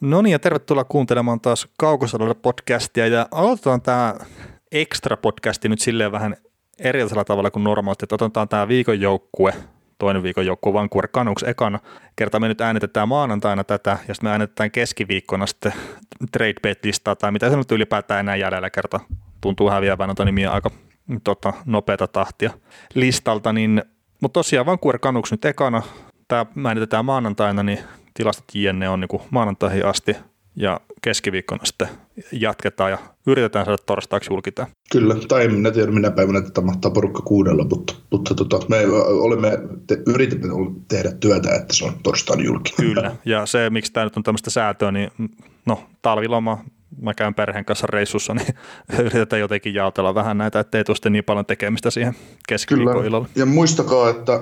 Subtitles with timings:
[0.00, 3.06] No niin, ja tervetuloa kuuntelemaan taas Kaukosalolle podcastia.
[3.06, 4.14] Ja aloitetaan tämä
[4.72, 6.36] extra podcasti nyt silleen vähän
[6.78, 9.54] erilaisella tavalla kuin normaalisti, että otetaan tämä viikon joukkue,
[9.98, 11.78] toinen viikon joukkue Vancouver Canucks ekana.
[12.16, 15.72] Kerta me nyt äänitetään maanantaina tätä, ja sitten me äänitetään keskiviikkona sitten
[16.32, 19.00] trade bet listaa tai mitä se nyt ylipäätään enää jäljellä kerta.
[19.40, 20.70] Tuntuu häviävän noita nimiä aika
[21.24, 22.50] tota, nopeata tahtia
[22.94, 23.82] listalta, niin,
[24.20, 25.82] mutta tosiaan Vancouver Canucks nyt ekana,
[26.28, 27.78] tämä äänitetään maanantaina, niin
[28.18, 30.16] tilastot JNE on niin maanantaihin asti
[30.56, 31.88] ja keskiviikkona sitten
[32.32, 34.68] jatketaan ja yritetään saada torstaiksi julkitaan.
[34.92, 39.58] Kyllä, tai en tiedä minä päivänä tätä mahtaa porukka kuudella, mutta, mutta tota, me olemme,
[39.86, 40.46] te, yritämme
[40.88, 42.72] tehdä työtä, että se on torstain julki.
[42.76, 45.10] Kyllä, ja se miksi tämä nyt on tämmöistä säätöä, niin
[45.66, 46.64] no talviloma,
[47.00, 48.54] mä käyn perheen kanssa reissussa, niin
[49.06, 52.14] yritetään jotenkin jaotella vähän näitä, ettei tule niin paljon tekemistä siihen
[52.48, 53.28] keskiviikkoillalle.
[53.36, 54.40] Ja muistakaa, että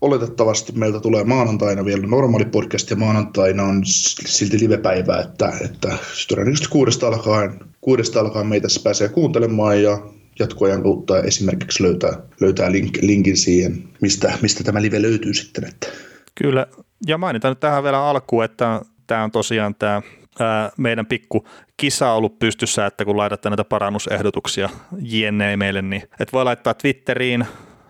[0.00, 6.68] oletettavasti meiltä tulee maanantaina vielä normaali podcast ja maanantaina on silti livepäivä, että, että todennäköisesti
[6.68, 9.98] kuudesta alkaen, kuudesta alkaen meitä pääsee kuuntelemaan ja
[10.38, 15.68] jatkoajan kautta esimerkiksi löytää, löytää link, linkin siihen, mistä, mistä tämä live löytyy sitten.
[15.68, 15.86] Että.
[16.34, 16.66] Kyllä,
[17.06, 20.02] ja mainitaan nyt tähän vielä alkuun, että tämä on tosiaan tämä
[20.40, 26.32] ää, meidän pikku kisa ollut pystyssä, että kun laitatte näitä parannusehdotuksia JNE meille, niin et
[26.32, 27.46] voi laittaa Twitteriin,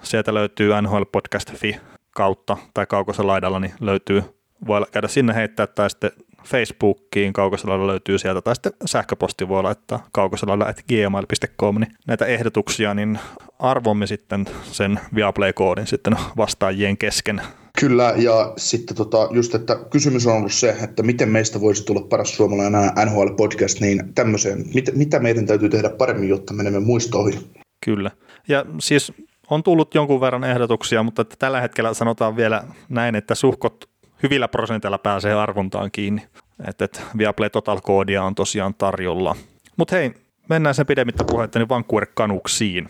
[0.07, 1.77] sieltä löytyy nhlpodcast.fi
[2.11, 4.23] kautta tai kaukosella laidalla, niin löytyy,
[4.67, 6.11] voi käydä sinne heittää tai sitten
[6.47, 10.57] Facebookiin kaukosella löytyy sieltä tai sitten sähköposti voi laittaa kaukosella
[10.89, 13.19] gmail.com, niin näitä ehdotuksia, niin
[13.59, 17.43] arvomme sitten sen Viaplay-koodin sitten vastaajien kesken.
[17.81, 22.01] Kyllä, ja sitten tota, just, että kysymys on ollut se, että miten meistä voisi tulla
[22.01, 27.41] paras suomalainen NHL-podcast, niin tämmöiseen, mit, mitä meidän täytyy tehdä paremmin, jotta menemme muistoihin.
[27.85, 28.11] Kyllä,
[28.49, 29.13] ja siis
[29.51, 33.89] on tullut jonkun verran ehdotuksia, mutta että tällä hetkellä sanotaan vielä näin, että suhkot
[34.23, 36.27] hyvillä prosentilla pääsee arvontaan kiinni.
[36.69, 39.37] Että, että Viaplay Total-koodia on tosiaan tarjolla.
[39.77, 40.15] Mutta hei,
[40.49, 42.89] mennään sen pidemmittä puhetta niin Vancouver Canucksiin.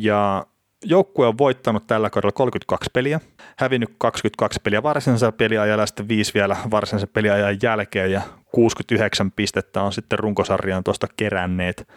[0.00, 0.46] Ja
[0.84, 3.20] joukkue on voittanut tällä kaudella 32 peliä,
[3.58, 9.82] hävinnyt 22 peliä varsinaisella peliajalla ja sitten 5 vielä varsinaisen peliajan jälkeen ja 69 pistettä
[9.82, 11.88] on sitten runkosarjaan tuosta keränneet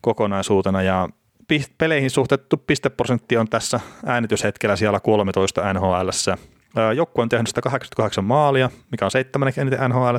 [0.00, 1.08] kokonaisuutena ja
[1.78, 6.08] peleihin suhteutettu pisteprosentti on tässä äänityshetkellä siellä 13 NHL.
[6.96, 10.16] Joukku on tehnyt 188 maalia, mikä on seitsemän eniten NHL,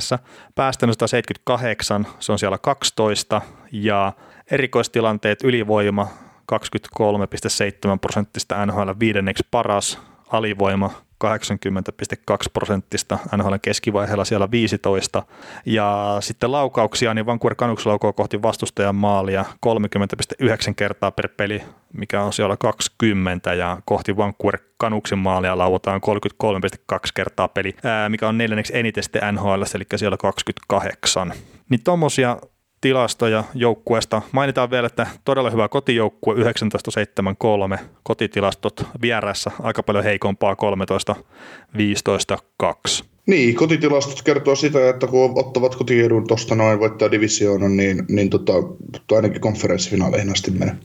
[0.56, 3.42] päästänyt 178, se on siellä 12,
[3.72, 4.14] ja
[4.52, 6.08] erikoistilanteet ylivoima
[6.52, 10.00] 23,7 prosenttista NHL viidenneksi paras,
[10.32, 15.24] alivoima 80,2 prosenttista NHL keskivaiheella siellä 15.
[15.66, 19.46] Ja sitten laukauksia, niin Vancouver Canucks laukoo kohti vastustajan maalia
[20.46, 21.64] 30,9 kertaa per peli,
[21.94, 26.02] mikä on siellä 20, ja kohti Vancouver Canucksin maalia lauotaan
[26.94, 27.76] 33,2 kertaa peli,
[28.10, 31.34] mikä on neljänneksi eniten sitten NHL, eli siellä 28.
[31.70, 32.38] Niin tuommoisia
[32.82, 34.22] tilastoja joukkueesta.
[34.32, 41.16] Mainitaan vielä, että todella hyvä kotijoukkue 1973, kotitilastot vieressä aika paljon heikompaa 13,
[41.78, 43.04] 15, 2.
[43.28, 48.54] Niin, kotitilastot kertoo sitä, että kun ottavat kotiedun tuosta noin voittaa divisioonan, niin, niin tota,
[49.12, 50.76] ainakin konferenssifinaaleihin asti menee.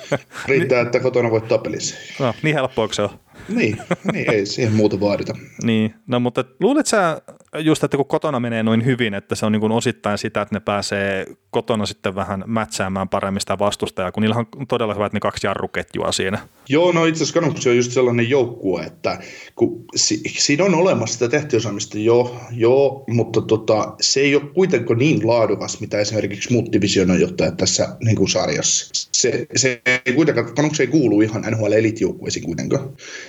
[0.48, 1.96] Riittää, että kotona voittaa pelissä.
[2.20, 3.10] No, niin helppoa se on.
[3.48, 3.78] Niin,
[4.12, 5.34] niin, ei siihen muuta vaadita.
[5.62, 7.22] niin, no mutta luulet sä
[7.58, 10.54] just, että kun kotona menee noin hyvin, että se on niin kuin osittain sitä, että
[10.54, 15.20] ne pääsee kotona sitten vähän mätsäämään paremmin sitä vastustajaa, kun niillä on todella hyvät ne
[15.20, 16.38] kaksi jarruketjua siinä.
[16.68, 19.18] Joo, no itse asiassa Canucks on just sellainen joukkue, että
[19.54, 24.98] kun si- siinä on olemassa sitä tehtiosaamista, joo, joo mutta tota, se ei ole kuitenkaan
[24.98, 29.06] niin laadukas, mitä esimerkiksi muut divisioonajohtajat tässä niin kuin sarjassa.
[29.12, 32.88] Se, se ei kuitenkaan, Canucks ei kuulu ihan NHL elitjoukkueisiin kuitenkaan.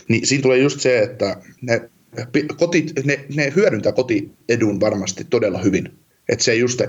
[0.10, 1.90] Niin siinä tulee just se, että ne
[2.58, 5.92] koti, ne, ne hyödyntää kotiedun varmasti todella hyvin.
[6.30, 6.82] Että se just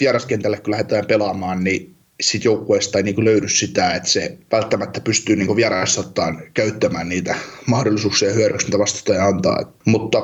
[0.00, 5.36] vieraskentälle, kun lähdetään pelaamaan, niin sit joukkueesta ei niin löydy sitä, että se välttämättä pystyy
[5.36, 7.34] niin vieraissa ottaan käyttämään niitä
[7.66, 9.72] mahdollisuuksia ja hyödyksi, mitä vastustaja antaa.
[9.84, 10.18] Mutta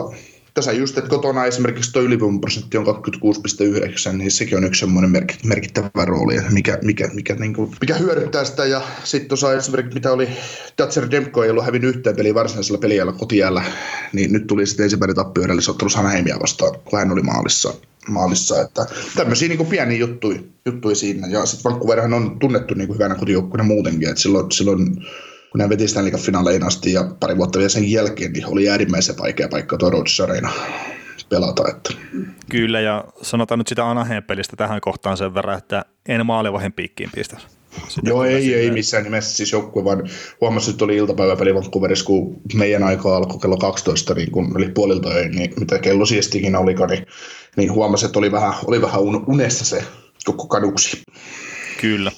[0.60, 6.04] tässä just, että kotona esimerkiksi tuo ylivoimaprosentti on 26,9, niin sekin on yksi semmoinen merkittävä
[6.04, 8.64] rooli, mikä, mikä, mikä, niin kuin, mikä hyödyttää sitä.
[8.64, 10.28] Ja sitten tuossa esimerkiksi, mitä oli
[10.76, 13.64] Tatser Demko ei ollut hävinnyt yhteen peliä varsinaisella peliajalla kotijällä,
[14.12, 17.74] niin nyt tuli sitten ensimmäinen tappio edellisessä ottelussa Hanaheimia vastaan, kun hän oli maalissa.
[18.08, 18.60] maalissa.
[18.60, 18.86] Että
[19.16, 21.26] tämmöisiä niin pieniä juttuja, juttuja siinä.
[21.26, 24.08] Ja sitten Vancouverhan on tunnettu niin kuin hyvänä kotijoukkueena muutenkin.
[24.08, 25.06] Että silloin, silloin
[25.50, 29.18] kun ne veti Stanley finaaleihin asti ja pari vuotta vielä sen jälkeen, niin oli äärimmäisen
[29.18, 30.52] vaikea paikka tuo Rhodes Arena
[31.28, 31.68] pelata.
[31.68, 31.90] Että.
[32.50, 37.10] Kyllä, ja sanotaan nyt sitä Anaheim pelistä tähän kohtaan sen verran, että en maalivahin piikkiin
[37.14, 37.36] pistä.
[38.02, 38.56] Joo, ei, sinne.
[38.56, 40.10] ei missään nimessä siis joukkue, vaan
[40.40, 45.08] huomasin, että oli iltapäiväpeli Vancouverissa, kun meidän aika alkoi kello 12, niin kun oli puolilta
[45.08, 47.06] öin, niin mitä kello siestikin olikaan, niin,
[47.56, 49.84] niin huomasin, että oli vähän, oli vähän unessa se
[50.24, 51.02] koko kaduksi.
[51.80, 52.12] Kyllä.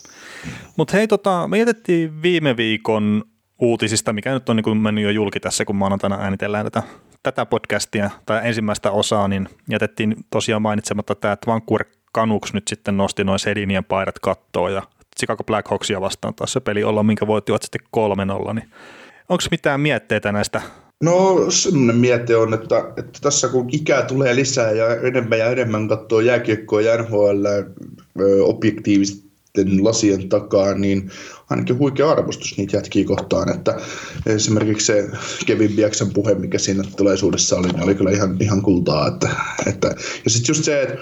[0.76, 3.24] Mutta hei, tota, me jätettiin viime viikon
[3.60, 6.82] uutisista, mikä nyt on niin mennyt jo julki tässä, kun maanantaina äänitellään tätä,
[7.22, 11.84] tätä podcastia tai ensimmäistä osaa, niin jätettiin tosiaan mainitsematta tämä, että Vancouver
[12.14, 14.82] Canucks nyt sitten nosti noin Sedinien paidat kattoon ja
[15.18, 17.80] Chicago Blackhawksia vastaan taas se peli olla, minkä voittivat sitten
[18.50, 18.70] 3-0, niin
[19.28, 20.62] onko mitään mietteitä näistä?
[21.02, 25.88] No semmoinen miette on, että, että tässä kun ikää tulee lisää ja enemmän ja enemmän
[25.88, 27.46] katsoo jääkiekkoa ja NHL
[29.58, 31.10] objektiivisten lasien takaa, niin
[31.50, 33.80] ainakin huikea arvostus niitä jätkiä kohtaan, että
[34.26, 35.08] esimerkiksi se
[35.46, 39.28] Kevin Bieksen puhe, mikä siinä tilaisuudessa oli, niin oli kyllä ihan, ihan kultaa, että,
[39.66, 39.94] että
[40.24, 40.98] ja sitten just se, että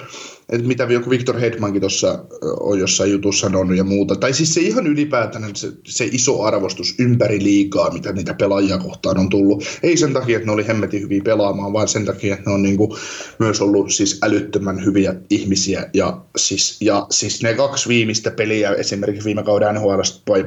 [0.51, 2.25] että mitä joku Victor Hedmankin tuossa
[2.61, 4.17] on jossain jutussa sanonut ja muuta.
[4.17, 9.19] Tai siis se ihan ylipäätään se, se iso arvostus ympäri liikaa, mitä niitä pelaajia kohtaan
[9.19, 9.65] on tullut.
[9.83, 12.63] Ei sen takia, että ne oli hemmetin hyviä pelaamaan, vaan sen takia, että ne on
[12.63, 12.97] niinku
[13.39, 15.91] myös ollut siis älyttömän hyviä ihmisiä.
[15.95, 20.01] Ja siis, ja siis ne kaksi viimeistä peliä, esimerkiksi viime kauden NHL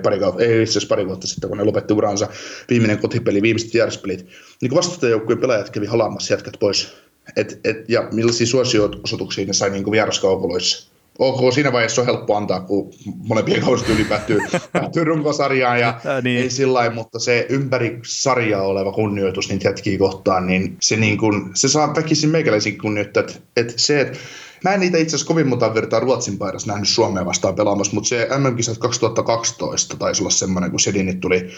[0.04, 2.28] pari, kautta, ei itse pari vuotta sitten, kun ne lopetti uransa,
[2.70, 4.26] viimeinen kotipeli, viimeiset vieraspelit,
[4.62, 7.03] niin vastustajoukkueen pelaajat kävi halaamassa jätkät pois
[7.36, 10.94] et, et, ja millaisia suosio-osoituksia ne sai niin vieraskaupaloissa.
[11.20, 14.40] OK, siinä vaiheessa on helppo antaa, kun molempien kaudet yli päättyy,
[14.74, 16.42] päättyy runkosarjaan ja niin.
[16.42, 21.52] ei sillä mutta se ympäri sarjaa oleva kunnioitus niitä jätkiä kohtaan, niin se, niin kuin,
[21.54, 24.20] se saa väkisin meikäläisiin kunnioittaa, että, että se, että
[24.64, 28.08] Mä en niitä itse asiassa kovin monta vertaa Ruotsin paidassa nähnyt Suomea vastaan pelaamassa, mutta
[28.08, 31.50] se MM-kisat 2012 taisi olla semmoinen, kun Sedinit tuli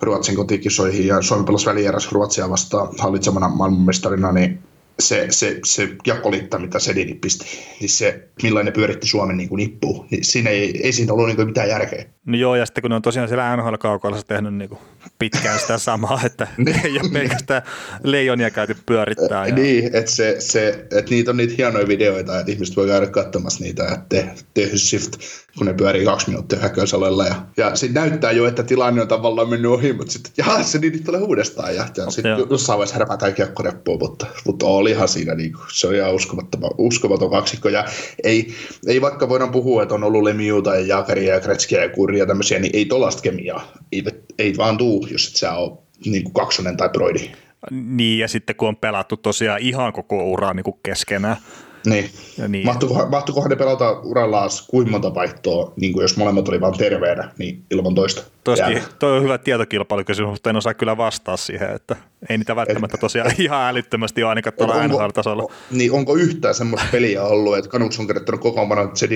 [0.00, 4.58] Ruotsin kotikisoihin ja Suomi pelasi välierässä Ruotsia vastaan hallitsemana maailmanmestarina, niin
[5.00, 7.46] se, se, se jakolitta, mitä Sedini pisti,
[7.80, 11.68] niin se, millainen pyöritti Suomen niin nippuun, niin siinä ei, ei siinä ollut niin mitään
[11.68, 12.04] järkeä.
[12.26, 14.70] No joo, ja sitten kun ne on tosiaan siellä nhl kaukoilla tehnyt niin
[15.18, 16.80] pitkään sitä samaa, että niin.
[16.84, 17.62] ei ole pelkästään
[18.02, 19.46] leijonia käyty pyörittää.
[19.46, 19.54] Ja...
[19.54, 23.64] Niin, että, se, se, että niitä on niitä hienoja videoita, että ihmiset voi käydä katsomassa
[23.64, 25.16] niitä, että te, te shift,
[25.58, 27.26] kun ne pyörii kaksi minuuttia häköisalella.
[27.26, 30.78] Ja, ja sitten näyttää jo, että tilanne on tavallaan mennyt ohi, mutta sitten, jaha, se
[30.78, 31.76] niin tulee uudestaan.
[31.76, 35.94] Ja, ja sitten jossain vaiheessa heräpätään kiekkoreppuun, mutta, mutta olihan siinä, niin kuin, se on
[35.94, 37.68] ihan uskomaton, uskomaton kaksikko.
[37.68, 37.84] Ja
[38.24, 38.54] ei,
[38.86, 42.26] ei vaikka voidaan puhua, että on ollut Lemiuta ja Jaakaria ja Kretskiä ja Kurria ja
[42.26, 43.72] tämmöisiä, niin ei tollasta kemiaa.
[43.92, 44.04] Ei,
[44.38, 47.30] ei vaan tuu, jos et sä ole niin kuin kaksonen tai broidi.
[47.70, 51.36] Niin, ja sitten kun on pelattu tosiaan ihan koko ura niin keskenään,
[51.86, 52.10] niin.
[52.38, 52.66] Ja niin.
[52.66, 57.32] Mahtuikohan, mahtuikohan ne pelata urallaan kuinka monta vaihtoa, niin kuin jos molemmat oli vain terveenä,
[57.38, 58.22] niin ilman toista.
[58.44, 61.96] Toski, toi on hyvä tietokilpailukysymys, mutta en osaa kyllä vastaa siihen, että
[62.28, 65.52] ei niitä välttämättä tosiaan ihan älyttömästi ole ainakaan tuolla NHL-tasolla.
[65.70, 69.08] Niin, onko yhtään semmoista peliä ollut, että Kanuks on kertonut kokoonpano, että se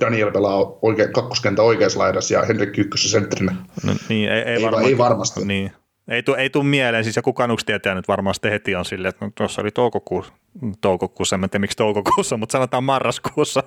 [0.00, 3.54] Daniel pelaa oike, kakkoskentä oikeassa laidassa ja Henrik ykkössä sentterinä?
[3.84, 5.44] No, niin, ei, ei, ei, varma, ei varmasti.
[5.44, 5.72] Niin.
[6.08, 9.24] Ei tule ei mieleen, siis joku kanuksi tietää nyt varmaan sitten heti on silleen, että
[9.24, 10.32] no, tuossa oli toukokuussa,
[10.80, 13.62] toukokuussa, en tiedä miksi toukokuussa, mutta sanotaan marraskuussa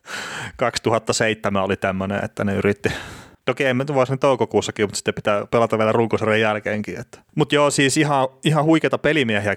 [0.56, 2.88] 2007 oli tämmöinen, että ne yritti
[3.44, 7.00] Toki emme voi sen toukokuussakin, mutta sitten pitää pelata vielä runkosarjan jälkeenkin.
[7.00, 7.18] Että.
[7.34, 9.54] Mutta joo, siis ihan, ihan huikeita pelimiehiä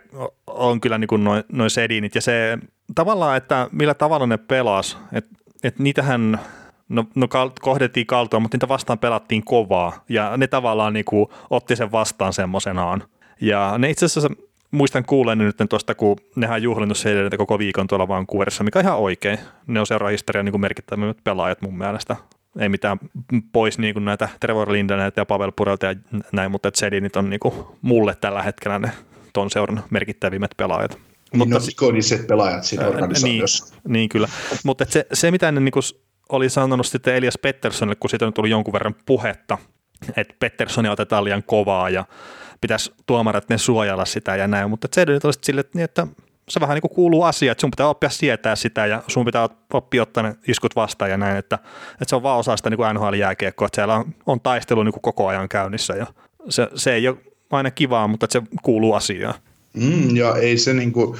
[0.47, 2.57] on kyllä niin noin noi sedinit ja se
[2.95, 6.39] tavallaan, että millä tavalla ne pelas, että et niitähän
[6.89, 7.27] no, no
[7.61, 12.33] kohdettiin kaltoa, mutta niitä vastaan pelattiin kovaa ja ne tavallaan niin kuin otti sen vastaan
[12.33, 13.03] semmoisenaan.
[13.41, 14.29] Ja ne itse asiassa
[14.71, 18.85] muistan kuulen nyt tuosta, kun nehän on juhlinnut se koko viikon tuolla Vancouverissa, mikä on
[18.85, 19.39] ihan oikein.
[19.67, 22.15] Ne on seurahistorian niin merkittävimmät pelaajat mun mielestä.
[22.59, 22.99] Ei mitään
[23.51, 25.95] pois niin kuin näitä Trevor Lindenet ja Pavel Purelta ja
[26.31, 28.91] näin, mutta Zedinit on niin kuin mulle tällä hetkellä ne
[29.33, 30.91] ton seuran merkittävimmät pelaajat.
[30.91, 33.75] Niin mutta, no, ikoniset pelaajat siinä organisaatiossa.
[33.75, 34.27] Niin, niin kyllä,
[34.63, 35.83] mutta se, se mitä ne niin kuin
[36.29, 39.57] oli sanonut sitten Elias Petterssonille, kun siitä on tullut jonkun verran puhetta,
[40.17, 42.05] että Petterssonia otetaan liian kovaa ja
[42.61, 46.07] pitäisi tuomarat ne suojella sitä ja näin, mutta se oli sille, että, niin, että
[46.49, 49.49] se vähän niin kuin kuuluu asia, että sun pitää oppia sietää sitä ja sun pitää
[49.73, 51.55] oppia ottaa ne iskut vastaan ja näin, että,
[51.91, 55.01] että se on vaan osa sitä niin NHL-jääkiekkoa, että siellä on, on taistelu niin kuin
[55.01, 56.07] koko ajan käynnissä ja
[56.49, 57.17] se, se ei ole
[57.51, 59.33] aina kivaa, mutta se kuuluu asiaan.
[59.73, 61.17] Mm, ja ei se niin kuin,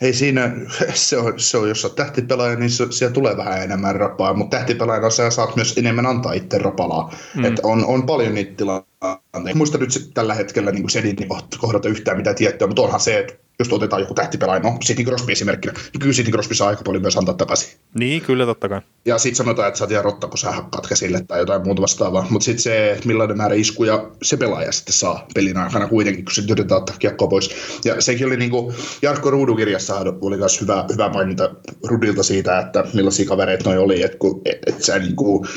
[0.00, 0.52] ei siinä,
[0.94, 4.56] se on, se on jos olet tähtipelaaja, niin se, siellä tulee vähän enemmän rapaa, mutta
[4.56, 7.14] tähtipelaajana sä saat myös enemmän antaa itse rapalaa.
[7.36, 7.44] Mm.
[7.44, 9.54] Että on, on paljon niitä tilanteita.
[9.54, 11.16] Muista nyt tällä hetkellä niin Sedin
[11.58, 15.32] kohdata yhtään mitä tiettyä, mutta onhan se, että jos otetaan joku tähtipelaaja, no Sidney Crosby
[15.32, 17.78] esimerkkinä, niin kyllä Sidney Crosby saa aika paljon myös antaa takaisin.
[17.94, 18.80] Niin, kyllä totta kai.
[19.04, 21.82] Ja sitten sanotaan, että sä oot ihan rotta, kun sä hakkaat käsille tai jotain muuta
[21.82, 22.26] vastaavaa.
[22.30, 26.34] Mutta sitten se, että millainen määrä iskuja se pelaaja sitten saa pelin aikana kuitenkin, kun
[26.34, 27.50] se yritetään ottaa kiekkoa pois.
[27.84, 31.50] Ja sekin oli niin kuin Jarkko Ruudukirjassa oli myös hyvä, hyvä mainita
[31.88, 35.48] Rudilta siitä, että millaisia kavereita noi oli, että kun, et, et sä niin kuin,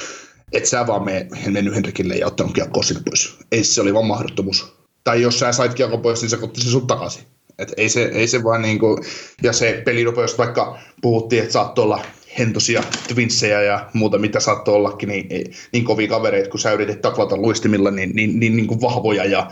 [0.52, 3.38] et sä vaan mene, mennyt Henrikille ja ottanut kiekkoa sinne pois.
[3.52, 4.74] Ei se oli vaan mahdottomuus.
[5.04, 7.24] Tai jos sä sait kiekkoa pois, niin se otti sen sun takaisin.
[7.60, 9.00] Et ei, se, ei se vaan niinku,
[9.44, 12.02] ja se pelinopeus, vaikka puhuttiin, että saattoi olla
[12.40, 17.38] hentosia twinsejä ja muuta, mitä saattoi ollakin, niin, niin kovia kavereita, kun sä yritit taklata
[17.38, 19.52] luistimilla, niin, niin, niin, niin kuin vahvoja ja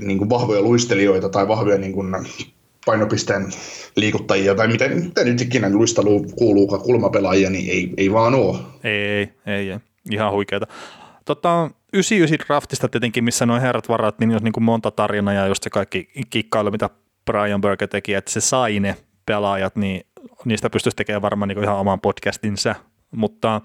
[0.00, 2.16] niin kuin vahvoja luistelijoita tai vahvoja niin kuin
[2.86, 3.46] painopisteen
[3.96, 8.58] liikuttajia tai miten, miten nyt ikinä luistelu kuuluu kulmapelaajia, niin ei, ei vaan ole.
[8.84, 9.78] Ei, ei, ei,
[10.10, 10.66] ihan huikeeta.
[11.24, 15.46] Tota, 99 draftista tietenkin, missä noin herrat varat, niin jos niin kuin monta tarinaa ja
[15.46, 16.90] just se kaikki kikkailu, mitä
[17.24, 20.06] Brian Burke teki, että se sai ne pelaajat, niin
[20.44, 22.74] niistä pystyisi tekemään varmaan niin ihan oman podcastinsa.
[23.10, 23.60] Mutta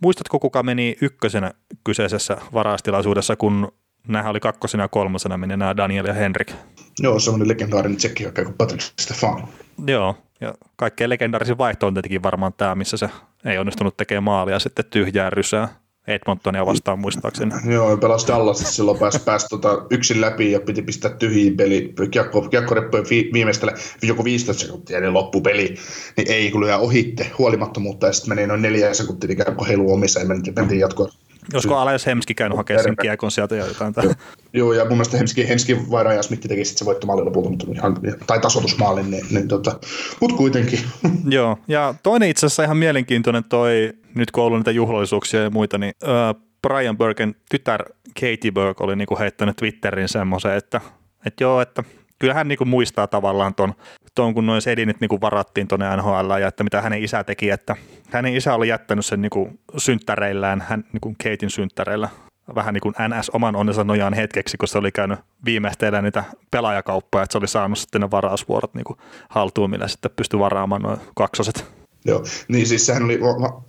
[0.00, 1.52] muistatko, kuka meni ykkösenä
[1.84, 3.72] kyseisessä varastilaisuudessa, kun
[4.08, 6.52] nämä oli kakkosena ja kolmosena meni nämä Daniel ja Henrik?
[6.98, 9.48] Joo, semmoinen legendaarinen tsekki, joka kuin Patrick Stefan.
[9.86, 13.10] Joo, ja kaikkein legendaarisin vaihto on tietenkin varmaan tämä, missä se
[13.44, 15.81] ei onnistunut tekemään maalia sitten tyhjää rysää.
[16.06, 17.54] Edmontonia vastaan muistaakseni.
[17.66, 21.94] Joo, pelasi Dallasissa silloin pääsi, pääsi tota yksin läpi ja piti pistää tyhjiin peli.
[22.10, 25.74] Kiekko, kiekkoreppojen viimeistellä joku 15 sekuntia niin loppupeli,
[26.16, 30.20] niin ei lyö ohitte huolimattomuutta ja sitten meni noin neljä sekuntia, niin kiekko heilu omissa
[30.20, 31.10] ja mentiin jatkoon.
[31.52, 33.94] Josko Alex Hemski käynyt hakemaan sen kiekon sieltä ja jotain.
[33.96, 34.14] Joo,
[34.52, 37.66] joo, ja mun mielestä Hemski, Hemski Vaira ja Smitti teki sitten se voittomaali lopulta, mutta
[37.72, 37.96] ihan,
[38.26, 39.78] tai tasotusmaalin, niin, niin tota,
[40.20, 40.78] mutta kuitenkin.
[41.28, 45.50] joo, ja toinen itse asiassa ihan mielenkiintoinen toi, nyt kun on ollut niitä juhlallisuuksia ja
[45.50, 47.84] muita, niin uh, Brian Burken tytär
[48.20, 50.80] Katie Burke oli niinku heittänyt Twitterin semmoisen, että,
[51.26, 51.84] että joo, että
[52.18, 53.74] kyllä hän niinku muistaa tavallaan ton,
[54.14, 57.76] ton kun noin sedinit niinku varattiin tuonne NHL ja että mitä hänen isä teki, että
[58.10, 62.08] hänen isä oli jättänyt sen niinku synttäreillään, hän niinku Katein synttäreillä
[62.54, 67.22] vähän niin kuin NS oman onnensa nojaan hetkeksi, kun se oli käynyt viimeisteellä niitä pelaajakauppoja,
[67.22, 71.00] että se oli saanut sitten ne varausvuorot niin kuin haltuun, millä sitten pystyi varaamaan noin
[71.14, 71.81] kaksoset.
[72.04, 73.20] Joo, niin siis sehän oli,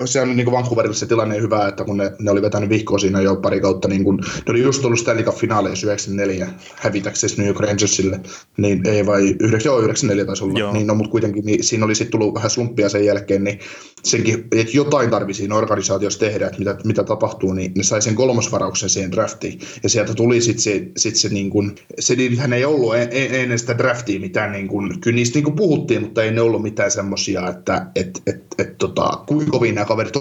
[0.06, 2.98] sehän oli niin kuin Vancouverille se tilanne hyvä, että kun ne, ne oli vetänyt vihkoa
[2.98, 7.38] siinä jo pari kautta, niin kun, ne oli just ollut Stanley Cup finaaleissa 94 hävitäksessä
[7.38, 8.20] New York Rangersille,
[8.58, 10.74] niin ei vai, 9, joo 94 taisi olla, joo.
[10.74, 13.60] niin no, mutta kuitenkin niin siinä oli sitten tullut vähän slumppia sen jälkeen, niin
[14.04, 18.16] senkin, että jotain tarvitsi siinä organisaatiossa tehdä, että mitä, mitä tapahtuu, niin ne sai sen
[18.16, 22.66] kolmosvarauksen siihen draftiin, ja sieltä tuli sitten se, sit se niin kuin, se hän ei
[22.66, 26.32] ollut en, ennen sitä draftia mitään, niin kuin, kyllä niistä niin kuin puhuttiin, mutta ei
[26.32, 30.16] ne ollut mitään semmoisia, että et, et, et, tota, kuinka kovin nämä kaverit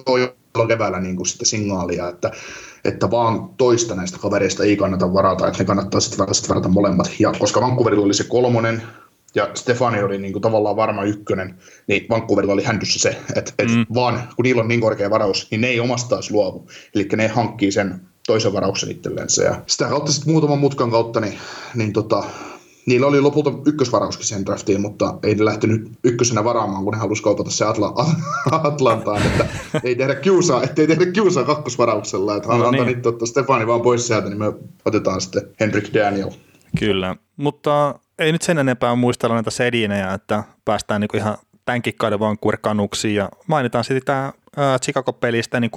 [0.55, 2.31] on keväällä niin kuin sitä signaalia, että,
[2.85, 7.11] että vaan toista näistä kavereista ei kannata varata, että ne kannattaa sitten sit varata molemmat.
[7.19, 8.83] Ja koska Vancouverilla oli se kolmonen,
[9.35, 11.55] ja Stefani oli niin kuin tavallaan varma ykkönen,
[11.87, 13.87] niin Vancouverilla oli händyssä se, että, että mm.
[13.95, 16.69] vaan kun niillä on niin korkea varaus, niin ne ei omastaan luovu.
[16.95, 19.43] Eli ne hankkii sen toisen varauksen itsellensä.
[19.43, 21.39] Ja sitä kautta sitten muutaman mutkan kautta, niin,
[21.75, 22.25] niin tota,
[22.87, 27.23] Niillä oli lopulta ykkösvarauskin sen draftiin, mutta ei ne lähtenyt ykkösenä varaamaan, kun ne halusi
[27.23, 28.15] kaupata se Atla-
[28.73, 29.47] Atlantaan, että
[29.85, 32.87] ei tehdä kiusaa, ettei tehdä kiusaa kakkosvarauksella, että no niin.
[32.87, 34.53] nyt ottaa Stefani vaan pois sieltä, niin me
[34.85, 36.31] otetaan sitten Henrik Daniel.
[36.79, 42.21] Kyllä, mutta ei nyt sen enempää muistella näitä sedinejä, että päästään niinku ihan tämän kikkaiden
[42.21, 44.33] Vancouver kanuksiin ja mainitaan sitten tämä
[44.83, 45.71] Chicago-pelistä, niin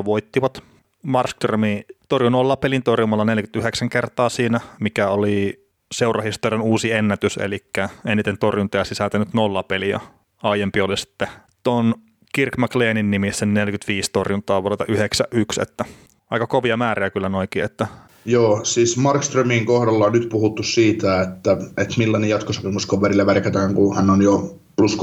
[0.00, 0.62] 3-0 voittivat.
[1.02, 5.61] Markströmi torjui nolla pelin torjumalla 49 kertaa siinä, mikä oli
[5.92, 7.64] seurahistorian uusi ennätys, eli
[8.06, 10.00] eniten torjuntia sisältänyt nollapeliä.
[10.42, 11.28] Aiempi oli sitten
[11.62, 11.94] tuon
[12.34, 15.84] Kirk McLeanin nimissä 45 torjuntaa vuodelta 91, että
[16.30, 17.86] aika kovia määriä kyllä noikin, että
[18.24, 23.96] Joo, siis Markströmin kohdalla on nyt puhuttu siitä, että, että millainen jatkosopimus kaverille värkätään, kun
[23.96, 24.96] hän on jo plus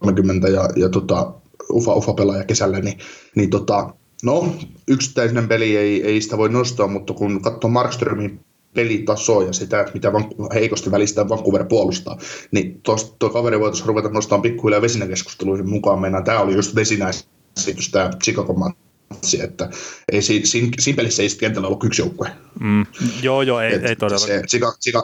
[0.00, 1.32] 30 ja, ja tota,
[1.72, 2.98] ufa, ufa pelaaja kesällä, niin,
[3.34, 4.54] niin tota, no,
[4.88, 8.40] yksittäinen peli ei, ei sitä voi nostaa, mutta kun katsoo Markströmin
[8.76, 10.12] pelitasoa ja sitä, että mitä
[10.54, 12.18] heikosti välistä Vancouver puolustaa,
[12.50, 12.80] niin
[13.18, 16.00] tuo kaveri voitaisiin ruveta nostamaan pikkuhiljaa vesinäkeskusteluihin mukaan.
[16.00, 16.24] Mennään.
[16.24, 19.70] Tämä oli just vesinäisitys, tämä Chicago matsi, että
[20.12, 22.30] ei, siinä, siinä, siinä pelissä ei kentällä ollut yksi joukkue.
[22.60, 22.86] Mm.
[23.22, 24.26] Joo, joo, ei, ei todella.
[24.26, 24.42] Se,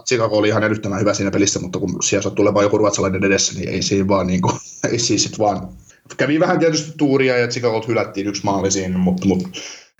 [0.07, 3.55] Chicago, oli ihan älyttömän hyvä siinä pelissä, mutta kun siellä tulee vain joku ruotsalainen edessä,
[3.55, 4.55] niin ei siinä vaan, niin kuin,
[4.93, 5.69] ei siis sit vaan
[6.17, 9.49] kävi vähän tietysti tuuria ja Chicago hylättiin yksi maali siinä, mutta, mutta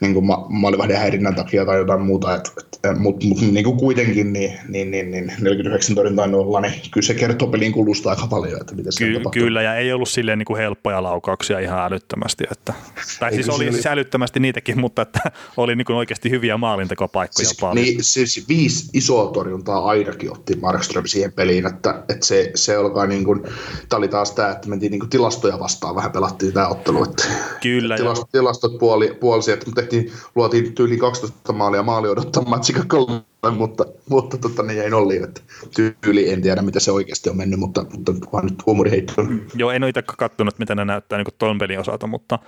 [0.03, 2.41] niin kuin ma- maalivahdin häirinnän takia tai jotain muuta,
[2.99, 7.15] mutta mut, niin kuin kuitenkin niin, niin, niin, niin 49 torjuntaa nolla, niin kyllä se
[7.15, 9.43] kertoo pelin kulusta aika paljon, että mitä Ky- tapahtuu.
[9.43, 12.45] Kyllä, ja ei ollut silleen niin kuin helppoja laukauksia ihan älyttömästi.
[12.53, 12.75] Että,
[13.21, 15.21] tai Ei, siis oli, siis älyttömästi niitäkin, mutta että
[15.57, 17.85] oli niin kuin oikeasti hyviä maalintekopaikkoja Siis, paljon.
[17.85, 23.07] niin, siis viisi isoa torjuntaa ainakin otti Markström siihen peliin, että, että se, se alkaa
[23.07, 23.43] niin kuin,
[23.89, 27.25] tämä oli taas tämä, että mentiin niin kuin tilastoja vastaan vähän pelattiin tämä ottelu, että
[27.63, 32.85] Kyllä, tilastot, tilastot puoli, puolsi, että me tehtiin, luotiin tyyli 12 maalia maali odottaa matsika
[32.89, 33.23] kolme,
[33.57, 35.41] mutta, mutta tota, ne jäi nolliin, että
[36.01, 39.15] tyyli en tiedä mitä se oikeasti on mennyt, mutta, mutta vaan nyt huumoriheitto.
[39.55, 42.39] Joo, en ole itse katsonut, mitä ne näyttää niin tuon pelin osalta, mutta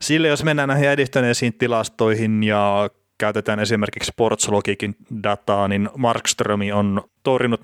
[0.00, 7.60] sille jos mennään näihin edistyneisiin tilastoihin ja käytetään esimerkiksi Sportslogikin dataa, niin Markström on torjunut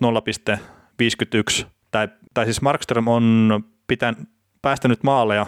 [1.60, 3.50] 0,51, tai, tai siis Markström on
[3.86, 4.16] pitän,
[4.64, 5.46] päästänyt maaleja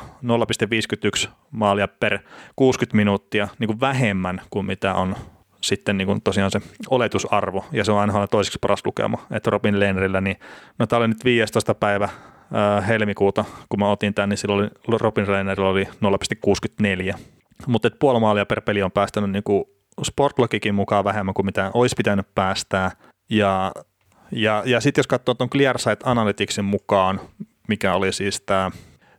[1.25, 2.19] 0,51 maalia per
[2.57, 5.17] 60 minuuttia niin kuin vähemmän kuin mitä on
[5.61, 9.81] sitten niin kuin tosiaan se oletusarvo, ja se on aina toiseksi paras lukema, että Robin
[9.81, 10.37] Lehnerillä, niin
[10.79, 11.75] no tämä oli nyt 15.
[11.75, 12.09] päivä
[12.53, 15.85] ää, helmikuuta, kun mä otin tämän, niin silloin oli, Robin Lehnerillä oli
[17.15, 17.19] 0,64,
[17.67, 19.65] mutta puoli maalia per peli on päästänyt niin kuin
[20.03, 22.91] Sportlogikin mukaan vähemmän kuin mitä olisi pitänyt päästää,
[23.31, 23.73] ja,
[24.33, 27.21] ja, ja sitten jos katsoo tuon Clearsight Analyticsin mukaan,
[27.69, 28.71] mikä oli siis tämä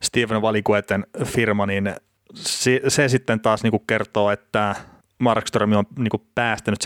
[0.01, 1.95] Steven Valikueten firma, niin
[2.33, 4.75] se, se sitten taas niin kuin kertoo, että
[5.19, 6.79] Markström on niin kuin päästänyt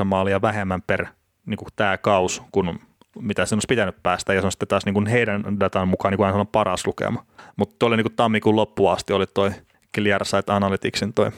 [0.00, 1.06] 17,9 maalia vähemmän per
[1.46, 2.80] niin kuin tämä kaus, kun
[3.20, 6.12] mitä sen olisi pitänyt päästä, ja se on sitten taas niin kuin heidän datan mukaan
[6.12, 7.24] niin kuin aina paras lukema.
[7.56, 9.50] Mutta tuolle niin kuin tammikuun loppuun asti oli toi
[9.94, 11.30] Clearsight Analyticsin toi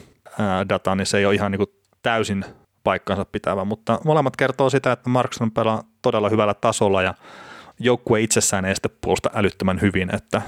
[0.69, 1.69] data, niin se ei ole ihan niin kuin
[2.01, 2.45] täysin
[2.83, 7.13] paikkansa pitävä, mutta molemmat kertoo sitä, että Markström pelaa todella hyvällä tasolla, ja
[7.83, 10.41] joukkue itsessään ei sitten puolusta älyttömän hyvin, että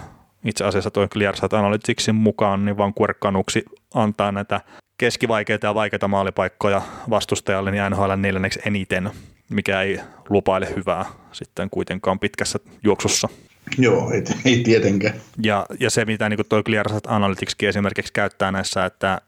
[0.45, 4.61] itse asiassa tuo Clearsight Analyticsin mukaan niin Vancouver Canucksi antaa näitä
[4.97, 9.11] keskivaikeita ja vaikeita maalipaikkoja vastustajalle niin NHL neljänneksi eniten,
[9.49, 9.99] mikä ei
[10.29, 13.29] lupaile hyvää sitten kuitenkaan pitkässä juoksussa.
[13.77, 15.13] Joo, ei, ei tietenkään.
[15.43, 19.21] Ja, ja se, mitä niin tuo Clearsight Analyticskin esimerkiksi käyttää näissä, että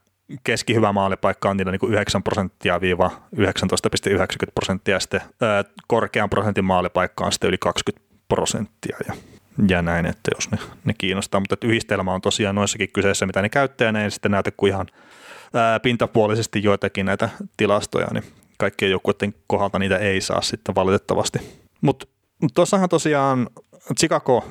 [0.44, 3.42] keskihyvä maalipaikka on niillä niin 9 prosenttia viiva 19,90
[4.54, 8.96] prosenttia, ja sitten ää, korkean prosentin maalipaikka on sitten yli 20 prosenttia.
[9.08, 9.14] Ja,
[9.68, 11.40] ja näin, että jos ne, ne kiinnostaa.
[11.40, 14.86] Mutta yhdistelmä on tosiaan noissakin kyseessä, mitä ne käyttää, ne ei sitten näytä kuin ihan
[15.54, 18.24] ää, pintapuolisesti joitakin näitä tilastoja, niin
[18.58, 21.38] kaikkien joukkueiden kohdalta niitä ei saa sitten valitettavasti.
[21.80, 22.06] Mutta
[22.54, 23.48] tuossahan tosiaan
[23.98, 24.44] Chicago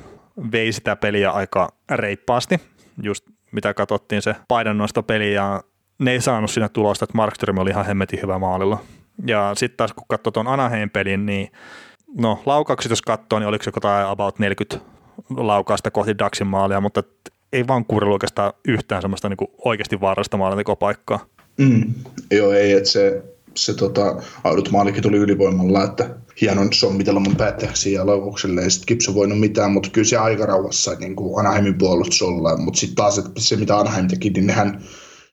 [0.52, 2.60] vei sitä peliä aika reippaasti,
[3.02, 3.24] just
[3.56, 5.62] mitä katsottiin se paidannoista peli ja
[5.98, 8.78] ne ei saanut siinä tulosta, että Markström oli ihan hemmetin hyvä maalilla.
[9.26, 11.52] Ja sitten taas kun katsoo tuon Anaheim pelin, niin
[12.18, 14.78] no laukaukset jos katsoo, niin oliko se jotain about 40
[15.36, 17.02] laukausta kohti Daxin maalia, mutta
[17.52, 21.26] ei vaan kuurilla oikeastaan yhtään semmoista niin oikeasti vaarallista maalintekopaikkaa.
[21.58, 21.94] Mm.
[22.30, 23.22] Joo, ei, että se,
[23.56, 28.86] se tota, audut maalikin tuli ylivoimalla, että hienon sommitella mun päättäjäksi ja laukaukselle ei sitten
[28.88, 32.96] Gibson voinut mitään, mutta kyllä se aika rauhassa niin kuin Anaheimin puolustus olla, mutta sitten
[32.96, 34.80] taas että se mitä Anaheim teki, niin nehän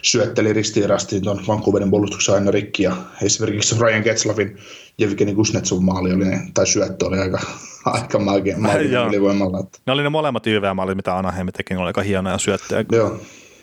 [0.03, 4.57] syötteli ristiin tuon Vancouverin puolustuksen aina rikki ja esimerkiksi Ryan Getzlavin
[4.97, 7.39] Jevgeni Kuznetsovin maali oli, tai syöttö oli aika,
[7.85, 8.57] aika maagia
[9.07, 9.59] ylivoimalla.
[9.59, 9.79] Että.
[9.85, 12.85] Ne oli ne molemmat YV-maalit, mitä Anaheim teki, ne oli aika hienoja syöttöjä.
[12.91, 13.19] Joo,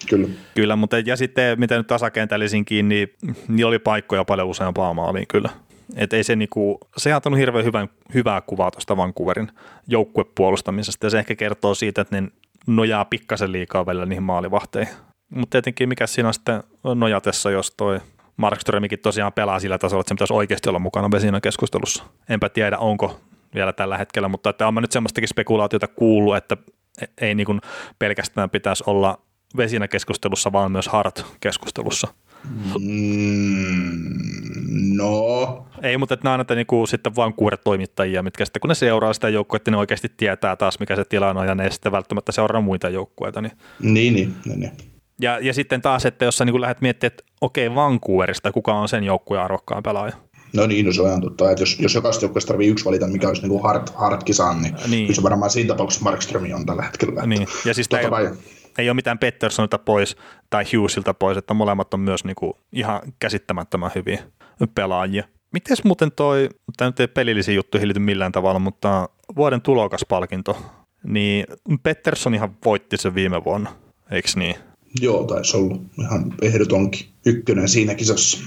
[0.09, 0.29] kyllä.
[0.55, 3.09] Kyllä, mutta ja sitten miten nyt tasakentällisinkin, niin
[3.49, 5.51] niillä oli paikkoja paljon useampaa maaliin kyllä.
[5.97, 9.49] Et ei se, niinku, se on antanut hirveän hyvän, hyvää kuvaa tuosta Vancouverin
[9.89, 12.29] joukkuepuolustamisesta ja se ehkä kertoo siitä, että ne
[12.67, 14.95] nojaa pikkasen liikaa välillä niihin maalivahteihin.
[15.29, 16.63] Mutta tietenkin mikä siinä on sitten
[16.95, 18.01] nojatessa, jos toi
[18.37, 22.05] Markströmikin tosiaan pelaa sillä tasolla, että se pitäisi oikeasti olla mukana Vesinan keskustelussa.
[22.29, 23.21] Enpä tiedä, onko
[23.55, 26.57] vielä tällä hetkellä, mutta että on nyt semmoistakin spekulaatiota kuullut, että
[27.21, 27.61] ei niin
[27.99, 29.19] pelkästään pitäisi olla
[29.57, 32.09] Vesinä keskustelussa, vaan myös Hart-keskustelussa.
[32.81, 34.11] Mm,
[34.97, 35.67] no.
[35.83, 38.75] Ei, mutta että nämä on että niinku sitten vaan kuuret toimittajia, mitkä sitten kun ne
[38.75, 41.93] seuraa sitä joukkuetta, ne oikeasti tietää taas, mikä se tilanne on, ja ne ei sitten
[41.93, 43.41] välttämättä seuraa muita joukkueita.
[43.41, 43.53] Niin.
[43.81, 44.73] Niin, niin, niin, niin.
[45.21, 48.89] Ja, ja sitten taas, että jos sä niin lähdet miettimään, että okei, Vancouverista, kuka on
[48.89, 50.13] sen joukkueen arvokkaan pelaaja?
[50.53, 51.51] No niin, no se on ihan totta.
[51.51, 54.75] Että jos, jos jokaisesta joukkueesta tarvii yksi valita, mikä olisi niin hard, hard kisaan, niin,
[54.91, 57.27] niin, kyllä se varmaan siinä tapauksessa Markström on tällä hetkellä.
[57.27, 57.47] Niin.
[57.65, 58.31] Ja siis vai...
[58.79, 60.17] ei ole mitään Petterssonilta pois
[60.51, 64.23] tai Hughesilta pois, että molemmat on myös niin kuin ihan käsittämättömän hyviä
[64.75, 65.25] pelaajia.
[65.53, 70.63] Miten muuten toi, tämä nyt ei pelillisiin juttuihin liity millään tavalla, mutta vuoden tulokaspalkinto,
[71.05, 71.47] niin
[71.83, 73.73] Petterssonihan voitti sen viime vuonna,
[74.11, 74.55] eikö niin?
[75.01, 78.39] Joo, taisi olla ihan ehdotonkin ykkönen siinä kisassa.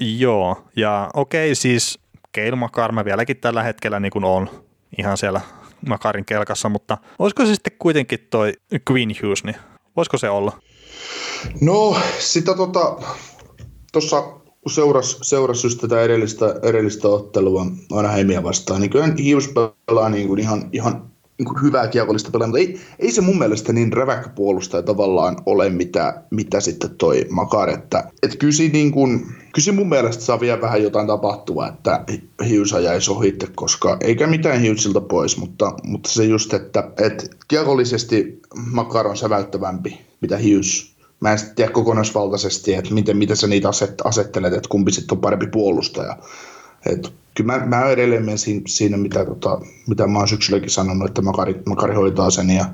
[0.00, 1.98] Joo, ja okei siis
[2.32, 4.50] Keil Makar mä vieläkin tällä hetkellä niin kuin on
[4.98, 5.40] ihan siellä
[5.88, 8.52] Makarin kelkassa, mutta olisiko se sitten kuitenkin toi
[8.90, 9.56] Queen Hughes, niin
[10.00, 10.52] voisiko se olla?
[11.60, 12.96] No, sitä tota,
[13.92, 14.22] tuossa
[14.62, 19.50] kun seurasi seuras just tätä edellistä, edellistä ottelua aina Heimiä vastaan, niin kyllä Hughes
[19.86, 21.10] pelaa niin kuin ihan, ihan
[21.40, 25.36] niin kuin hyvää kiekollista pelaa, mutta ei, ei, se mun mielestä niin räväkkä puolustaja tavallaan
[25.46, 30.40] ole, mitä, mitä sitten toi Makar, että et kyllä, niin kuin, kyllä mun mielestä saa
[30.40, 32.04] vielä vähän jotain tapahtua, että
[32.42, 38.40] Hughes jäisi ohitte, koska eikä mitään Hughesilta pois, mutta, mutta se just, että et kiekollisesti
[38.72, 43.94] Makar on säväyttävämpi, mitä Hughes mä en tiedä kokonaisvaltaisesti, että miten, miten sä niitä aset,
[44.04, 46.16] asettelet, että kumpi sitten on parempi puolustaja.
[46.86, 51.08] Et kyllä mä, mä edelleen menen siinä, siinä mitä, tota, mitä mä oon syksylläkin sanonut,
[51.08, 52.64] että Makari, Makari hoitaa sen ja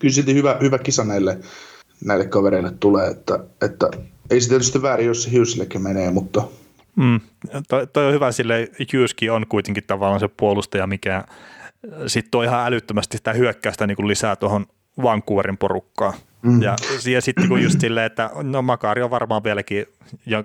[0.00, 1.38] kyllä sitten hyvä, hyvä kisa näille,
[2.04, 3.90] näille kavereille tulee, että, että
[4.30, 6.42] ei se tietysti väärin, jos se Hughesillekin menee, mutta
[6.96, 7.20] Mm,
[7.68, 11.24] toi, toi on hyvä, sille Hugheski on kuitenkin tavallaan se puolustaja, mikä
[12.06, 14.66] sitten tuo ihan älyttömästi sitä hyökkäystä niin lisää tuohon
[15.02, 16.14] Vancouverin porukkaan.
[16.42, 16.62] Mm.
[16.62, 16.76] Ja,
[17.12, 19.86] ja sitten kun just silleen, että no Makari on varmaan vieläkin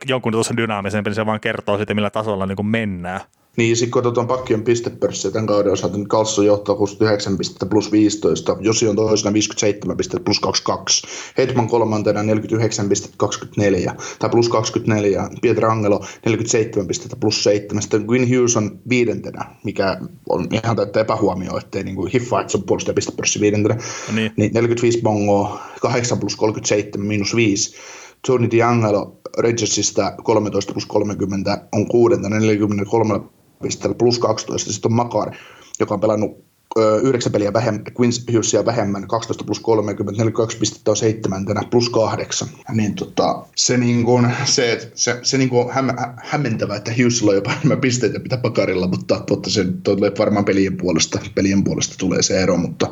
[0.07, 3.21] jonkun tuossa dynaamisempi, niin se vaan kertoo sitten, millä tasolla niin kuin mennään.
[3.57, 8.57] Niin, sitten katsotaan pakkion pistepörssiä tämän kauden osalta, niin Kalsso johtaa 69 pistettä plus 15,
[8.59, 15.29] Josi on toisena 57 pistettä plus 22, Hetman kolmantena 49 pistettä 24, tai plus 24,
[15.41, 19.97] Pietro Angelo 47 pistettä plus 7, sitten Gwyn Hughes on viidentenä, mikä
[20.29, 24.31] on ihan täyttä epähuomioon, ettei niin kuin Hiffights on puolustaja pistepörssi viidentenä, no niin.
[24.37, 27.75] niin 45 bongoa, 8 plus 37 miinus 5,
[28.27, 33.19] Tony D'Angelo Rangersista 13 plus 30 on kuudenta 43
[33.61, 34.73] pisteellä plus 12.
[34.73, 35.31] Sitten on Makar,
[35.79, 36.45] joka on pelannut
[37.03, 42.47] yhdeksän peliä vähemmän, Quincy Hughesia vähemmän, 12 plus 30, 42 pistettä on seitsemäntenä, plus kahdeksan.
[42.73, 45.87] Niin tota, se, niin kuin, se, se, se niin kuin häm,
[46.17, 50.77] hämmentävää, että Hughesilla on jopa enemmän pisteitä mitä Pakarilla, mutta totta se tulee varmaan pelien
[50.77, 52.85] puolesta, pelien puolesta tulee se ero, mutta...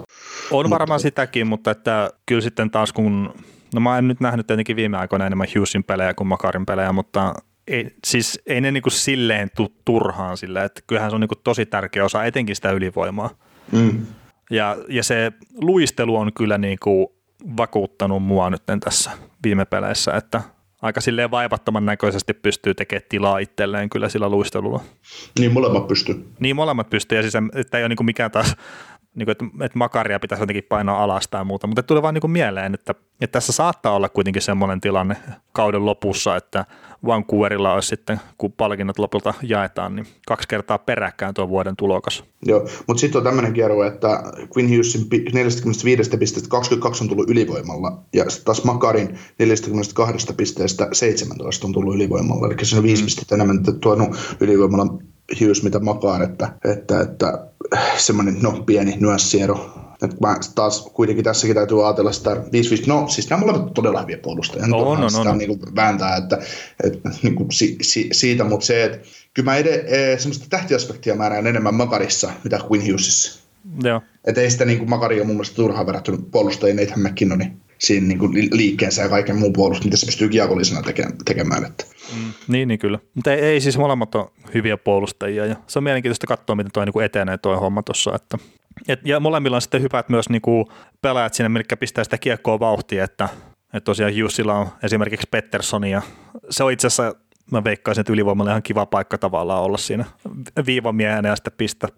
[0.52, 3.34] On mutta, varmaan sitäkin, mutta että kyllä sitten taas kun,
[3.74, 7.34] no mä en nyt nähnyt tietenkin viime aikoina enemmän Hughesin pelejä kuin Makarin pelejä, mutta
[7.68, 11.66] ei, siis ei ne niinku silleen tu, turhaan sillä, että kyllähän se on niinku tosi
[11.66, 13.30] tärkeä osa etenkin sitä ylivoimaa.
[13.72, 14.06] Mm.
[14.50, 17.16] Ja, ja se luistelu on kyllä niinku
[17.58, 19.12] vakuuttanut mua nyt tässä
[19.44, 20.42] viime peleissä, että
[20.82, 24.80] aika silleen vaivattoman näköisesti pystyy tekemään tilaa itselleen kyllä sillä luistelulla.
[25.40, 26.28] Niin molemmat pystyy.
[26.40, 28.56] Niin molemmat pystyy ja siis että ei ole niinku mikään taas
[29.16, 32.22] niin kuin, että, että makaria pitäisi jotenkin painaa alas tai muuta, mutta tuli vaan niin
[32.22, 35.16] kuin mieleen, että, että tässä saattaa olla kuitenkin semmoinen tilanne
[35.52, 36.66] kauden lopussa, että
[37.06, 42.24] Vancouverilla olisi sitten, kun palkinnot lopulta jaetaan, niin kaksi kertaa peräkkäin tuo vuoden tulokas.
[42.46, 44.24] Joo, mutta sitten on tämmöinen kierro, että
[44.58, 51.74] Quinn Hughesin 45 pisteestä 22 on tullut ylivoimalla, ja taas Makarin 42 pisteestä 17 on
[51.74, 53.06] tullut ylivoimalla, eli se on 5 mm.
[53.06, 54.86] pistettä enemmän tuonut ylivoimalla
[55.42, 57.48] Hughes mitä Makar, että, että, että
[57.98, 59.70] semmoinen no, pieni nyanssiero
[60.06, 62.38] että mä taas kuitenkin tässäkin täytyy ajatella sitä 5-5,
[62.88, 65.36] no siis nämä molemmat todella hyviä puolustajia, no, no, no, sitä no.
[65.36, 66.40] Niin kuin vääntää, että,
[66.84, 68.98] että niin kuin si, si, siitä, mutta se, että
[69.34, 73.44] kyllä mä ed- e, semmoista tähtiaspektia mä näen enemmän Makarissa, mitä kuin Hughesissa.
[73.84, 74.02] Joo.
[74.26, 78.20] Että ei sitä niin kuin Makaria mun mielestä turhaan verrattuna puolustajien Nathan McKinnonin siinä niin
[78.20, 80.82] kuin liikkeensä ja kaiken muun puolustus, mitä se pystyy kiekollisena
[81.26, 81.66] tekemään.
[81.66, 81.86] Että.
[82.16, 83.00] Mm, niin, niin kyllä.
[83.14, 86.86] Mutta ei, ei, siis molemmat ole hyviä puolustajia ja se on mielenkiintoista katsoa, miten tuo
[86.86, 88.16] niin etenee tuo homma tuossa.
[88.16, 88.38] Että,
[88.88, 90.66] et, ja molemmilla on sitten hyvät myös niin kuin
[91.02, 93.30] pelaajat sinne, mitkä pistää sitä kiekkoa vauhtia, että,
[93.74, 96.02] että tosiaan Jussilla on esimerkiksi Pettersson ja
[96.50, 97.16] se on itse asiassa
[97.52, 100.06] mä veikkaisin, että ylivoimalla ihan kiva paikka tavallaan olla siinä
[100.66, 101.90] viivamiehenä ja sitten pistää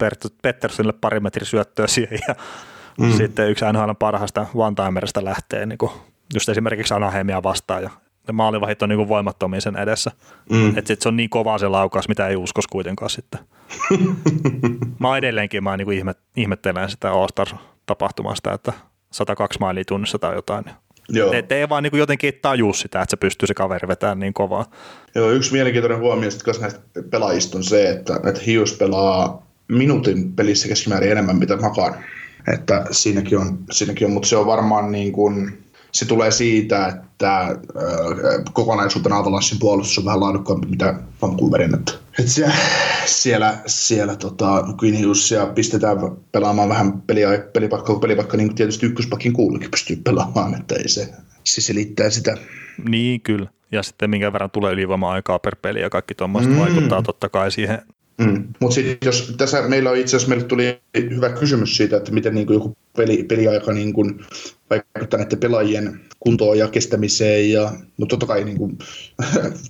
[0.41, 2.35] Petterssonille pari metri syöttöä siihen ja
[2.99, 3.11] mm.
[3.11, 5.91] sitten yksi NHL parhaista one-timerista lähtee niin kuin
[6.33, 7.89] just esimerkiksi Anaheimia vastaan ja
[8.33, 10.11] maalivahit on niin voimattomia sen edessä.
[10.49, 10.77] Mm.
[10.77, 13.39] Että se on niin kova se laukaus, mitä ei uskos kuitenkaan sitten.
[14.99, 18.73] mä edelleenkin mä niin ihmet, ihmettelen sitä All-Star-tapahtumasta, että
[19.11, 20.65] 102 mailia tunnissa tai jotain.
[21.09, 21.31] Joo.
[21.31, 24.33] Te, te ei vaan niin jotenkin tajua sitä, että se pystyy se kaveri vetämään niin
[24.33, 24.65] kovaa.
[25.15, 30.67] Joo, yksi mielenkiintoinen huomio sitten näistä pelaajista on se, että, että Hius pelaa minuutin pelissä
[30.67, 31.93] keskimäärin enemmän, mitä Makar.
[32.53, 35.64] Että siinäkin on, siinäkin on, mutta se on varmaan niin kuin,
[35.95, 37.55] se tulee siitä, että äh,
[38.53, 41.75] kokonaisuutena Avalanssin puolustus on vähän laadukkaampi mitä Vancouverin.
[41.75, 42.55] Että, että siellä,
[43.05, 44.95] siellä, siellä tota, Queen
[45.55, 45.97] pistetään
[46.31, 51.09] pelaamaan vähän peliä, pelipakka, pelipakka niin kuin tietysti ykköspakin kuuluukin pystyy pelaamaan, että ei se,
[51.43, 52.37] se selittää sitä.
[52.89, 53.49] Niin, kyllä.
[53.71, 56.59] Ja sitten minkä verran tulee ylivoima-aikaa per peli ja kaikki tuommoista mm.
[56.59, 57.81] vaikuttaa totta kai siihen
[58.17, 58.43] Mm.
[58.59, 60.79] Mutta sitten jos tässä meillä on itse asiassa, meille tuli
[61.09, 64.25] hyvä kysymys siitä, että miten niin kuin joku peli, peliaika niin kuin
[64.69, 67.51] vaikuttaa näiden pelaajien kuntoon ja kestämiseen.
[67.51, 68.77] Ja, no totta kai niin kuin,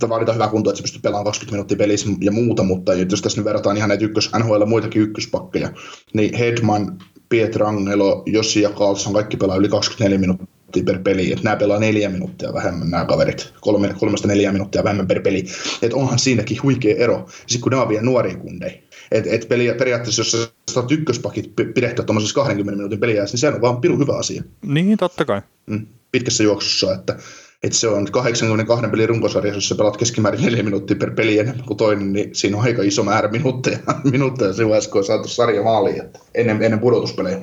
[0.10, 3.38] vaaditaan hyvä kunto, että se pystyy pelaamaan 20 minuuttia pelissä ja muuta, mutta jos tässä
[3.38, 5.70] nyt verrataan ihan näitä ykkös, NHL muitakin ykköspakkeja,
[6.14, 6.98] niin Hedman,
[7.30, 11.80] Pietrangelo, Jossi ja Carlson kaikki pelaa yli 24 minuuttia minuuttia per peli, että nämä pelaa
[11.80, 15.46] neljä minuuttia vähemmän nämä kaverit, kolme, kolmesta neljä minuuttia vähemmän per peli,
[15.82, 18.74] että onhan siinäkin huikea ero, sitten kun nämä on vielä nuoria kundeja,
[19.12, 20.38] että et peli, periaatteessa jos sä
[20.72, 24.44] saat ykköspakit pidehtyä tuommoisessa 20 minuutin peliä, niin se on vaan pirun hyvä asia.
[24.66, 25.42] Niin, totta kai.
[25.66, 27.18] Mm, pitkässä juoksussa, että
[27.64, 31.66] että se on 82 pelin runkosarjassa, jos sä pelaat keskimäärin 4 minuuttia per peli enemmän
[31.66, 33.80] kuin toinen, niin siinä on aika iso määrä minuutteja,
[34.12, 36.02] minuutteja siinä vaiheessa, kun on saatu sarja maaliin
[36.36, 37.42] ennen, ennen pudotuspelejä.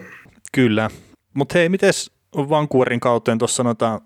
[0.52, 0.90] Kyllä.
[1.34, 1.92] Mutta hei, miten
[2.36, 4.00] Vancouverin kauteen tuossa sanotaan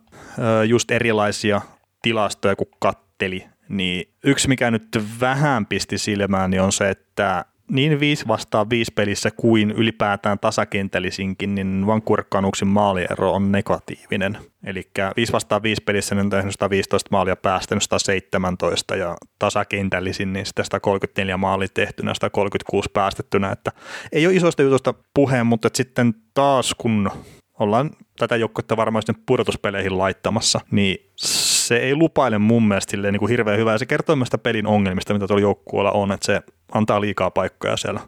[0.68, 1.60] just erilaisia
[2.02, 4.88] tilastoja, kun katteli, niin yksi mikä nyt
[5.20, 11.54] vähän pisti silmään, niin on se, että niin 5 vastaan 5 pelissä kuin ylipäätään tasakentällisinkin,
[11.54, 14.38] niin Vancouver Canucksin maaliero on negatiivinen.
[14.64, 20.46] Eli 5 vastaan 5 pelissä niin on tehnyt 115 maalia päästänyt 117 ja tasakentällisin niin
[20.46, 23.52] sitä 134 maalia tehtynä, 136 päästettynä.
[23.52, 23.72] Että
[24.12, 27.10] ei ole isoista jutusta puheen, mutta sitten taas kun
[27.58, 33.30] ollaan tätä joukkuetta varmaan sinne pudotuspeleihin laittamassa, niin se ei lupaile mun mielestä niin kuin
[33.30, 33.78] hirveän hyvää.
[33.78, 36.42] Se kertoo myös pelin ongelmista, mitä tuolla joukkueella on, että se
[36.72, 38.00] antaa liikaa paikkoja siellä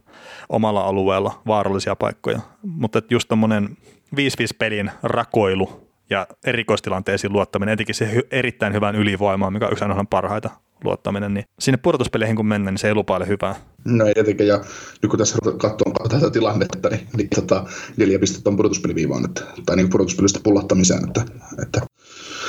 [0.48, 2.40] omalla alueella, vaarallisia paikkoja.
[2.62, 3.76] Mutta just tommonen
[4.16, 4.18] 5-5
[4.58, 10.50] pelin rakoilu ja erikoistilanteisiin luottaminen, etenkin se erittäin hyvään ylivoimaan, mikä on yksi parhaita
[10.84, 13.54] luottaminen, niin sinne pudotuspeleihin kun mennään, niin se ei lupaile hyvää.
[13.84, 14.56] No ei tietenkin, ja
[15.02, 17.64] nyt kun tässä katsoo tätä tilannetta, niin, niin tota,
[17.96, 21.24] neljä pistettä on pudotuspeliviivaan, että, tai niin pudotuspelistä pullattamiseen, että,
[21.62, 21.80] että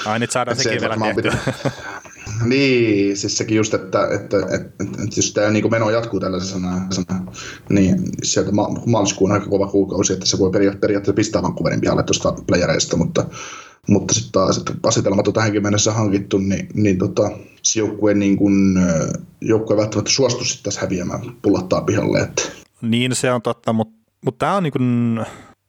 [0.05, 1.37] Ai nyt saadaan sekin vielä tehtyä.
[2.45, 6.87] Niin, siis sekin just, että, että, että, että, että jos tämä niin meno jatkuu tällaisena,
[7.69, 12.33] niin sieltä ma- maaliskuun aika kova kuukausi, että se voi periaatteessa pistää Vancouverin pihalle tuosta
[12.47, 13.25] playereista, mutta,
[13.87, 18.37] mutta sitten taas, että asetelmat on tähänkin mennessä hankittu, niin, niin tota, se joukkue, niin
[19.41, 22.19] joukkue välttämättä suostu sitten tässä häviämään, pullattaa pihalle.
[22.19, 22.41] Että.
[22.81, 23.93] Niin se on totta, mutta,
[24.25, 25.19] mutta tämä on niin kuin,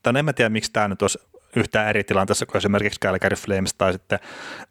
[0.03, 1.19] tai en mä tiedä miksi tämä nyt olisi
[1.57, 4.19] yhtään eri tilanteessa kuin esimerkiksi Calgary Flames tai sitten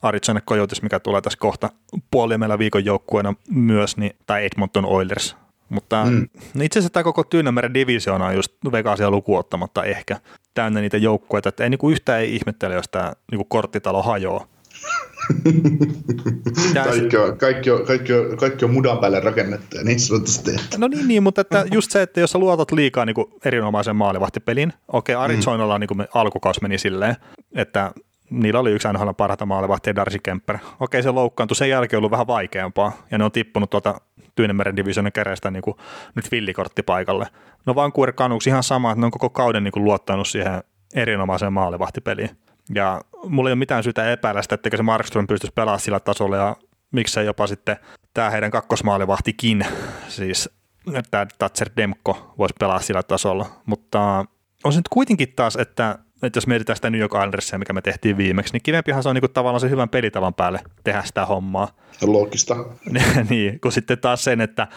[0.02, 1.70] Arizona Coyotes, mikä tulee tässä kohta
[2.12, 5.36] puoliemellä viikon joukkueena myös, niin, tai Edmonton Oilers.
[5.70, 6.28] Mutta mm.
[6.54, 10.20] No itse asiassa tämä koko Tyynemeren divisioona on just Vegasia lukuottamatta ehkä
[10.54, 14.48] täynnä niitä joukkueita, että ei niinku yhtään ei ihmettele, jos tämä niinku korttitalo hajoaa.
[16.84, 20.52] kaikki, on, kaikki, on, kaikki, on, kaikki on mudan päälle rakennettu ja niin sanotusti.
[20.78, 23.96] No niin, niin, mutta että just se, että jos sä luotat liikaa niin kuin erinomaisen
[23.96, 25.80] maalivahtipelin, okei, okay, Arizonalla mm.
[25.80, 27.16] niin alkukaus meni silleen,
[27.56, 27.92] että
[28.30, 30.58] niillä oli yksi NHL parhaita maalivahtia Darcy Kemper.
[30.80, 34.02] Okei, se loukkaantui, sen jälkeen ollut vähän vaikeampaa, ja ne on tippunut tuota
[34.36, 35.78] Tyynemeren divisionin käreistä niin kuin
[36.16, 37.28] nyt villikorttipaikalle.
[37.66, 40.64] No Vancouver Canucks ihan sama, että ne on koko kauden niin kuin luottanut siihen
[40.96, 42.30] erinomaiseen maalivahtipeliin.
[42.76, 46.38] Ja mulla ei ole mitään syytä epäillä sitä, etteikö se Markström pystyisi pelaamaan sillä tasolla
[46.38, 46.56] ja
[46.92, 47.78] miksei jopa sitten
[48.14, 49.66] tämä heidän kakkosmaalivahtikin,
[50.08, 50.50] siis
[51.12, 54.26] tämä Tatser Demko voisi pelaa sillä tasolla, mutta
[54.64, 57.82] on se nyt kuitenkin taas, että, että jos mietitään sitä New York Islandersia, mikä me
[57.82, 61.68] tehtiin viimeksi, niin kivempihan se on niinku tavallaan se hyvän pelitavan päälle tehdä sitä hommaa.
[62.02, 62.56] Loogista.
[63.30, 64.68] niin, kun sitten taas sen, että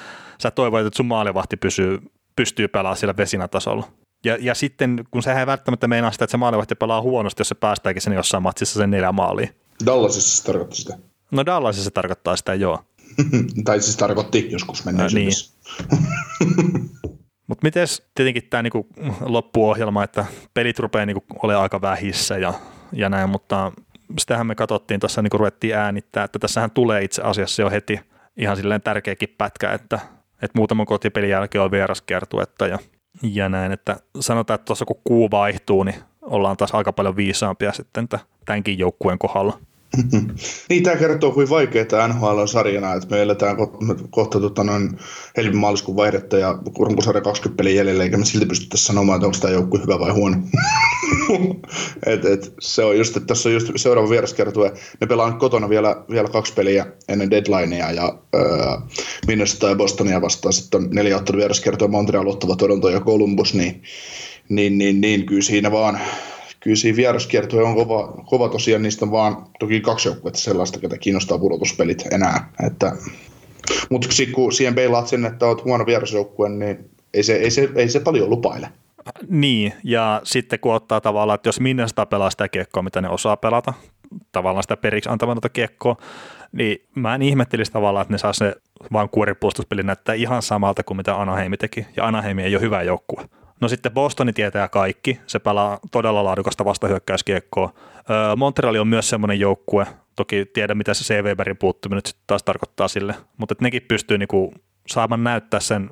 [0.43, 1.99] sä toivoit, että sun maalivahti pysyy,
[2.37, 3.89] pystyy pelaamaan sillä vesinatasolla.
[4.25, 7.49] Ja, ja sitten, kun sehän ei välttämättä meinaa sitä, että se maalivahti pelaa huonosti, jos
[7.49, 9.51] se päästääkin sen jossain matsissa sen neljä maaliin.
[9.87, 10.99] Dallasissa se tarkoittaa sitä.
[11.31, 12.85] No Dallasissa se tarkoittaa sitä, joo.
[13.65, 15.53] tai siis tarkoitti joskus menneisyydessä.
[15.91, 16.91] niin.
[17.53, 18.87] Mutta miten tietenkin tämä niinku
[19.21, 22.55] loppuohjelma, että pelit rupeaa niinku olemaan aika vähissä ja,
[22.93, 23.73] ja näin, mutta
[24.19, 28.01] sitähän me katsottiin tuossa, niinku ruvettiin äänittää, että tässähän tulee itse asiassa jo heti
[28.37, 29.99] ihan silleen tärkeäkin pätkä, että,
[30.43, 32.79] että muutaman kotipelin jälkeen on vieraskiertuetta ja
[33.23, 37.73] ja näin, että sanotaan, että tuossa kun kuu vaihtuu, niin ollaan taas aika paljon viisaampia
[37.73, 38.09] sitten
[38.45, 39.59] tämänkin joukkueen kohdalla.
[40.69, 43.79] niin, tämä kertoo, kuin vaikeaa NHL on sarjana, että me eletään kohta,
[44.11, 44.99] kohta tota, noin
[45.37, 49.55] helmi-maaliskuun vaihdetta ja runkosarja 20 peliä jäljellä, eikä me silti pystytä sanomaan, että onko tämä
[49.55, 50.37] joukkue hyvä vai huono.
[52.07, 54.73] et, et, se on just, että tässä on just seuraava vieraskertue.
[55.01, 58.43] Me pelaan kotona vielä, vielä kaksi peliä ennen deadlinea ja öö,
[59.27, 60.53] Minnesota ja Bostonia vastaan.
[60.53, 63.83] Sitten on neljä ottelua vieraskertue Montreal, Ottava, Toronto ja Columbus, niin,
[64.49, 66.01] niin, niin, niin kyllä siinä vaan
[66.63, 71.39] kyllä siinä vieraskiertue on kova, kova tosiaan, niistä vaan toki kaksi joukkuetta sellaista, ketä kiinnostaa
[71.39, 72.53] pudotuspelit enää.
[72.67, 72.93] Että,
[73.91, 77.89] mutta kun siihen peilaat sen, että olet huono vierasjoukkue, niin ei se, ei, se, ei
[77.89, 78.69] se paljon lupaile.
[79.29, 83.37] Niin, ja sitten kun ottaa tavallaan, että jos Minnesota pelaa sitä kiekkoa, mitä ne osaa
[83.37, 83.75] pelata,
[84.33, 85.97] tavallaan sitä periksi antamatonta kiekkoa,
[86.53, 88.55] niin mä en ihmettelisi tavallaan, että ne saa se
[88.93, 93.25] vaan kuoripuolustuspeli näyttää ihan samalta kuin mitä Anaheimi teki, ja Anaheim ei ole hyvä joukkue.
[93.63, 97.73] No sitten Bostoni tietää kaikki, se pelaa todella laadukasta vastahyökkäyskiekkoa.
[98.37, 102.89] Montreal on myös semmoinen joukkue, toki tiedä mitä se C-Weberin puuttuminen nyt sitten taas tarkoittaa
[102.89, 104.55] sille, mutta että nekin pystyy niinku
[104.87, 105.91] saamaan näyttää sen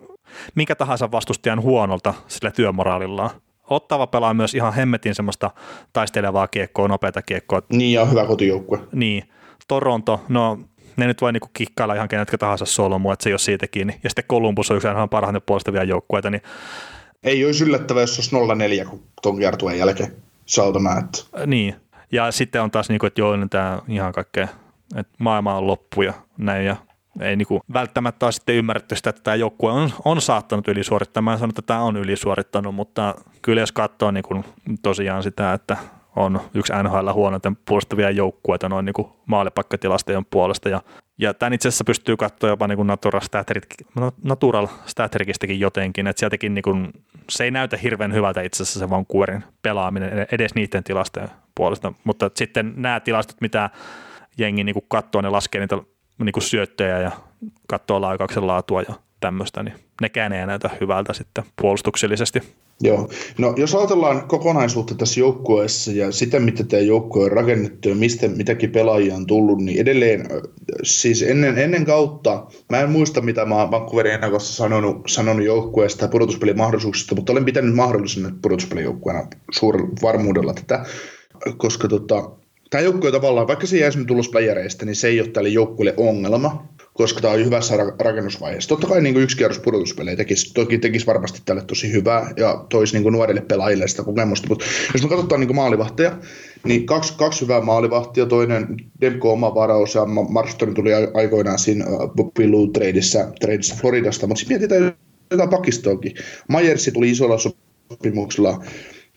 [0.54, 3.30] minkä tahansa vastustajan huonolta sillä työmoraalillaan.
[3.68, 5.50] Ottava pelaa myös ihan hemmetin semmoista
[5.92, 7.62] taistelevaa kiekkoa, nopeata kiekkoa.
[7.72, 8.78] Niin, ja hyvä kotijoukkue.
[8.92, 9.30] Niin,
[9.68, 10.58] Toronto, no
[10.96, 14.00] ne nyt voi niinku kikkailla ihan kenetkä tahansa solmu, että se ei ole siitä kiinni.
[14.04, 16.42] Ja sitten Columbus on yksi ihan parhaiten puolustavia joukkueita, niin
[17.24, 20.12] Ei olisi yllättävää, jos olisi 0-4 tuon kiertueen jälkeen.
[20.46, 21.74] Saltona, että Niin,
[22.12, 24.48] ja sitten on taas niin kuin, että joo, niin tämä ihan kaikkea,
[24.96, 26.76] että maailma on loppu ja näin, ja
[27.20, 31.22] ei niin kuin välttämättä ole sitten ymmärretty sitä, että tämä joukkue on, on saattanut ylisuorittaa.
[31.22, 34.44] Mä en sano, että tämä on ylisuorittanut, mutta kyllä jos katsoo niin kuin
[34.82, 35.76] tosiaan sitä, että
[36.16, 40.68] on yksi NHL huonoiten puolustavia joukkueita noin niin maalipaikkatilastojen puolesta.
[40.68, 40.82] Ja,
[41.18, 43.66] ja tämän itse asiassa pystyy katsoa jopa niin kuin natural, staterit,
[44.24, 46.92] natural staterikistäkin jotenkin, että sieltäkin niin kuin,
[47.30, 52.30] se ei näytä hirveän hyvältä itse asiassa se Vancouverin pelaaminen edes niiden tilastojen puolesta, mutta
[52.34, 53.70] sitten nämä tilastot, mitä
[54.38, 55.78] jengi niin kuin katsoo, ne laskee niitä
[56.18, 57.10] niin kuin syöttöjä ja
[57.68, 62.54] katsoo laukauksen laatua ja tämmöistä, niin nekään ei näytä hyvältä sitten puolustuksellisesti.
[62.82, 63.08] Joo.
[63.38, 68.28] No jos ajatellaan kokonaisuutta tässä joukkueessa ja sitä, mitä tämä joukkue on rakennettu ja mistä
[68.28, 70.28] mitäkin pelaajia on tullut, niin edelleen,
[70.82, 76.04] siis ennen, ennen kautta, mä en muista mitä mä oon Vancouverin ennakossa sanonut, sanonut joukkueesta
[76.04, 80.84] ja pudotuspelin mahdollisuuksista, mutta olen pitänyt mahdollisena pudotuspelin joukkueena suurella varmuudella tätä,
[81.56, 82.30] koska tota,
[82.70, 85.94] tämä joukkue tavallaan, vaikka se jäisi nyt ulos playereista, niin se ei ole tälle joukkueelle
[85.96, 88.68] ongelma, koska tämä on hyvässä rakennusvaiheessa.
[88.68, 92.64] Totta kai niin kuin yksi kierros pudotuspelejä tekisi, toki tekisi varmasti tälle tosi hyvää ja
[92.68, 96.18] toisi niin kuin nuorille pelaajille sitä kokemusta, mutta jos me katsotaan niin kuin maalivahteja,
[96.64, 98.66] niin kaksi, kaksi hyvää maalivahtia, toinen
[99.00, 101.84] Demko oma varaus ja Marston tuli aikoinaan siinä
[102.36, 104.96] Pillu tradessa, tradessa Floridasta, mutta sitten mietitään
[105.30, 106.14] jotain pakistoakin.
[106.48, 107.36] Myersi tuli isolla
[107.88, 108.64] sopimuksella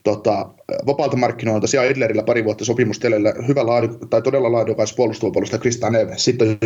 [0.04, 0.50] tota,
[0.86, 5.90] vapaalta markkinoilta siellä Edlerillä pari vuotta sopimustelellä hyvä laadu, tai todella laadukas puolustava puolustaja Krista
[5.90, 6.58] Neve, sitten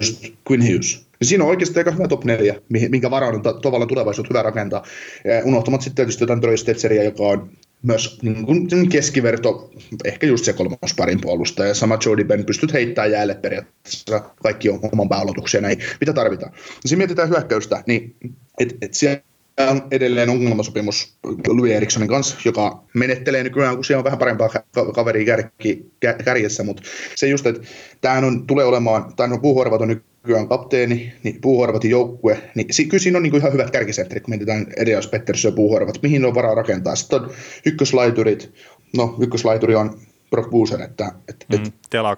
[0.00, 1.06] just Quinn Hughes.
[1.20, 4.84] Ja siinä on oikeasti aika hyvä top 4, minkä varaan on tavallaan tulevaisuutta hyvä rakentaa.
[5.24, 7.50] Ja unohtamat sitten tietysti jotain Troy Stetseriä, joka on
[7.82, 9.70] myös niin kuin keskiverto,
[10.04, 11.68] ehkä just se kolmas parin puolustaja.
[11.68, 16.52] Ja sama Jody Ben pystyt heittämään jäälle periaatteessa kaikki on oman pääolotuksia näin, mitä tarvitaan.
[16.54, 18.16] Ja siinä mietitään hyökkäystä, niin
[18.60, 19.20] et, et siellä
[19.60, 21.16] on edelleen ongelmasopimus
[21.48, 24.50] Louis Erikssonin kanssa, joka menettelee nykyään, kun siellä on vähän parempaa
[24.94, 25.90] kaveria kärki,
[26.24, 26.82] kärjessä, mutta
[27.14, 27.62] se just, että
[28.00, 32.84] tämähän on, tulee olemaan, tai no Puuhorvat on nykyään kapteeni, niin Puuhorvatin joukkue, niin si,
[32.84, 36.34] kyllä siinä on niin ihan hyvät kärkisentterit, kun mietitään Elias Pettersson ja Puuhorvat, mihin on
[36.34, 36.96] varaa rakentaa.
[36.96, 37.30] Sitten on
[37.66, 38.52] ykköslaiturit,
[38.96, 39.98] no ykköslaituri on
[40.32, 41.12] Brock Boosen, että...
[41.28, 41.72] Et, mm,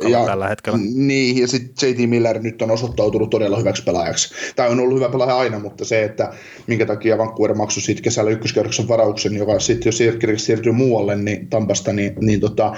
[0.08, 0.78] ja, tällä hetkellä.
[0.94, 2.10] Niin, ja sitten J.T.
[2.10, 4.34] Miller nyt on osoittautunut todella hyväksi pelaajaksi.
[4.56, 6.32] Tämä on ollut hyvä pelaaja aina, mutta se, että
[6.66, 9.98] minkä takia Vancouver maksoi siitä kesällä ykköskerroksen varauksen, joka sitten jos
[10.36, 12.72] siirtyy muualle niin Tampasta, niin, niin tota,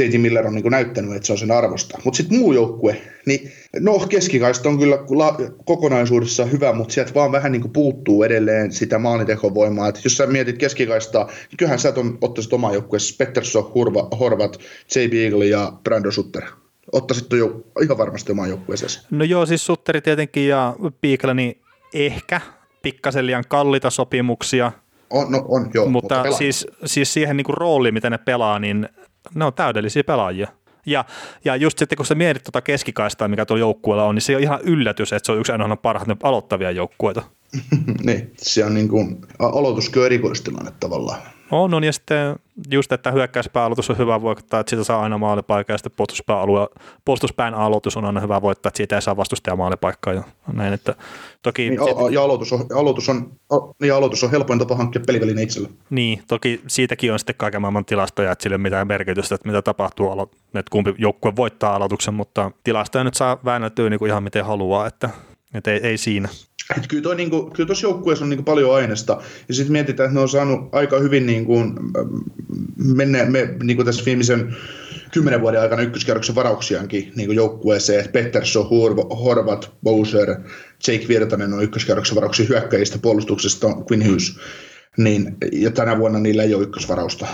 [0.00, 0.20] J.T.
[0.20, 1.98] Miller on niin näyttänyt, että se on sen arvosta.
[2.04, 7.32] Mutta sitten muu joukkue, niin no keskikaista on kyllä la, kokonaisuudessa hyvä, mutta sieltä vaan
[7.32, 9.88] vähän niin puuttuu edelleen sitä maalintekovoimaa.
[9.88, 14.58] Et jos sä mietit keskikaistaa, niin kyllähän sä ottaisit omaa joukkueessa Pettersson, Hurva, Horvat,
[14.94, 14.98] J.
[15.10, 16.42] Beagle ja Brando Sutter.
[16.92, 18.90] Ottaisit jo ihan varmasti omaan joukkueeseen.
[19.10, 21.60] No joo, siis Sutteri tietenkin ja Beagle, niin
[21.94, 22.40] ehkä
[22.82, 24.72] pikkasen liian kallita sopimuksia.
[25.10, 25.86] On, no, on joo.
[25.86, 28.88] Mutta, mutta siis, siis siihen niin kuin rooliin, mitä ne pelaa, niin
[29.34, 30.48] ne on täydellisiä pelaajia.
[30.86, 31.04] Ja,
[31.44, 34.42] ja just sitten kun sä mietit tuota keskikaistaa, mikä tuolla joukkueella on, niin se on
[34.42, 37.22] ihan yllätys, että se on yksi ainoa parhaiten aloittavia joukkueita.
[38.06, 41.22] niin, se on niin kuin aloituskö erikoistilanne tavallaan.
[41.52, 42.36] On, on, ja sitten
[42.70, 46.06] just, että hyökkäyspääaloitus on hyvä voittaa, että siitä saa aina maalipaikkaa, ja sitten
[47.04, 50.94] puolustuspään aloitus on aina hyvä voittaa, että siitä ei saa vastustaja maalipaikkaa ja näin, että
[51.42, 51.70] toki...
[51.70, 51.96] Niin, sit...
[52.10, 53.32] ja, aloitus on, aloitus on,
[53.80, 55.68] niin aloitus on helpoin tapa hankkia peliväline itselle.
[55.90, 59.48] Niin, toki siitäkin on sitten kaiken maailman tilastoja, että sille ei ole mitään merkitystä, että
[59.48, 60.22] mitä tapahtuu,
[60.54, 64.86] että kumpi joukkue voittaa aloituksen, mutta tilastoja nyt saa väännettyä niin kuin ihan miten haluaa,
[64.86, 65.10] että,
[65.54, 66.28] että ei, ei siinä.
[66.76, 69.22] Et kyllä, toi, niinku, kyllä tuossa joukkueessa on niinku paljon aineesta.
[69.48, 71.54] Ja sitten mietitään, että ne on saanut aika hyvin niinku,
[72.76, 74.56] mennä, me, niinku tässä viimeisen
[75.12, 78.08] kymmenen vuoden aikana ykköskerroksen varauksiaankin niinku joukkueeseen.
[78.08, 78.68] Pettersson,
[79.24, 80.28] Horvat, Bowser,
[80.88, 84.38] Jake Virtanen on ykköskerroksen varauksia hyökkäjistä, puolustuksesta Quinn Hughes.
[84.96, 87.26] Niin, ja tänä vuonna niillä ei ole ykkösvarausta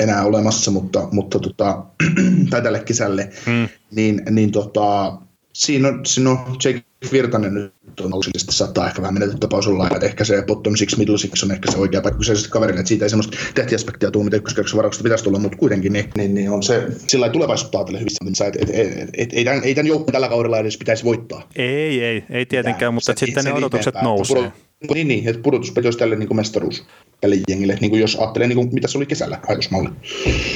[0.00, 1.84] enää olemassa, mutta, mutta tota,
[2.50, 3.68] tai tälle kesälle, hmm.
[3.90, 5.18] niin, niin tota,
[5.52, 9.88] siinä on, siinä on Jake Virtanen nyt on nousillisesti saattaa ehkä vähän menetetty tapaus olla,
[9.94, 12.88] että ehkä se bottom six, middle six on ehkä se oikea paikka kyseiselle kaverille, että
[12.88, 16.50] siitä ei semmoista tähtiaspektia tule, mitä ykköskerroksen varauksesta pitäisi tulla, mutta kuitenkin niin, niin, niin
[16.50, 19.74] on se sillä lailla tulevaisuutta ajatellen hyvissä, että et, et, et, et, ei, tämän, ei
[19.74, 21.48] tämän joukkueen tällä kaudella edes pitäisi voittaa.
[21.56, 24.36] Ei, ei, ei tietenkään, mutta se, sitten se ne odotukset nousee.
[24.36, 26.86] Pudot, niin, niin, että pudotuspeli olisi tälle niin mestaruus
[27.20, 29.88] tälle jengille, niin kuin jos ajattelee, niin kuin, mitä se oli kesällä, ajatusmalli.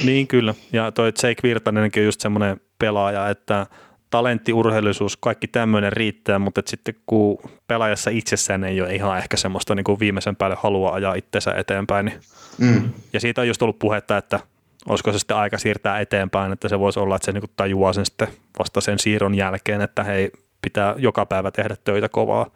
[0.04, 3.66] Niin kyllä, ja toi Jake Virtanenkin on just semmoinen pelaaja, että
[4.12, 9.36] talentti, urheilullisuus, kaikki tämmöinen riittää, mutta et sitten kun pelaajassa itsessään ei ole ihan ehkä
[9.36, 12.06] semmoista niin kuin viimeisen päälle halua ajaa itsensä eteenpäin.
[12.06, 12.20] Niin.
[12.58, 12.90] Mm.
[13.12, 14.40] Ja siitä on just ollut puhetta, että
[14.88, 18.06] olisiko se sitten aika siirtää eteenpäin, että se voisi olla, että se niin tajuaa sen
[18.06, 20.30] sitten vasta sen siirron jälkeen, että hei,
[20.62, 22.50] pitää joka päivä tehdä töitä kovaa.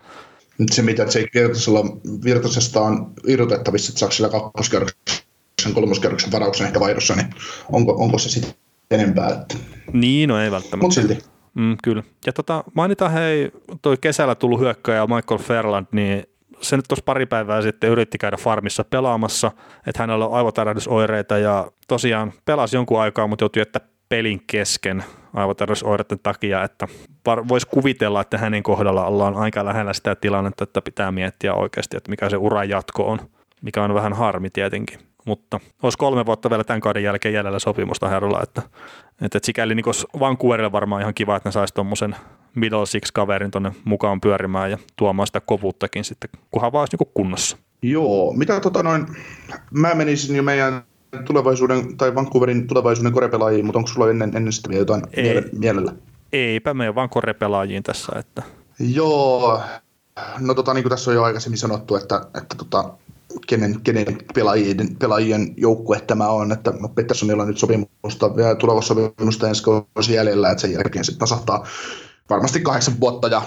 [0.59, 1.85] Nyt se, mitä Jake Virtasella,
[2.25, 7.31] Virtasesta on irrotettavissa, että saako sillä kakkoskerroksen, kolmoskerroksen varauksen ehkä vaihdossa, niin
[7.73, 8.55] onko, onko se sitten
[8.91, 9.29] enempää?
[9.29, 9.57] Että...
[9.93, 10.77] Niin, no ei välttämättä.
[10.77, 11.36] Mutta silti.
[11.57, 12.03] Mm, kyllä.
[12.27, 13.51] Ja tota, mainitaan hei,
[13.83, 16.25] toi kesällä tullut hyökkäjä Michael Fairland, niin
[16.61, 19.53] se nyt tuossa pari päivää sitten yritti käydä farmissa pelaamassa,
[19.87, 25.05] että hänellä on aivotärähdysoireita ja tosiaan pelasi jonkun aikaa, mutta joutui jättää pelin kesken
[25.35, 26.89] aivotärähdysoireiden takia, että
[27.49, 32.11] voisi kuvitella, että hänen kohdalla ollaan aika lähellä sitä tilannetta, että pitää miettiä oikeasti, että
[32.11, 33.19] mikä se uran jatko on,
[33.63, 38.09] mikä on vähän harmi tietenkin mutta olisi kolme vuotta vielä tämän kauden jälkeen jäljellä sopimusta
[38.09, 38.63] herralla, että,
[39.11, 39.85] että, että sikäli niin
[40.21, 42.17] Vancouverille varmaan ihan kiva, että ne saisi tuommoisen
[42.55, 47.11] middle six kaverin tuonne mukaan pyörimään ja tuomaan sitä kovuuttakin sitten, kunhan vaan olisi niin
[47.15, 47.57] kunnossa.
[47.83, 49.07] Joo, mitä tota noin,
[49.71, 50.83] mä menisin jo meidän
[51.25, 55.93] tulevaisuuden tai Vancouverin tulevaisuuden korepelaajiin, mutta onko sulla ennen, ennen sitä vielä jotain Ei, mielellä?
[56.33, 58.13] Eipä me vaan korepelaajiin tässä.
[58.19, 58.43] Että...
[58.79, 59.63] Joo,
[60.41, 62.91] no tota, niin kuin tässä on jo aikaisemmin sanottu, että, että tota,
[63.47, 68.95] kenen, kenen pelaajien, pelaajien joukkue tämä on, että no Petterssonilla on nyt sopimusta, vielä tulevassa
[68.95, 71.67] sopimusta ensi kausi jäljellä, että sen jälkeen sitten tasahtaa
[72.31, 73.43] varmasti kahdeksan vuotta ja,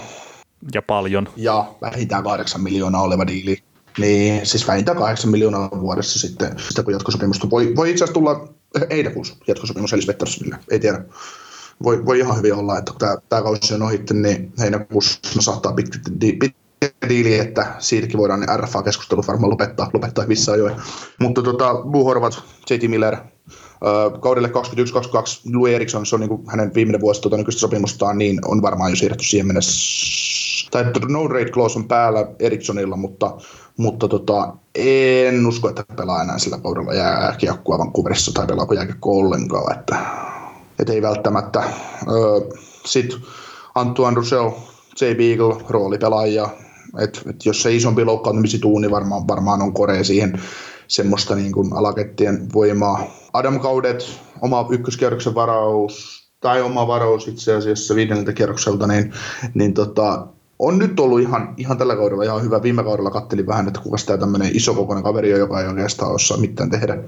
[0.74, 1.28] ja paljon.
[1.36, 3.58] Ja vähintään kahdeksan miljoonaa oleva diili.
[3.98, 7.50] Niin, siis vähintään kahdeksan miljoonaa vuodessa sitten, sitä kun jatkosopimusta.
[7.50, 8.48] Voi, voi itse asiassa tulla
[8.90, 11.04] heinäkuussa jatkosopimus Elis Petterssonille, ei tiedä.
[11.82, 15.72] Voi, voi ihan hyvin olla, että kun tämä, tämä kausi on ohitte, niin heinäkuussa saattaa
[15.72, 15.98] pitkä,
[16.40, 16.56] pit,
[17.08, 20.74] diili, että siitäkin voidaan ne RFA-keskustelut varmaan lopettaa, lopettaa missä ajoin.
[21.18, 23.16] Mutta tota, Blue Horvat, JT Miller,
[24.20, 24.52] kaudelle 21-22
[25.52, 28.96] Louis Eriksson, se on niin hänen viimeinen vuosi tuota nykyistä sopimustaan, niin on varmaan jo
[28.96, 30.00] siirretty siihen mennessä.
[30.70, 33.36] Tai no rate clause on päällä Erikssonilla, mutta,
[33.76, 39.78] mutta tota, en usko, että pelaa enää sillä kaudella jääkiekkua Vancouverissa tai pelaako jääkiekkoa ollenkaan.
[39.78, 39.96] Että,
[40.78, 41.62] et ei välttämättä.
[42.84, 43.18] Sitten
[43.74, 44.50] Antoine Roussel,
[45.00, 45.04] J.
[45.14, 46.48] Beagle, roolipelaaja,
[46.98, 50.40] et, et jos se isompi loukkaantumisi tuu, niin varmaan, varmaan on Korea siihen
[50.88, 53.04] semmoista niin kuin alakettien voimaa.
[53.32, 59.12] Adam Kaudet, oma ykköskierroksen varaus, tai oma varaus itse asiassa viidenneltä kierrokselta, niin,
[59.54, 60.26] niin tota,
[60.58, 62.62] on nyt ollut ihan, ihan tällä kaudella ihan hyvä.
[62.62, 66.38] Viime kaudella kattelin vähän, että kuka tämä tämmöinen isokokoinen kaveri on, joka ei oikeastaan osaa
[66.38, 66.98] mitään tehdä.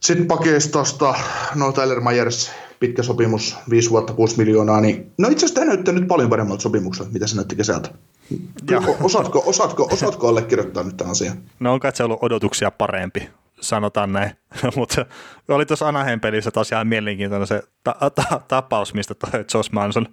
[0.00, 1.14] Sitten pakeistosta,
[1.54, 2.50] no Tyler Myers,
[2.82, 6.62] pitkä sopimus, 5 vuotta 6 miljoonaa, niin no itse asiassa tämä näyttää nyt paljon paremmalta
[6.62, 7.88] sopimukselta, mitä se näytti kesältä.
[9.02, 11.36] Osaatko, osaatko, osaatko allekirjoittaa nyt tämän asian?
[11.60, 13.28] No on kai se ollut odotuksia parempi,
[13.62, 14.30] sanotaan näin.
[14.76, 15.06] Mutta
[15.48, 20.06] oli tuossa Anaheim pelissä tosiaan mielenkiintoinen se ta- ta- tapaus, mistä toi Josh Manson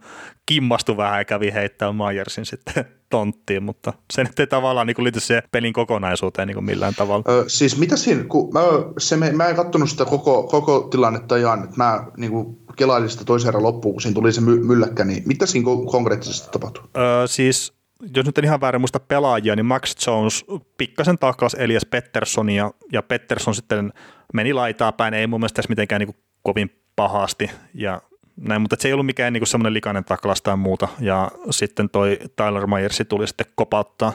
[0.45, 5.19] kimmastui vähän ja kävi heittämään Myersin sitten tonttiin, mutta se nyt ei tavallaan niin liity
[5.19, 7.23] siihen pelin kokonaisuuteen niin millään tavalla.
[7.29, 8.59] Ö, siis mitä siinä, kun mä,
[8.97, 13.09] se, me, mä en katsonut sitä koko, koko tilannetta ihan, että mä niin kuin kelailin
[13.09, 16.83] sitä toisen loppuun, kun siinä tuli se my, mylläkkä, niin mitä siinä konkreettisesti tapahtui?
[16.97, 17.78] Ö, siis
[18.15, 20.45] jos nyt en ihan väärin muista pelaajia, niin Max Jones
[20.77, 23.93] pikkasen takas Elias Petterssonia ja Pettersson sitten
[24.33, 28.01] meni laitaa päin, ei mun mielestä mitenkään niin kovin pahasti ja
[28.35, 30.87] näin, mutta se ei ollut mikään niin semmoinen likainen taklaus tai muuta.
[30.99, 34.13] Ja sitten toi Tyler Myers tuli sitten kopauttaa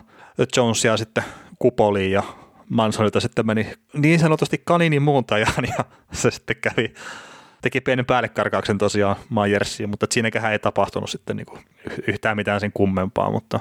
[0.56, 1.24] Jonesia sitten
[1.58, 2.22] kupoliin ja
[2.68, 6.94] Mansonilta sitten meni niin sanotusti kaninin muuntajaan ja se sitten kävi
[7.62, 11.46] teki pienen päällekarkauksen tosiaan Myersiin, mutta siinäkään ei tapahtunut sitten niin
[12.08, 13.60] yhtään mitään sen kummempaa, mutta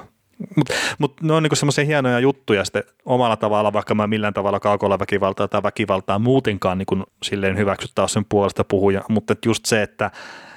[0.56, 4.60] mutta mut ne on niinku semmoisia hienoja juttuja sitten omalla tavalla, vaikka mä millään tavalla
[4.60, 10.10] kaukolla väkivaltaa tai väkivaltaa muutenkaan niinku silleen hyväksyttää sen puolesta puhuja, mutta just se, että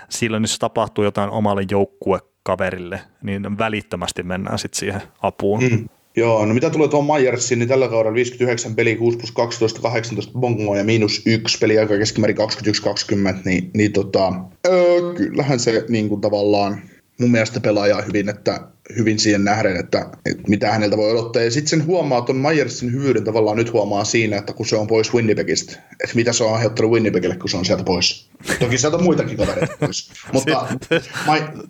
[0.10, 5.64] silloin jos tapahtuu jotain omalle joukkuekaverille, niin välittömästi mennään sitten siihen apuun.
[5.64, 5.90] Mm.
[6.18, 10.40] Joo, no mitä tulee tuon Myersiin, niin tällä kaudella 59 peli, 6 plus 12, 18
[10.40, 12.42] bongoa ja miinus 1 peli, aika keskimäärin 21-20,
[13.46, 14.34] niin, niin tota,
[14.68, 16.82] öö, kyllähän se niin kuin tavallaan
[17.20, 18.68] mun mielestä pelaajaa hyvin, että
[18.98, 21.42] hyvin siihen nähden, että, että mitä häneltä voi odottaa.
[21.42, 24.88] Ja sitten sen huomaa, tuon Myersin hyvyyden tavallaan nyt huomaa siinä, että kun se on
[24.88, 25.72] pois Winnipegistä,
[26.04, 28.30] että mitä se on aiheuttanut Winnipegille, kun se on sieltä pois.
[28.60, 30.12] Toki sieltä on muitakin kavereita pois.
[30.34, 30.68] Mutta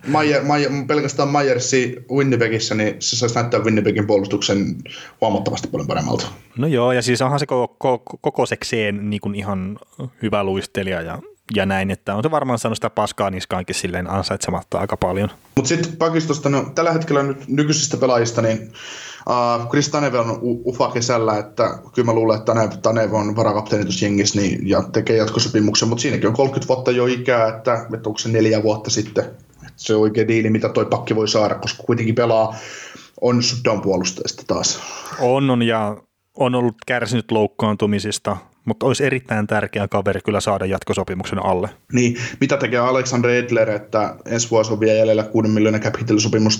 [0.07, 4.75] Mayer, Mayer, pelkästään Myersi Winnipegissä, niin se saisi näyttää Winnipegin puolustuksen
[5.21, 6.27] huomattavasti paljon paremmalta.
[6.57, 9.79] No joo, ja siis onhan se koko, koko, kokosekseen niin kuin ihan
[10.21, 11.19] hyvä luistelija ja
[11.55, 15.29] ja näin, että on se varmaan saanut sitä paskaa niskaankin silleen ansaitsematta aika paljon.
[15.55, 18.71] Mutta sitten pakistosta, no, tällä hetkellä nyt nykyisistä pelaajista, niin
[19.29, 23.85] uh, Chris Tanev on ufa kesällä, että kyllä mä luulen, että Tanev, Tanev on varakapteeni
[23.85, 28.09] tuossa jengissä niin, ja tekee jatkosopimuksen, mutta siinäkin on 30 vuotta jo ikää, että, että
[28.09, 31.55] onko se neljä vuotta sitten, että se on oikein diili, mitä toi pakki voi saada,
[31.55, 32.55] koska kuitenkin pelaa
[33.21, 34.79] on shutdown puolustajista taas.
[35.19, 35.97] On, on ja
[36.37, 38.37] on ollut kärsinyt loukkaantumisista,
[38.67, 41.69] mutta olisi erittäin tärkeä kaveri kyllä saada jatkosopimuksen alle.
[41.93, 45.95] Niin, mitä tekee Alexander Edler, että ensi vuosi on vielä jäljellä 6 miljoonaa cap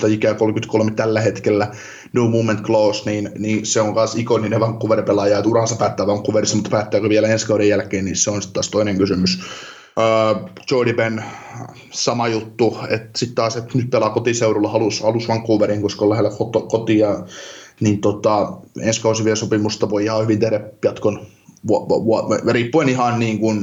[0.10, 1.72] ikää 33 tällä hetkellä,
[2.14, 6.70] no movement clause, niin, niin se on myös ikoninen Vancouver-pelaaja, että uransa päättää Vancouverissa, mutta
[6.70, 9.39] päättääkö vielä ensi kauden jälkeen, niin se on sitten taas toinen kysymys.
[9.97, 11.24] Uh, Jordi Ben,
[11.91, 16.32] sama juttu, että sitten taas, että nyt pelaa kotiseudulla, halus, halus Vancouverin, koska on lähellä
[16.70, 17.16] kotia,
[17.80, 21.28] niin tota, ensi kausi vielä sopimusta voi ihan hyvin tehdä jatkon
[22.51, 23.60] riippuen ihan niin kuin,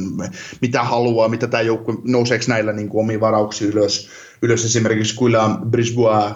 [0.60, 4.08] mitä haluaa, mitä tämä joukkue, nouseeko näillä niin kuin omiin varauksiin ylös.
[4.42, 6.34] ylös esimerkiksi kyllä Brisbois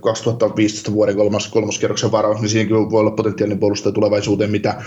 [0.00, 4.82] 2015 vuoden kolmas, kolmoskierroksen varaus, niin siinäkin voi olla potentiaalinen puolustaja tulevaisuuteen, mitä,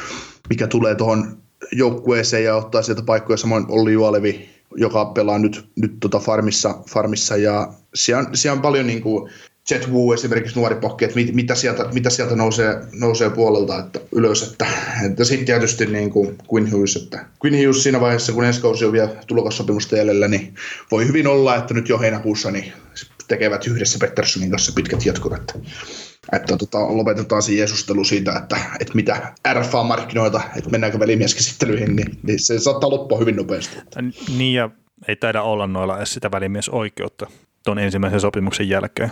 [0.49, 1.37] mikä tulee tuohon
[1.71, 3.37] joukkueeseen ja ottaa sieltä paikkoja.
[3.37, 8.61] Samoin Olli Juolevi, joka pelaa nyt, nyt tota farmissa, farmissa ja siellä on, siellä on
[8.61, 9.29] paljon niin kuin,
[9.71, 13.99] Jet Wu esimerkiksi nuori pokki, että mit, mitä, sieltä, mitä sieltä nousee, nousee puolelta että
[14.11, 14.51] ylös.
[14.51, 14.65] Että,
[15.05, 18.85] että sitten tietysti niin kuin Quinn Hughes, että Quinn Hughes siinä vaiheessa, kun ensi kausi
[18.85, 20.55] on vielä tulokassopimusta jäljellä, niin
[20.91, 22.73] voi hyvin olla, että nyt jo heinäkuussa niin
[23.27, 25.33] tekevät yhdessä Petterssonin kanssa pitkät jatkot.
[25.33, 25.53] Että,
[26.33, 32.39] että tota, lopetetaan se jeesustelu siitä, että, että mitä RFA-markkinoita, että mennäänkö välimieskäsittelyihin, niin, niin
[32.39, 33.77] se saattaa loppua hyvin nopeasti.
[34.37, 34.69] Niin ja
[35.07, 37.27] ei taida olla noilla edes sitä välimiesoikeutta
[37.65, 39.11] tuon ensimmäisen sopimuksen jälkeen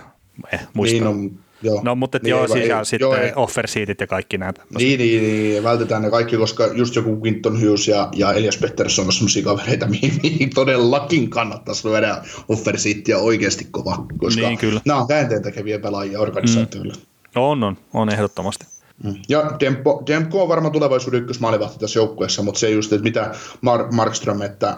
[0.54, 0.98] eh, muista.
[0.98, 1.32] Niin on,
[1.62, 1.82] joo.
[1.84, 4.62] No, mutta niin, joo, siis, ja sitten joo, offer seatit ja kaikki näitä.
[4.78, 9.06] Niin, niin, niin, vältetään ne kaikki, koska just joku Quinton Hughes ja, ja Elias Pettersson
[9.06, 14.82] on sellaisia kavereita, mihin, mihin todellakin kannattaisi lyödä offer seatia oikeasti kova, koska niin, kyllä.
[14.86, 16.94] nämä on käänteen tekeviä pelaajia organisaatioille.
[16.94, 17.02] Mm.
[17.36, 18.66] No on, on, on ehdottomasti.
[19.04, 19.16] Mm.
[19.30, 23.96] Ja Dempo, Dempo on varmaan tulevaisuuden ykkösmaalivahti tässä joukkueessa, mutta se just, että mitä Mar-
[23.96, 24.78] Markström, että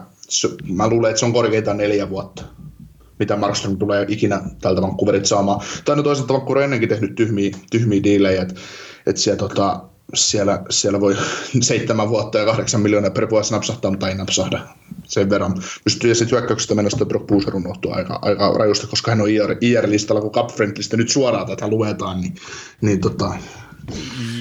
[0.74, 2.44] mä luulen, että se on korkeintaan neljä vuotta
[3.20, 5.62] mitä Markström tulee ikinä tältä Vancouverit saamaan.
[5.86, 8.56] Tai no toisaalta Vancouver on ennenkin tehnyt tyhmiä, tyhmiä diilejä, että
[9.06, 9.80] et siellä, tota,
[10.14, 11.16] siellä, siellä, voi
[11.62, 14.60] seitsemän vuotta ja kahdeksan miljoonaa per vuosi napsahtaa, mutta ei napsahda
[15.04, 15.62] sen verran.
[15.84, 19.56] Pystyy ja sitten hyökkäyksestä mennessä Brock Booser unohtuu aika, aika rajusti, koska hän on IR,
[19.62, 22.36] IR-listalla, kun Cup Friendlistä nyt suoraan tätä luetaan, niin,
[22.82, 23.34] niin tota,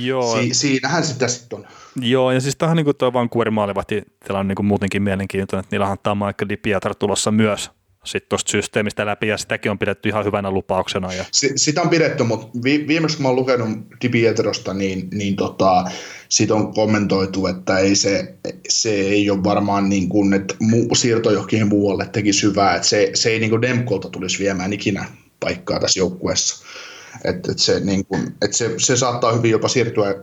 [0.01, 0.37] Joo.
[0.37, 1.66] Si- siinähän sitä sitten on.
[2.01, 6.18] Joo, ja siis tähän niin tuo Vancouverin maalivahti on niin muutenkin mielenkiintoinen, että niillä on
[6.18, 7.70] Michael Di Pietar tulossa myös
[8.07, 11.13] sitten tuosta systeemistä läpi, ja sitäkin on pidetty ihan hyvänä lupauksena.
[11.13, 11.25] Ja...
[11.33, 13.69] S- sitä on pidetty, mutta vi- viimeksi kun mä oon lukenut
[14.03, 15.85] Di Pietrosta, niin, niin tota,
[16.29, 18.35] siitä on kommentoitu, että ei se,
[18.69, 23.11] se ei ole varmaan niin kuin, että mu- siirto johonkin muualle teki syvää, että se,
[23.15, 25.05] se ei niin kuin Demkolta tulisi viemään ikinä
[25.41, 26.65] paikkaa tässä joukkueessa.
[27.25, 30.15] Että et se, niin kuin, et se, se saattaa hyvin jopa siirtyä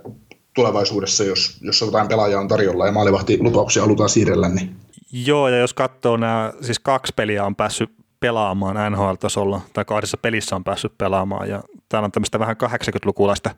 [0.55, 4.75] tulevaisuudessa, jos, jos jotain pelaajaa on tarjolla ja maalivahti lupauksia halutaan siirrellä, niin
[5.13, 10.55] Joo, ja jos katsoo nämä, siis kaksi peliä on päässyt pelaamaan NHL-tasolla, tai kahdessa pelissä
[10.55, 13.49] on päässyt pelaamaan, ja täällä on tämmöistä vähän 80-lukulaista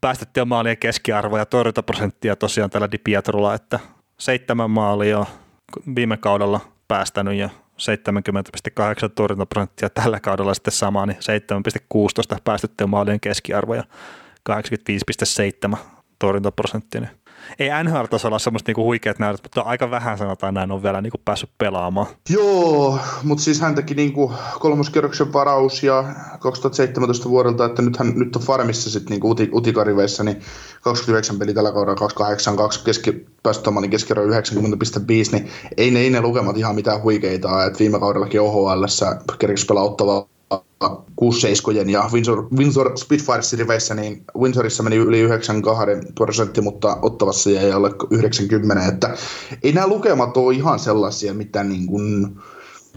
[0.00, 3.78] päästettyä maalien keskiarvoa ja torjuntaprosenttia tosiaan tällä Di Pietrolla, että
[4.18, 5.24] seitsemän maalia
[5.96, 11.18] viime kaudella päästänyt ja 70,8 torjuntaprosenttia tällä kaudella sitten sama, niin
[12.34, 13.84] 7,16 päästettyä maalien keskiarvo ja
[14.50, 15.76] 85,7
[16.18, 17.00] torjuntaprosenttia.
[17.00, 17.23] Niin
[17.58, 21.50] ei NHL-tasolla semmoista niinku huikeat näytöt, mutta aika vähän sanotaan näin on vielä niinku päässyt
[21.58, 22.06] pelaamaan.
[22.28, 26.04] Joo, mutta siis hän teki niinku kolmoskierroksen varaus ja
[26.40, 30.40] 2017 vuodelta, että nythän nyt on farmissa sitten niinku uti, utikariveissa, niin
[30.82, 34.32] 29 peli tällä kaudella 282 keski, päästötomani keskiarvo 90,5,
[35.32, 38.84] niin ei ne, ei ne lukemat ihan mitään huikeita, että viime kaudellakin OHL
[39.38, 40.33] kerkisi pelaa ottavaa
[40.88, 47.72] 6-7 ja Windsor, Windsor Spitfiresin riveissä, niin Windsorissa meni yli 92 prosentti, mutta ottavassa jäi
[47.72, 49.16] alle 90, että
[49.62, 52.36] ei nämä lukemat ole ihan sellaisia, mitä niin kuin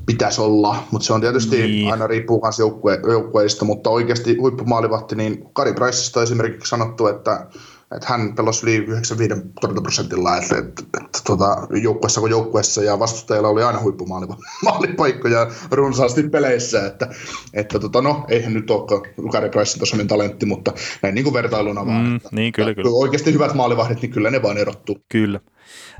[0.06, 1.92] pitäisi olla, mutta se on tietysti niin.
[1.92, 7.48] aina riippuu myös joukkue, joukkueista, mutta oikeasti huippumaalivahti, niin Kari Priceista esimerkiksi sanottu, että
[7.96, 9.34] että hän pelasi yli 95
[9.82, 16.86] prosentilla, että, että, että tuota, joukkuessa kuin joukkuessa ja vastustajilla oli aina huippumaalipaikkoja runsaasti peleissä,
[16.86, 17.08] että,
[17.54, 21.84] että tota, no, eihän nyt ole Lukari Pricein tasoinen talentti, mutta näin niin kuin vertailuna
[21.84, 22.16] mm, vaan.
[22.16, 22.90] Että, niin, kyllä, kyllä.
[22.94, 24.98] Oikeasti hyvät maalivahdit, niin kyllä ne vaan erottuu.
[25.10, 25.40] Kyllä.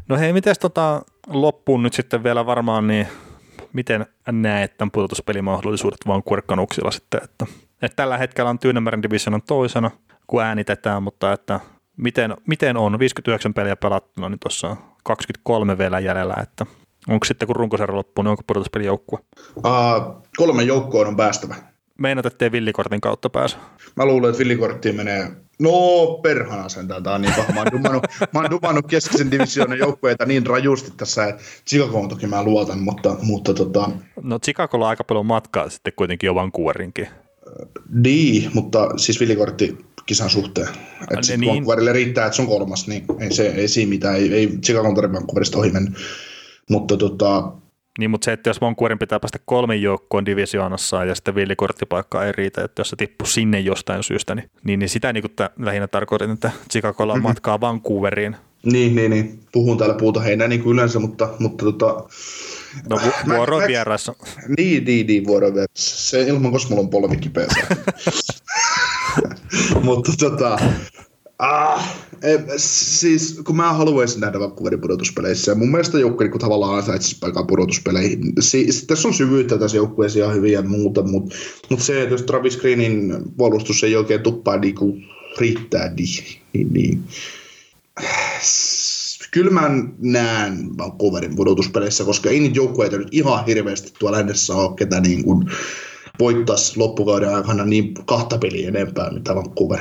[0.08, 3.08] No hei, miten tota, loppuun nyt sitten vielä varmaan, niin
[3.74, 7.46] miten näet tämän pudotuspelimahdollisuudet vaan kuorkkanuksilla sitten, että,
[7.82, 9.92] että tällä hetkellä on Tyynemeren divisionan toisena,
[10.28, 11.60] kun äänitetään, mutta että
[11.98, 16.66] miten, miten on, 59 peliä pelattuna, niin tuossa on 23 vielä jäljellä, että
[17.10, 19.20] Onko sitten kun runkosarja loppuu, niin onko pudotuspelijoukkue?
[19.56, 19.64] Uh,
[20.38, 21.56] kolme joukkoon on päästävä.
[21.98, 23.58] Meinaat, ettei villikortin kautta pääse.
[23.96, 25.72] Mä luulen, että villikorttiin menee, no
[26.24, 27.54] perhana sen, tää on niin paha.
[27.54, 32.28] Mä oon dumannut, mä oon dumannut keskisen divisioonan joukkueita niin rajusti tässä, että Chicagoon toki
[32.28, 33.90] mä luotan, mutta, mutta tota,
[34.22, 37.08] No Chicagolla on aika paljon matkaa sitten kuitenkin jo Vancouveringin.
[37.90, 39.78] niin, mutta siis villikortti
[40.08, 40.68] kisan suhteen.
[41.02, 41.50] Että Ne sit niin.
[41.54, 44.96] Vancouverille riittää, että se on kolmas, niin ei, se, ei siinä mitään, ei, ei Chicagon
[44.96, 45.94] tarvitse Vancouverista ohi mennyt.
[46.70, 47.52] Mutta tota,
[48.00, 52.32] Niin, mutta se, että jos Vancouverin pitää päästä kolmen joukkoon divisioonassa ja sitten villikorttipaikka ei
[52.32, 55.50] riitä, että jos se tippuu sinne jostain syystä, niin, niin, niin sitä niin kuin tä,
[55.60, 58.36] lähinnä tarkoitin, että Chicagolla on matkaa Vancouveriin.
[58.66, 62.04] niin, niin, niin, puhun täällä puuta heinää niin kuin yleensä, mutta, mutta tota,
[62.90, 64.16] No vu- Mä- vuoro mä- vieraissa.
[64.58, 65.68] Niin, niin, niin, vuoron vielä.
[65.74, 67.48] Se ilman, koska mulla on polvi kipeä.
[69.84, 70.60] Mutta tota,
[71.40, 76.78] ah, e, siis kun mä haluaisin nähdä Vancouverin pudotuspeleissä, ja mun mielestä joukkue niin tavallaan
[76.78, 78.34] ansaitsisi paikan pudotuspeleihin.
[78.40, 81.36] Si- tässä on syvyyttä tässä joukkueessa ja hyviä ja muuta, mutta
[81.70, 85.06] mut se, että jos Travis Greenin puolustus ei oikein tuppaa niin kuin
[85.40, 87.04] riittää, niin, niin, niin
[89.32, 94.76] kyllä mä näen Vancouverin pudotuspeleissä, koska ei niitä joukkueita nyt ihan hirveästi tuolla lännessä ole,
[94.76, 95.50] ketä niin kuin
[96.20, 99.80] voittaisi loppukauden aikana niin kahta peliä enempää, mitä Vancouver.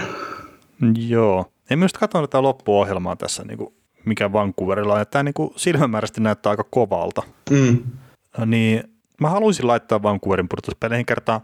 [1.08, 1.52] Joo.
[1.70, 3.74] En myös katsonut tätä loppuohjelmaa tässä, niin kuin
[4.04, 5.06] mikä Vancouverilla on.
[5.10, 7.22] Tämä niin kuin silmämääräisesti näyttää aika kovalta.
[7.50, 7.78] Mm.
[8.46, 8.84] Niin
[9.20, 11.40] mä haluaisin laittaa Vancouverin pudotuspeleihin kertaan.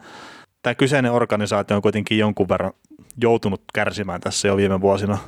[0.63, 2.73] Tämä kyseinen organisaatio on kuitenkin jonkun verran
[3.23, 5.19] joutunut kärsimään tässä jo viime vuosina.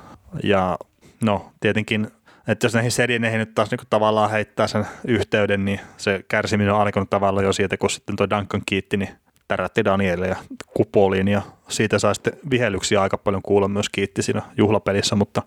[0.43, 0.79] Ja
[1.25, 2.07] no tietenkin,
[2.49, 6.81] että jos näihin serieneihin nyt taas niin tavallaan heittää sen yhteyden, niin se kärsiminen on
[6.81, 9.09] alkanut tavallaan jo siitä, kun sitten tuo Duncan kiitti, niin
[9.49, 10.37] tärätti Danielle ja
[10.75, 15.43] kupoliin ja siitä sai sitten vihellyksiä aika paljon kuulla myös kiitti siinä juhlapelissä, mutta,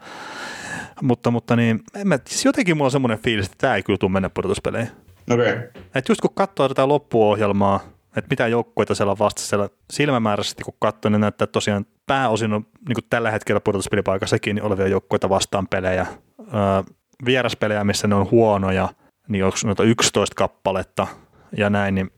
[1.02, 3.98] mutta, mutta niin, en mä, siis jotenkin mulla on semmoinen fiilis, että tämä ei kyllä
[3.98, 4.92] tule mennä pudotuspeleihin.
[5.32, 5.54] Okei.
[5.54, 5.68] Okay.
[5.96, 7.80] Et just kun katsoo tätä loppuohjelmaa,
[8.16, 12.66] että mitä joukkueita siellä on vasta siellä silmämääräisesti, kun katsoo, niin näyttää tosiaan pääosin on
[12.88, 16.06] niin kuin tällä hetkellä pudotuspelipaikassakin niin olevia joukkueita vastaan pelejä.
[16.40, 16.96] Öö,
[17.26, 18.90] vieraspelejä, missä ne on huonoja,
[19.28, 21.08] niin onko noita 11 kappaletta
[21.58, 22.12] ja näin, niin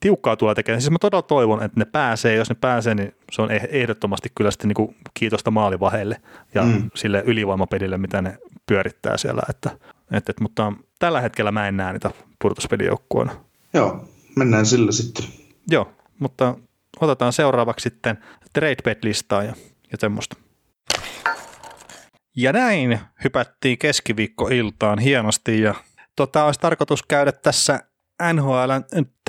[0.00, 0.80] tiukkaa tulee tekemään.
[0.80, 4.28] Siis mä todella toivon, että ne pääsee, jos ne pääsee, niin se on eh- ehdottomasti
[4.34, 6.20] kyllä sitten niin kiitosta maalivaheille
[6.54, 6.90] ja mm.
[6.94, 9.42] Sille ylivoimapelille, mitä ne pyörittää siellä.
[9.50, 9.70] Että,
[10.12, 12.10] et, et, mutta tällä hetkellä mä en näe niitä
[12.42, 13.32] pudotuspelijoukkueena.
[13.74, 15.24] Joo, mennään sillä sitten.
[15.70, 16.54] Joo, mutta
[17.00, 18.18] otetaan seuraavaksi sitten
[18.52, 19.54] TradeBet-listaa ja,
[19.92, 20.36] ja semmoista.
[22.36, 25.74] Ja näin hypättiin keskiviikkoiltaan hienosti ja
[26.16, 27.80] tota, olisi tarkoitus käydä tässä
[28.32, 28.70] NHL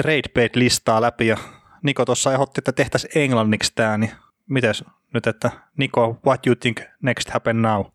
[0.02, 1.38] TradeBet-listaa läpi ja
[1.84, 4.12] Niko tuossa ehdotti, että tehtäisiin englanniksi tämä, niin
[4.50, 4.84] mites
[5.14, 7.86] nyt, että Niko, what you think next happen now?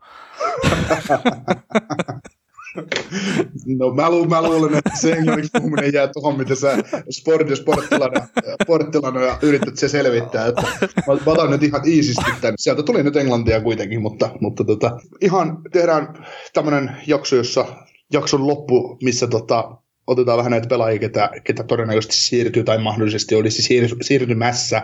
[3.67, 6.77] No mä, lu- mä luulen, että se englanniksi puhuminen jää tuohon, mitä sä
[7.11, 8.27] sport, sporttilana,
[8.63, 10.47] sporttilana ja yrität se selvittää.
[10.47, 12.55] Että mä, mä otan nyt ihan iisisti tämän.
[12.59, 17.65] Sieltä tuli nyt englantia kuitenkin, mutta, mutta tota, ihan tehdään tämmöinen jakso, jossa
[18.13, 19.77] jakson loppu, missä tota,
[20.07, 24.83] otetaan vähän näitä pelaajia, ketä, ketä todennäköisesti siirtyy tai mahdollisesti olisi siir, siirtymässä.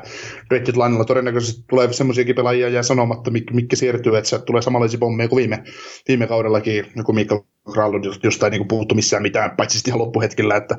[0.51, 4.99] Rated Linella todennäköisesti tulee semmoisiakin pelaajia ja sanomatta, mitkä, mitkä siirtyy, että se tulee samanlaisia
[4.99, 5.65] pommeja kuin viime,
[6.09, 7.41] viime kaudellakin, joku Mikael
[7.73, 10.77] Krallo jostain niin puhuttu missään mitään, paitsi sitten ihan loppuhetkellä, että,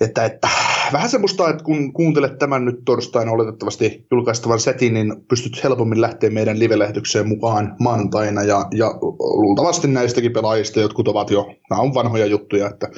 [0.00, 0.48] että, että
[0.92, 6.30] vähän semmoista, että kun kuuntelet tämän nyt torstaina oletettavasti julkaistavan setin, niin pystyt helpommin lähteä
[6.30, 8.86] meidän live-lähetykseen mukaan maanantaina ja, ja
[9.18, 12.88] luultavasti näistäkin pelaajista jotkut ovat jo, nämä on vanhoja juttuja, että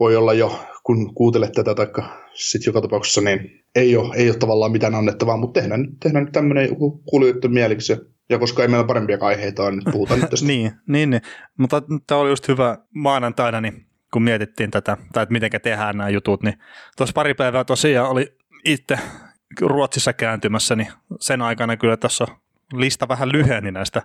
[0.00, 4.36] voi olla jo, kun kuuntelet tätä, taikka sitten joka tapauksessa, niin ei ole, ei ole
[4.38, 6.68] tavallaan mitään annettavaa, mutta tehdään, nyt- tehdään nyt tämmöinen
[7.10, 7.96] kuulijoiden mieliksi.
[8.28, 10.46] Ja koska ei meillä parempia aiheita ole, niin puhutaan nyt tästä.
[10.46, 11.22] niin, niin, niin,
[11.56, 16.08] mutta tämä oli just hyvä maanantaina, niin kun mietittiin tätä, tai että miten tehdään nämä
[16.10, 16.58] jutut, niin
[16.96, 18.98] tuossa pari päivää tosiaan oli itse
[19.60, 20.88] Ruotsissa kääntymässä, niin
[21.20, 22.26] sen aikana kyllä tässä
[22.72, 24.02] lista vähän lyheni näistä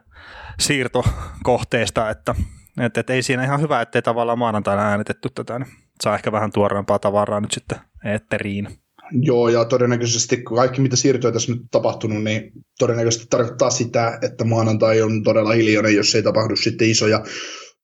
[0.60, 2.36] siirtokohteista, että,
[2.82, 5.72] että, että ei siinä ihan hyvä, ettei tavallaan maanantaina äänitetty tätä, niin
[6.04, 8.68] saa ehkä vähän tuoreempaa tavaraa nyt sitten eetteriin.
[9.12, 15.02] Joo, ja todennäköisesti kaikki, mitä siirtoja tässä nyt tapahtunut, niin todennäköisesti tarkoittaa sitä, että maanantai
[15.02, 17.24] on todella hiljainen, jos ei tapahdu sitten isoja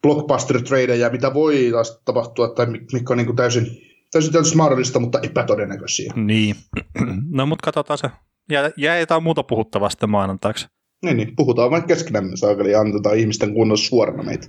[0.07, 3.67] blockbuster-tradeja, mitä voi taas tapahtua, tai mikä on niin kuin täysin,
[4.11, 6.13] täysin tietysti mahdollista, mutta epätodennäköisiä.
[6.15, 6.55] Niin,
[7.37, 8.09] no mutta katsotaan se.
[8.51, 10.67] Jää, jää jotain muuta puhuttavaa sitten maanantaiksi.
[11.03, 14.47] Niin, niin, puhutaan vain keskenämme saakeli ja annetaan ihmisten kunnolla suorana meitä.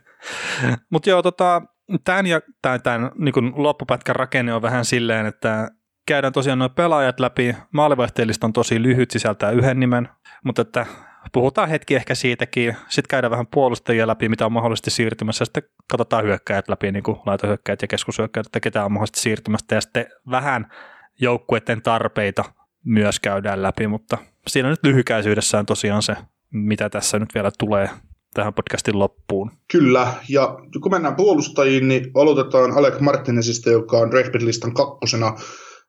[0.92, 1.62] Mutta joo, tota,
[2.04, 5.70] tämän, ja, tämän, tämän niin loppupätkän rakenne on vähän silleen, että
[6.06, 7.56] käydään tosiaan nuo pelaajat läpi.
[7.72, 10.08] Maalivaihteellista on tosi lyhyt, sisältää yhden nimen,
[10.44, 10.86] mutta että
[11.32, 12.76] puhutaan hetki ehkä siitäkin.
[12.88, 15.44] Sitten käydään vähän puolustajia läpi, mitä on mahdollisesti siirtymässä.
[15.44, 19.74] Sitten katsotaan hyökkäjät läpi, niin kuin laitohyökkäjät ja keskushyökkäjät, että ketä on mahdollisesti siirtymässä.
[19.74, 20.72] Ja sitten vähän
[21.20, 22.44] joukkueiden tarpeita
[22.84, 26.16] myös käydään läpi, mutta siinä nyt lyhykäisyydessään tosiaan se,
[26.50, 27.90] mitä tässä nyt vielä tulee
[28.34, 29.50] tähän podcastin loppuun.
[29.72, 35.36] Kyllä, ja kun mennään puolustajiin, niin aloitetaan Alec Martinezista, joka on Redbird-listan kakkosena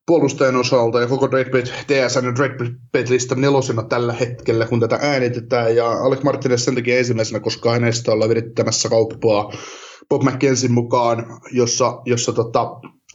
[0.09, 5.75] puolustajan osalta ja koko Redbird DSN ja Redbird-listan nelosena tällä hetkellä, kun tätä äänitetään.
[5.75, 9.51] Ja Alec Martinez sen takia ensimmäisenä, koska hänestä ollaan virittämässä kauppaa
[10.09, 12.67] Bob McKensin mukaan, jossa, jossa tota,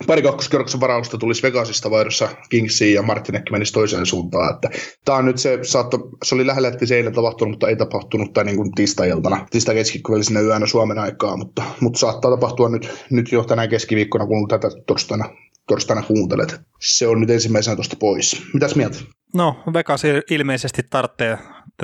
[0.06, 4.54] pari kakkoskerroksen varausta tulisi Vegasista vaihdossa Kingsiin ja Martinekki menisi toiseen suuntaan.
[4.54, 4.70] Että
[5.04, 8.32] tämä on nyt se, saatto, se oli lähellä, että se eilen tapahtunut, mutta ei tapahtunut
[8.32, 13.32] tai niin kuin tiistai-iltana, tiistai keskikkovälisenä yönä Suomen aikaa, mutta, mutta saattaa tapahtua nyt, nyt
[13.32, 15.24] jo tänään keskiviikkona, kun tätä torstaina,
[15.68, 16.60] torstaina kuuntelet.
[16.80, 18.42] Se on nyt ensimmäisenä tuosta pois.
[18.54, 18.98] Mitäs mieltä?
[19.34, 21.38] No, Vegas ilmeisesti tarvitsee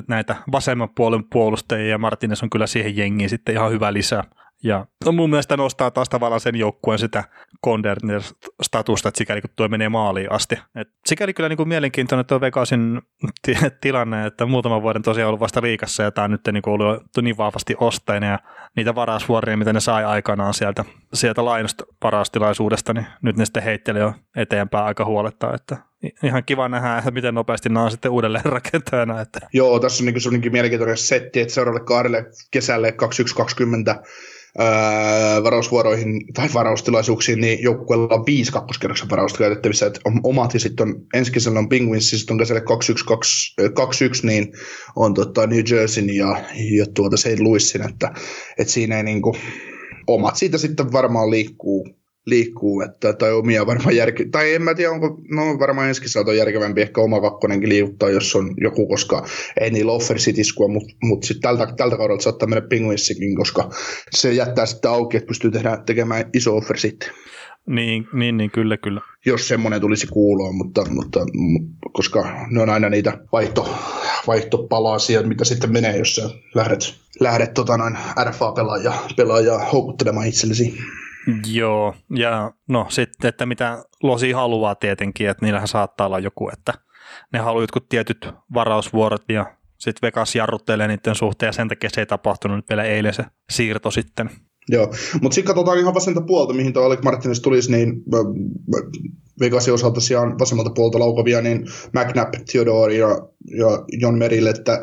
[0.09, 4.25] näitä vasemman puolen puolustajia ja Martinez on kyllä siihen jengiin sitten ihan hyvä lisää.
[4.65, 7.25] Ja no mun mielestä nostaa taas tavallaan sen joukkueen sitä
[7.67, 10.59] Conderner-statusta, että sikäli kun tuo menee maaliin asti.
[10.75, 13.03] Et sikäli kyllä niin kuin mielenkiintoinen tuo Vegasin
[13.47, 16.83] t- tilanne, että muutaman vuoden tosiaan ollut vasta liikassa ja tämä on nyt niin kuin
[16.83, 18.39] ollut niin vahvasti ostainen ja
[18.77, 20.85] niitä varausvuoria, mitä ne sai aikanaan sieltä,
[21.15, 25.77] sieltä lainosta varaustilaisuudesta, niin nyt ne sitten heittelee jo eteenpäin aika huolettaa, että
[26.23, 29.21] ihan kiva nähdä, että miten nopeasti nämä on sitten uudelleen rakentajana.
[29.21, 29.41] Että.
[29.53, 34.03] Joo, tässä on niin sellainenkin mielenkiintoinen setti, että seuraavalle kaudelle kesälle 2120
[35.44, 40.88] varausvuoroihin tai varaustilaisuuksiin, niin joukkueella on viisi kakkoskerroksen varausta käytettävissä, että on omat ja sitten
[40.88, 42.61] on ensi kesällä on Penguins, sitten on kesällä
[43.74, 44.53] 21, niin
[44.96, 46.44] on tota New Jerseyn ja,
[46.76, 47.40] ja tuota St.
[47.40, 48.12] Louisin, että,
[48.59, 49.36] että siinä ei niinku,
[50.07, 51.99] omat siitä sitten varmaan liikkuu,
[52.31, 56.31] liikkuu, että, tai omia varmaan järke, tai en mä tiedä, onko, no varmaan ensi kesältä
[56.31, 59.26] on järkevämpi ehkä oma kakkonenkin liikuttaa, jos on joku, koska
[59.61, 63.70] ei niillä offersitiskua, mutta mut sitten tältä, tältä kaudelta saattaa mennä Penguinsikin, koska
[64.11, 67.11] se jättää sitten auki, että pystyy tehdä, tekemään iso offer sitten.
[67.66, 69.01] Niin, niin, niin, kyllä, kyllä.
[69.26, 71.20] Jos semmoinen tulisi kuuloon, mutta, mutta,
[71.93, 73.78] koska ne on aina niitä vaihto,
[74.26, 80.78] vaihtopalasia, mitä sitten menee, jos sä lähdet, lähdet tota noin RFA-pelaajaa pelaajaa houkuttelemaan itsellesi.
[81.53, 86.74] Joo, ja no sitten, että mitä Losi haluaa tietenkin, että niillähän saattaa olla joku, että
[87.33, 92.01] ne haluaa jotkut tietyt varausvuorot ja sitten Vegas jarruttelee niiden suhteen ja sen takia se
[92.01, 94.31] ei tapahtunut nyt vielä eilen se siirto sitten.
[94.68, 94.87] Joo,
[95.22, 98.03] mutta sitten katsotaan ihan vasenta puolta, mihin tuo Alec Martinez tulisi, niin
[99.41, 103.09] Vegasin osalta tosiaan vasemmalta puolta laukovia, niin McNabb, Theodore ja,
[103.59, 104.83] ja John Merille, että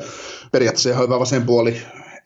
[0.51, 1.77] periaatteessa ihan hyvä vasen puoli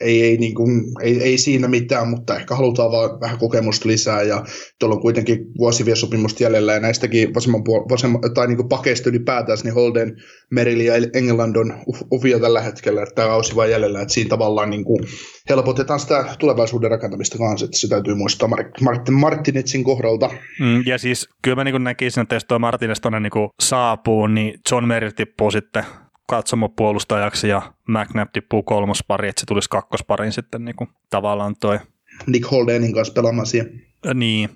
[0.01, 4.21] ei, ei, niin kuin, ei, ei siinä mitään, mutta ehkä halutaan vaan vähän kokemusta lisää.
[4.21, 4.45] Ja
[4.79, 9.57] tuolla on kuitenkin vuosi sopimusta jäljellä ja näistäkin vasemman puol- vasemman, tai niin pakeista ylipäätään,
[9.63, 10.15] niin Holden,
[10.51, 11.73] Merrill ja England on
[12.11, 15.03] uvia tällä hetkellä, että tämä kausi vaan jäljellä, että siinä tavallaan niin kuin
[15.49, 18.49] helpotetaan sitä tulevaisuuden rakentamista kanssa, että se täytyy muistaa
[18.81, 20.29] Martin Martinetsin kohdalta.
[20.59, 24.59] Mm, ja siis kyllä mä niin näkisin, että jos tuo Martinez tuonne niin saapuu, niin
[24.71, 25.83] John Merrill tippuu sitten
[26.31, 31.79] katsomopuolustajaksi ja McNabb tippuu kolmospari, että se tulisi kakkosparin sitten niin kuin, tavallaan toi.
[32.27, 33.81] Nick Holdenin kanssa pelaamaan siihen.
[34.13, 34.49] Niin,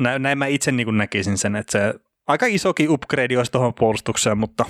[0.00, 1.94] näin, näin mä itse niin kuin näkisin sen, että se
[2.26, 4.64] aika isokin upgrade olisi tuohon puolustukseen, mutta,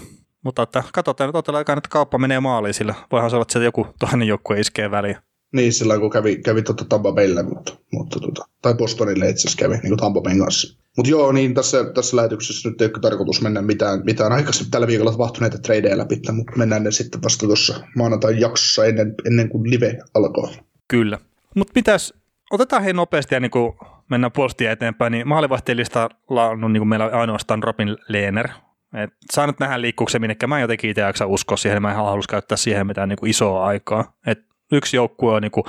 [0.44, 3.58] mutta että katsotaan nyt otetaan aikaan, että kauppa menee maaliin, sillä voihan se olla, että
[3.58, 5.16] joku toinen joukkue iskee väliin.
[5.52, 9.58] Niin, sillä kun kävi, kävi tuota Tampa Baylle, mutta, mutta tuota, tai Bostonille itse asiassa
[9.58, 10.78] kävi, niin kuin Tampa Bayn kanssa.
[10.96, 14.86] Mutta joo, niin tässä, tässä lähetyksessä nyt ei ole tarkoitus mennä mitään, mitään aikaisemmin tällä
[14.86, 19.70] viikolla tapahtuneita tradeja läpi, mutta mennään ne sitten vasta tuossa maanantain jaksossa ennen, ennen kuin
[19.70, 20.50] live alkaa.
[20.88, 21.18] Kyllä.
[21.54, 22.14] Mutta mitäs,
[22.50, 23.72] otetaan hei nopeasti ja niin kuin
[24.10, 28.48] mennään puolustia eteenpäin, niin maalivahtilistalla on niin kuin meillä ainoastaan Robin Lehner.
[28.94, 30.18] Et saa nyt nähdä liikkuuko se.
[30.46, 33.30] Mä en jotenkin itse jaksa uskoa siihen, mä en halua käyttää siihen mitään niin kuin
[33.30, 34.16] isoa aikaa.
[34.26, 35.64] Et yksi joukkue on niin kuin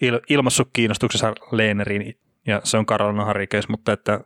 [0.00, 4.20] il, ilmassut kiinnostuksessa Lehneriin ja se on Carolina Harikeis, mutta että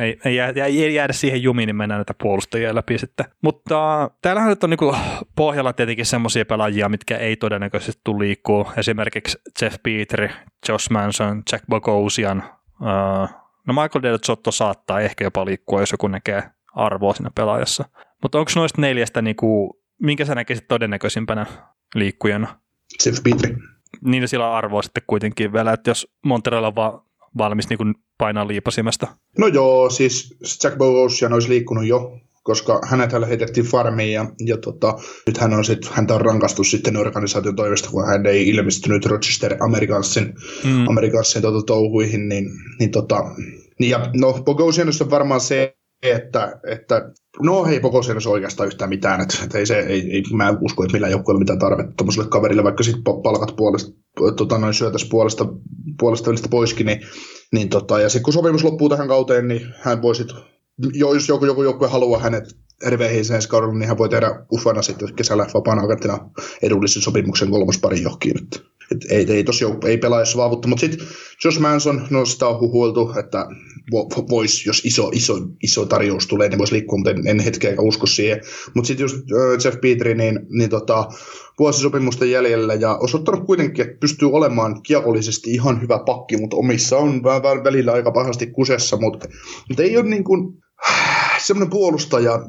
[0.00, 3.26] ei, ei, jäädä, ei jäädä siihen jumiin, niin mennään näitä puolustajia läpi sitten.
[3.42, 4.94] Mutta täällähän nyt on niin
[5.36, 8.68] pohjalla tietenkin semmoisia pelaajia, mitkä ei todennäköisesti tule liikkuu.
[8.76, 10.30] Esimerkiksi Jeff Petri,
[10.68, 12.42] Josh Manson, Jack Bogosian.
[12.80, 13.28] Uh,
[13.66, 16.42] no Michael Del Zotto saattaa ehkä jopa liikkua, jos joku näkee
[16.74, 17.84] arvoa siinä pelaajassa.
[18.22, 19.70] Mutta onko noista neljästä, niin kuin,
[20.02, 21.46] minkä sä näkisit todennäköisimpänä
[21.94, 22.60] liikkujana?
[23.06, 23.56] Jeff Petri.
[24.04, 27.00] Niin sillä on arvoa sitten kuitenkin vielä, että jos Montreal on vaan
[27.38, 29.06] valmis niin kuin painaa liipasimesta?
[29.38, 34.98] No joo, siis Jack Bogosian olisi liikkunut jo, koska hänet heitettiin farmiin ja, ja tota,
[35.26, 39.56] nyt hän on sit, häntä on rankastu sitten organisaation toivesta, kun hän ei ilmestynyt Rochester
[39.60, 40.34] Amerikansin,
[40.64, 40.88] mm.
[40.88, 43.24] Amerikansin tota, touhuihin, niin, niin, tota,
[43.78, 47.10] niin ja no on varmaan se, että, että
[47.42, 50.58] no hei, Pokosien olisi oikeastaan yhtään mitään, että, että ei se, ei, ei, mä en
[50.60, 53.92] usko, että millään joukkueella mitään tarvetta tuommoiselle kaverille, vaikka sitten palkat puolesta,
[54.36, 55.46] tota, noin syötäisi puolesta,
[55.98, 57.00] puolesta välistä poiskin, niin,
[57.52, 60.36] niin tota, ja sitten kun sopimus loppuu tähän kauteen, niin hän voi sitten,
[60.94, 62.44] jos joku, joku joukkue haluaa hänet
[62.88, 66.30] RVihin ensi kaudella, niin hän voi tehdä ufana sitten kesällä vapaana agenttina
[66.62, 68.42] edullisen sopimuksen kolmosparin johonkin.
[68.42, 71.06] Että, et ei, ei, tosi ei pelaajassa vaavutta, mutta sitten
[71.44, 73.46] Josh Manson, no sitä on huhuiltu, että
[74.30, 78.06] voisi, jos iso, iso, iso tarjous tulee, niin voisi liikkua, mutta en, en hetkeäkään usko
[78.06, 78.40] siihen.
[78.74, 79.16] Mutta sitten just
[79.64, 81.08] Jeff Petri, niin, niin tota,
[81.58, 87.22] vuosisopimusten jäljellä ja osoittanut kuitenkin, että pystyy olemaan kiekollisesti ihan hyvä pakki, mutta omissa on
[87.22, 89.28] vähän välillä aika pahasti kusessa, mutta,
[89.68, 90.54] mutta ei ole niin kuin,
[91.38, 92.40] semmoinen puolustaja,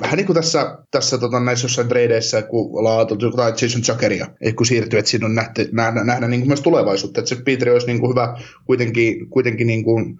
[0.00, 4.66] vähän niin kuin tässä, tässä tota, näissä jossain treideissä, kun ajateltu jotain Jason Chuckeria, kun
[4.66, 7.86] siirtyy, että siinä on nähty, nähdä, nähdä niin kuin myös tulevaisuutta, että se Peter olisi
[7.86, 10.18] niin kuin hyvä kuitenkin, kuitenkin niin kuin,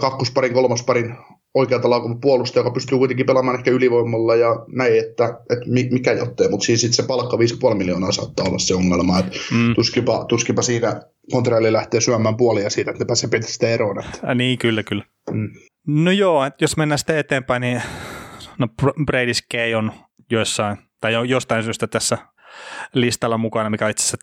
[0.00, 1.14] kakkosparin, kolmosparin
[1.54, 6.48] oikealta laukun puolustaja, joka pystyy kuitenkin pelaamaan ehkä ylivoimalla ja näin, että, että mikä jottee,
[6.48, 7.36] mutta siis se palkka
[7.70, 9.74] 5,5 miljoonaa saattaa olla se ongelma, että mm.
[9.74, 11.00] tuskipa, tuskipa siinä
[11.32, 14.00] Montreali lähtee syömään puolia siitä, että ne pääsee sitä eroon.
[14.00, 14.30] Että.
[14.30, 15.04] Äh, niin, kyllä, kyllä.
[15.30, 15.48] Mm.
[15.86, 17.82] No joo, että jos mennään sitten eteenpäin, niin
[18.58, 18.68] no
[19.06, 19.92] Brady Skay on
[20.30, 22.18] jossain, tai jostain syystä tässä
[22.94, 24.18] listalla mukana, mikä on itse asiassa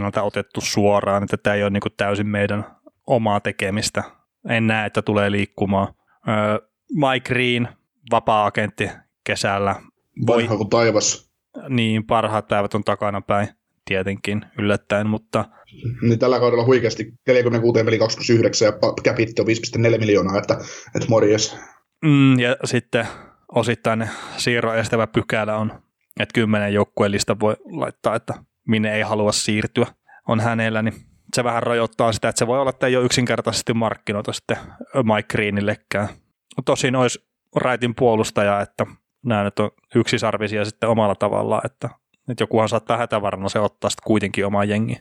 [0.00, 4.02] TSNltä otettu suoraan, että tämä ei ole niin kuin täysin meidän omaa tekemistä.
[4.48, 5.94] En näe, että tulee liikkumaan.
[6.92, 7.68] Mike Green,
[8.10, 8.90] vapaa-agentti
[9.24, 9.76] kesällä.
[10.26, 11.30] Voi, kuin taivas.
[11.68, 13.48] Niin, parhaat päivät on takana päin
[13.90, 15.44] tietenkin yllättäen, mutta...
[16.02, 18.72] Niin tällä kaudella huikeasti 46 peli 29 ja
[19.04, 20.54] capit on 5,4 miljoonaa, että,
[20.96, 21.56] että morjes.
[22.04, 23.06] Mm, ja sitten
[23.54, 25.72] osittain siirro estävä pykälä on,
[26.20, 28.34] että kymmenen joukkueen lista voi laittaa, että
[28.68, 29.86] minne ei halua siirtyä
[30.28, 30.94] on hänellä, niin
[31.34, 34.56] se vähän rajoittaa sitä, että se voi olla, että ei ole yksinkertaisesti markkinoita sitten
[34.94, 36.08] Mike Greenillekään.
[36.64, 37.18] Tosin olisi
[37.56, 38.86] raitin puolustaja, että
[39.24, 41.88] nämä nyt on yksisarvisia sitten omalla tavallaan, että,
[42.30, 44.96] että jokuhan saattaa hätävarana se ottaa sitten kuitenkin omaa jengi.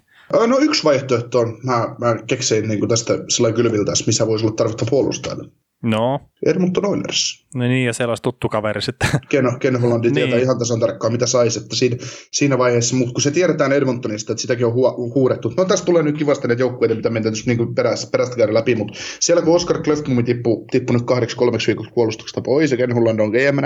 [0.48, 4.86] No yksi vaihtoehto on, mä, mä keksin niin tästä sellainen kylviltä, missä voisi olla tarvetta
[4.90, 5.50] puolustajalle.
[5.84, 6.20] No.
[6.46, 7.46] Edmonton Oilers.
[7.56, 9.10] No niin, ja siellä olisi tuttu kaveri sitten.
[9.30, 10.14] Ken, Ken Hollandi niin.
[10.14, 11.98] tietää ihan tasan tarkkaan, mitä saisi, että siinä,
[12.32, 15.54] siinä vaiheessa, mutta kun se tiedetään Edmontonista, että sitäkin on hu- huudettu.
[15.58, 18.76] No tässä tulee nyt kivasti näitä joukkueita, mitä meidän täytyisi niin perästä, perästä käydä läpi,
[18.76, 22.96] mutta siellä kun Oscar Klefmumi tippui, tippui nyt kahdeksi kolmeksi viikoksi puolustuksesta pois ja Ken
[22.96, 23.60] Holland on gm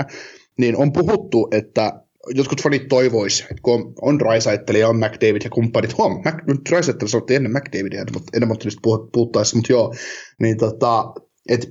[0.58, 1.92] niin on puhuttu, että
[2.28, 6.34] jotkut fanit toivois, että kun on Rysaitteli ja on McDavid ja kumppanit, huom, Mac,
[6.70, 8.80] Rysaitteli sanottiin ennen McDavidia Edmontonista
[9.12, 9.94] puhuttaessa, mutta joo,
[10.40, 11.12] niin tota,
[11.48, 11.66] että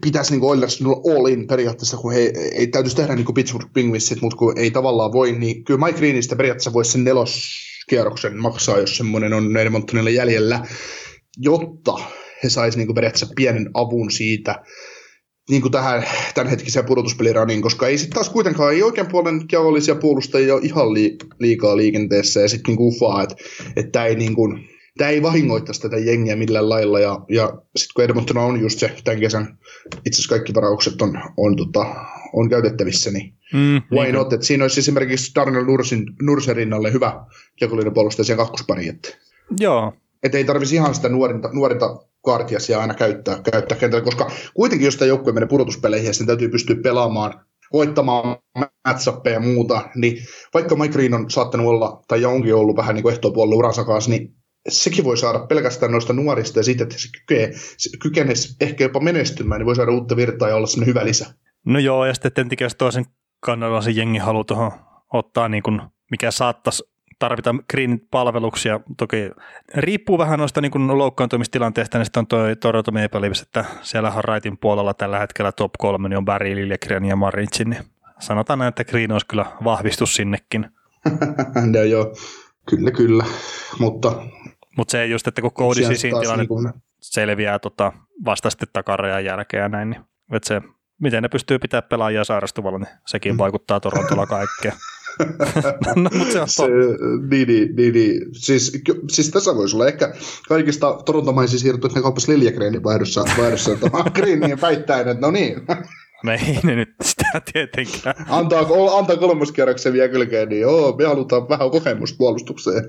[0.00, 4.22] pitäisi niin Oilers olla all in periaatteessa, kun he ei täytyisi tehdä niin Pittsburgh Penguinsit,
[4.22, 8.96] mutta kun ei tavallaan voi, niin kyllä Mike Greenistä periaatteessa voisi sen neloskierroksen maksaa, jos
[8.96, 10.66] semmoinen on Edmontonilla jäljellä,
[11.38, 11.98] jotta
[12.44, 14.62] he saisivat niin periaatteessa pienen avun siitä,
[15.48, 20.54] niin kuin tähän tämänhetkiseen pudotuspeliraniin, koska ei sitten taas kuitenkaan, ei oikein puolen kiavollisia puolustajia
[20.54, 20.94] ole ihan
[21.38, 23.34] liikaa liikenteessä, ja sitten niin ufaa, että,
[23.76, 24.68] että ei niin kuin,
[24.98, 27.46] tämä ei vahingoittaisi tätä jengiä millään lailla, ja, ja
[27.76, 29.58] sitten kun Edmonton on just se tämän kesän,
[30.06, 31.86] itse asiassa kaikki varaukset on, on, tota,
[32.32, 34.14] on käytettävissä, niin mm, why niin.
[34.14, 37.24] not, että siinä olisi esimerkiksi Darnell Nursin, Nursen rinnalle hyvä
[37.60, 39.08] jakollinen puolustaja siihen kakkospariin, että
[39.60, 39.92] Joo.
[40.22, 44.96] Et ei tarvitsisi ihan sitä nuorinta, nuorinta kaartiasia aina käyttää, käyttää kentällä, koska kuitenkin jos
[44.96, 48.36] tämä joukkue menee pudotuspeleihin, niin täytyy pystyä pelaamaan voittamaan
[48.88, 50.18] matchappeja ja muuta, niin
[50.54, 54.10] vaikka Mike Green on saattanut olla, tai onkin ollut vähän niin kuin ehtoopuolella uransa kanssa,
[54.10, 54.34] niin
[54.68, 59.00] sekin voi saada pelkästään noista nuorista ja siitä, että se kykenee, se kykenee ehkä jopa
[59.00, 61.26] menestymään, niin voi saada uutta virtaa ja olla semmoinen hyvä lisä.
[61.66, 63.06] No joo, ja sitten jos toisen
[63.40, 64.72] kannalla se jengi haluaa tuohon
[65.12, 66.82] ottaa, niin kuin, mikä saattaisi
[67.18, 68.80] tarvita Greenin palveluksia.
[68.96, 69.30] Toki
[69.74, 74.24] riippuu vähän noista niin loukkaantumistilanteista, niin sitten on tuo Toronto Maple Leafs, että siellä on
[74.24, 77.82] Raitin puolella tällä hetkellä top kolme, niin on Barry, Liljegren ja Marincin, niin
[78.18, 80.66] sanotaan näin, että Green olisi kyllä vahvistus sinnekin.
[81.72, 82.14] no joo,
[82.70, 83.24] kyllä kyllä,
[83.78, 84.22] mutta
[84.76, 87.92] mutta se just, että kun koodi sisiin tilanne niin selviää tota,
[88.24, 90.02] vasta sitten takarajan jälkeen ja näin, niin
[90.32, 90.62] että se,
[91.00, 93.38] miten ne pystyy pitämään pelaajia sairastuvalla, niin sekin mm.
[93.38, 94.74] vaikuttaa Torontolla kaikkeen.
[95.96, 96.62] no, mutta se on se,
[97.30, 98.20] niin, niin, niin, niin.
[98.32, 100.14] Siis, siis tässä voisi olla ehkä
[100.48, 103.70] kaikista torontomaisia siirtyä, että ne kauppasi Liljegrenin vaihdossa, vaihdossa
[104.14, 105.56] Greeniin väittäen, että no niin.
[106.24, 108.14] No ei ne nyt sitä tietenkään.
[108.28, 108.66] Antaa,
[108.98, 112.84] antaa kolmoskierroksen vielä kylkeen, niin joo, me halutaan vähän kokemusta puolustukseen.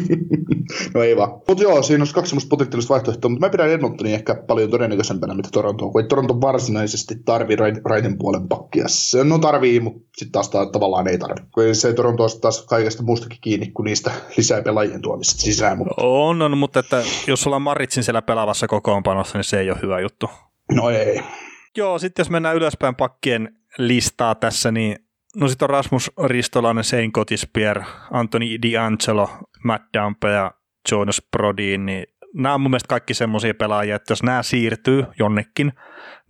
[0.94, 1.30] no ei vaan.
[1.48, 5.34] Mutta joo, siinä olisi kaksi semmoista potentiaalista vaihtoehtoa, mutta mä pidän Edmontonia ehkä paljon todennäköisempänä,
[5.34, 8.84] mitä Toronto kun ei Toronto varsinaisesti tarvii raiden puolen pakkia.
[8.88, 11.44] Se no tarvii, mutta sitten taas tavallaan ei tarvii.
[11.54, 15.78] Kun se Toronto on taas kaikesta muustakin kiinni kuin niistä lisää pelaajien tuomista sisään.
[15.78, 15.94] Mutta...
[15.96, 20.00] On, on, mutta että jos ollaan Maritsin siellä pelaavassa kokoonpanossa, niin se ei ole hyvä
[20.00, 20.30] juttu.
[20.72, 21.22] No ei.
[21.76, 24.96] Joo, sitten jos mennään ylöspäin pakkien listaa tässä, niin
[25.36, 29.28] no sitten on Rasmus Ristolainen, Shane Cotispier, Anthony D'Angelo,
[29.64, 30.52] Matt Dampe ja
[30.90, 35.72] Jonas Brodin, niin nämä on mun mielestä kaikki semmoisia pelaajia, että jos nämä siirtyy jonnekin,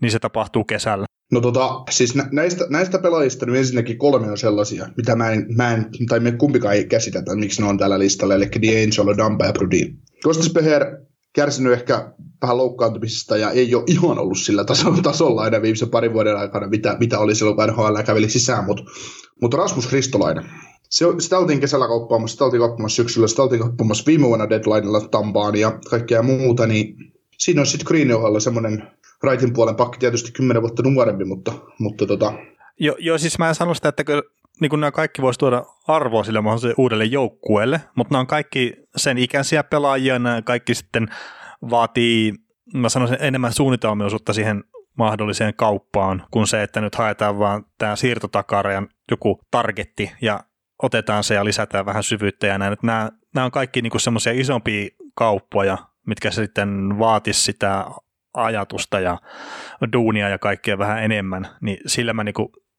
[0.01, 1.07] niin se tapahtuu kesällä.
[1.33, 5.75] No tota, siis näistä, näistä pelaajista niin ensinnäkin kolme on sellaisia, mitä mä en, mä
[5.75, 9.53] en tai me kumpikaan ei käsitetä, miksi ne on tällä listalla, eli D'Angelo, Dampa ja
[9.53, 9.99] Brodin.
[10.23, 10.83] Kostis Beher
[11.33, 12.13] kärsinyt ehkä
[12.43, 16.67] vähän loukkaantumisesta ja ei ole ihan ollut sillä tasolla, tasolla enää viimeisen parin vuoden aikana,
[16.67, 18.85] mitä, mitä oli silloin, kun NHL käveli sisään, mutta
[19.43, 20.45] mut Rasmus Ristolainen.
[20.89, 25.01] Se, sitä oltiin kesällä kauppaamassa, sitä oltiin kauppaamassa syksyllä, sitä oltiin kauppaamassa viime vuonna deadlinella
[25.01, 26.97] Tampaan ja kaikkea muuta, niin
[27.39, 28.83] siinä on sitten Greenin ohella semmoinen
[29.23, 32.33] raitin puolen pakki tietysti kymmenen vuotta nuorempi, mutta, mutta tota...
[32.79, 34.05] Joo, jo, siis mä en sano sitä, että
[34.63, 38.75] niin kuin nämä kaikki voisi tuoda arvoa sille mahdolliselle uudelle joukkueelle, mutta nämä on kaikki
[38.97, 41.09] sen ikäisiä pelaajia, nämä kaikki sitten
[41.71, 42.33] vaatii,
[42.75, 44.65] mä sanoisin, enemmän suunnitelmiosuutta siihen
[44.99, 50.41] mahdolliseen kauppaan, kuin se, että nyt haetaan vaan tämä siirtotakarajan joku targetti ja
[50.83, 52.77] otetaan se ja lisätään vähän syvyyttä ja näin.
[52.83, 57.87] Nämä, nämä on kaikki niin semmoisia isompia kauppoja, mitkä sitten vaatis sitä
[58.35, 59.19] ajatusta ja
[59.93, 62.35] duunia ja kaikkea vähän enemmän, niin sillä mä niin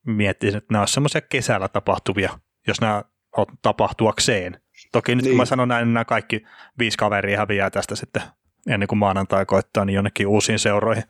[0.06, 3.04] miettisin, että nämä on semmoisia kesällä tapahtuvia, jos nämä
[3.38, 4.62] on tapahtuakseen.
[4.92, 5.32] Toki nyt niin.
[5.32, 5.48] kun mä niin.
[5.48, 6.44] sanon näin, niin nämä kaikki
[6.80, 8.22] viisi kaveria häviää tästä sitten
[8.68, 11.04] ennen kuin maanantai koittaa, niin jonnekin uusiin seuroihin.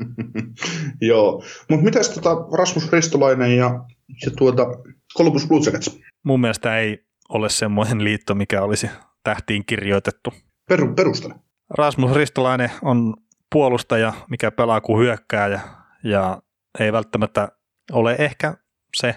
[1.00, 3.84] Joo, mutta mitäs tota Rasmus Ristolainen ja,
[4.24, 4.66] ja tuota
[5.18, 6.00] Columbus Blue Jackets?
[6.24, 8.90] Mun mielestä ei ole semmoinen liitto, mikä olisi
[9.24, 10.34] tähtiin kirjoitettu.
[10.68, 11.34] Peru, perustele.
[11.70, 13.14] Rasmus Ristolainen on
[13.52, 15.60] puolustaja, mikä pelaa kuin hyökkääjä
[16.04, 16.42] ja
[16.80, 17.48] ei välttämättä
[17.92, 18.54] ole ehkä
[18.96, 19.14] se,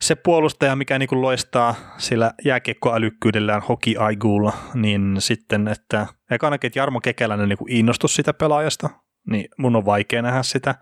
[0.00, 6.68] se puolustaja, mikä niin kuin loistaa sillä jääkiekkoälykkyydellään hoki aiguulla, niin sitten, että eka ainakin,
[6.68, 8.90] että Jarmo Kekäläinen niin innostus sitä pelaajasta,
[9.30, 10.74] niin mun on vaikea nähdä sitä.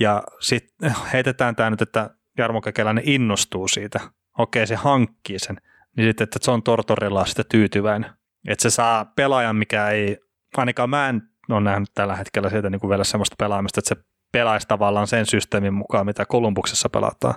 [0.00, 4.00] Ja sitten heitetään tämä nyt, että Jarmo Kekäläinen innostuu siitä.
[4.38, 5.56] Okei, se hankkii sen.
[5.96, 8.10] Niin sitten, että Tortorella on sitä tyytyväinen.
[8.48, 10.18] Että se saa pelaajan, mikä ei,
[10.56, 14.11] ainakaan mä en ole nähnyt tällä hetkellä sieltä niin kuin vielä semmoista pelaamista, että se
[14.32, 17.34] pelaisi tavallaan sen systeemin mukaan, mitä Kolumbuksessa pelataan,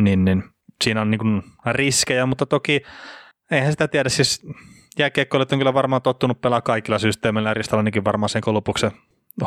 [0.00, 0.44] niin, niin
[0.84, 2.82] siinä on niin riskejä, mutta toki
[3.50, 4.46] eihän sitä tiedä, siis
[4.98, 8.90] jääkiekkoilijat on kyllä varmaan tottunut pelaa kaikilla systeemillä, ja Ristalanikin varmaan sen Kolumbuksen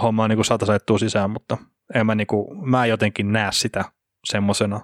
[0.01, 1.57] hommaa niin saataisiin sisään, mutta
[1.93, 3.85] en mä, niin kuin, mä jotenkin näe sitä
[4.25, 4.81] semmoisena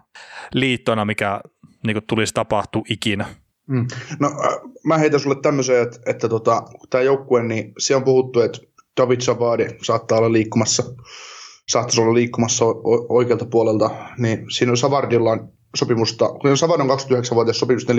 [0.54, 1.42] liittona, mikä
[1.86, 3.26] niin kuin tulisi tapahtua ikinä.
[3.68, 3.88] Mm.
[4.20, 8.42] No äh, mä heitän sulle tämmöisen, että, että tota, tämä joukkue, niin siellä on puhuttu,
[8.42, 8.60] että
[9.02, 10.84] David Savadi saattaa olla liikkumassa
[11.72, 12.66] saattaisi olla liikkumassa
[13.10, 15.38] oikealta puolelta, niin siinä on Savardilla
[15.76, 17.92] sopimusta, kun Savard on 29-vuotias sopimus 4,2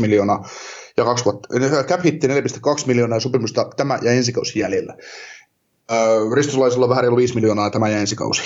[0.00, 0.48] miljoonaa
[0.96, 1.48] ja kaksi vuotta,
[1.88, 2.32] cap hitti 4,2
[2.86, 4.96] miljoonaa sopimusta tämä ja ensi kausi jäljellä.
[6.34, 8.42] Ristolaisella on vähän reilu 5 miljoonaa tämä ja ensi kausi.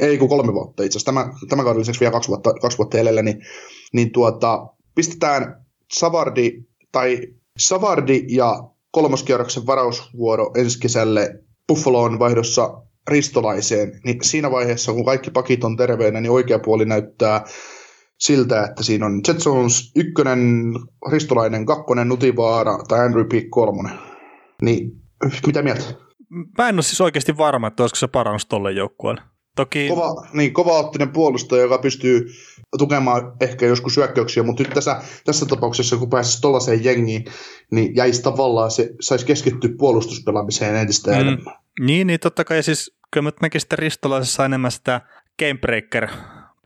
[0.00, 1.12] Ei kun kolme vuotta itse asiassa.
[1.12, 3.42] Tämä, tämä kauden lisäksi vielä kaksi vuotta, kaksi vuotta jäljellä, niin,
[3.92, 6.52] niin tuota, pistetään Savardi
[6.92, 7.20] tai
[7.58, 11.34] Savardi ja kolmoskierroksen varausvuoro ensi kesälle
[11.68, 17.44] Buffaloon vaihdossa ristolaiseen, niin siinä vaiheessa, kun kaikki pakit on terveenä, niin oikea puoli näyttää
[18.18, 20.72] siltä, että siinä on Jet Jones ykkönen,
[21.10, 23.98] ristolainen kakkonen, Nutivaara tai Andrew Peak kolmonen.
[24.62, 24.90] Niin
[25.46, 25.84] mitä mieltä?
[26.58, 29.22] Mä en ole siis oikeasti varma, että olisiko se parannus tolle joukkueelle.
[29.56, 29.88] Toki...
[29.88, 32.26] Kova, niin, kova-ottinen puolustaja, joka pystyy
[32.78, 37.24] tukemaan ehkä joskus syökkäyksiä, mutta nyt tässä, tässä tapauksessa, kun pääsisi tuollaiseen jengiin,
[37.70, 41.20] niin jäisi tavallaan, se saisi keskittyä puolustuspelaamiseen entistä mm.
[41.20, 41.54] enemmän.
[41.80, 45.00] Niin, niin totta kai siis kyllä mä näkisin sitten Ristolaisessa enemmän sitä
[45.38, 46.08] gamebreaker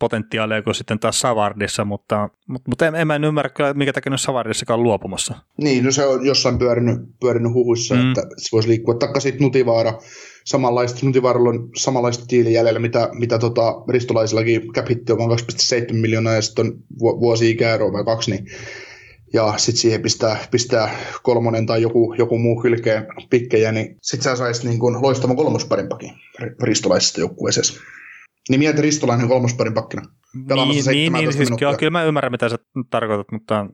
[0.01, 3.93] potentiaalia kuin sitten taas Savardissa, mutta, mutta, mutta en, en mä en ymmärrä kyllä, mikä
[3.93, 5.35] takia nyt Savardissakaan luopumassa.
[5.57, 8.09] Niin, no se on jossain pyörinyt, pyörinyt huhuissa, mm.
[8.09, 8.95] että se voisi liikkua.
[8.95, 9.99] Takka sitten Nutivaara,
[10.45, 16.35] samanlaista, Nutivaaralla on samanlaista tiili jäljellä, mitä, mitä tota, ristolaisillakin cap on vain 2,7 miljoonaa
[16.35, 18.47] ja sitten on vuosi ikäeroa vai kaksi, niin
[19.33, 24.37] ja sitten siihen pistää, pistää kolmonen tai joku, joku muu hylkeen pikkejä, niin sitten sä
[24.37, 26.13] saisit niin kuin loistavan kolmosparimpakin
[26.63, 27.81] ristolaisesta joukkueeseen.
[28.49, 30.03] Niin mieti ristolainen kolmosparin pakkina.
[30.35, 32.59] Niin, niin, niin siis kyllä, kyllä mä ymmärrän mitä sä
[32.91, 33.67] tarkoitat, mutta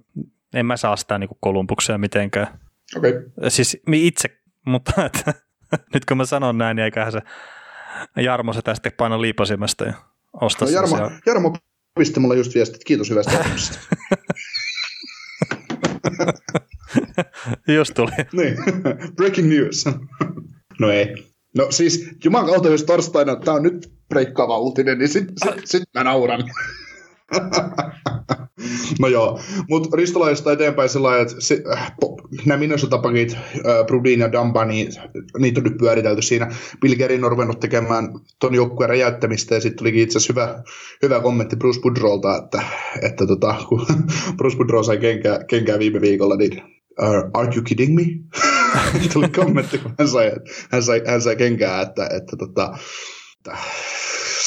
[0.54, 2.61] en mä saa sitä niin kolumbuksia mitenkään.
[2.96, 3.11] Okei.
[3.11, 3.50] Okay.
[3.50, 4.28] Siis itse,
[4.66, 5.34] mutta että,
[5.94, 7.20] nyt kun mä sanon näin, niin eiköhän se
[8.16, 9.92] Jarmo se tästä paino liipasimesta ja
[10.40, 11.57] ostaa no, Jarmo, Jarmo
[11.98, 13.32] pisti mulle just viestit, kiitos hyvästä
[17.76, 18.10] Just tuli.
[18.32, 18.56] niin,
[19.16, 19.84] breaking news.
[20.80, 21.14] no ei.
[21.56, 25.82] No siis, juman kautta, jos torstaina tämä on nyt breikkaava uutinen, niin sit, sit, sit
[25.94, 26.40] mä nauran.
[29.01, 31.93] no joo, mutta Ristolaisesta eteenpäin sillä että se, äh,
[32.47, 34.89] nämä Minnesota-pakit, äh, Brudin ja Damba, niin
[35.39, 36.55] niitä on nyt pyöritelty siinä.
[36.81, 38.09] Bill Gerin on ruvennut tekemään
[38.39, 40.62] ton joukkueen räjäyttämistä ja sitten tulikin itse asiassa hyvä,
[41.03, 42.62] hyvä kommentti Bruce Boudrolta, että,
[43.03, 43.87] että tota, kun
[44.37, 46.62] Bruce Boudreau sai kenkää, kenkää viime viikolla, niin
[47.03, 48.03] uh, are you kidding me?
[49.12, 50.33] tuli kommentti, kun hän sai,
[50.70, 52.79] hän sai, hän sai kenkää, että, että, tota,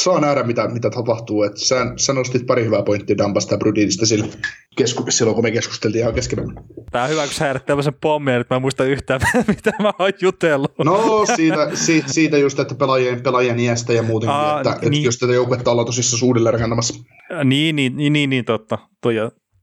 [0.04, 1.44] saa nähdä, mitä, mitä tapahtuu.
[1.44, 4.32] Et sä, sä nostit pari hyvää pointtia Dambasta ja Brudinista silloin,
[4.78, 6.56] kesku, silloin, kun me keskusteltiin ihan keskenään.
[6.92, 9.92] Tämä on hyvä, kun sä heidät tämmöisen pommin, että mä en muista yhtään, mitä mä
[10.00, 10.74] oon jutellut.
[10.86, 14.94] No siitä, siitä, siitä just, että pelaajien, pelaajien iästä ja muutenkin, Aa, että, niin.
[14.94, 17.04] että jos tätä joukkuetta ollaan tosissaan uudelleen rakentamassa.
[17.44, 18.78] Niin, niin, niin, niin, niin totta.
[19.02, 19.16] Toi,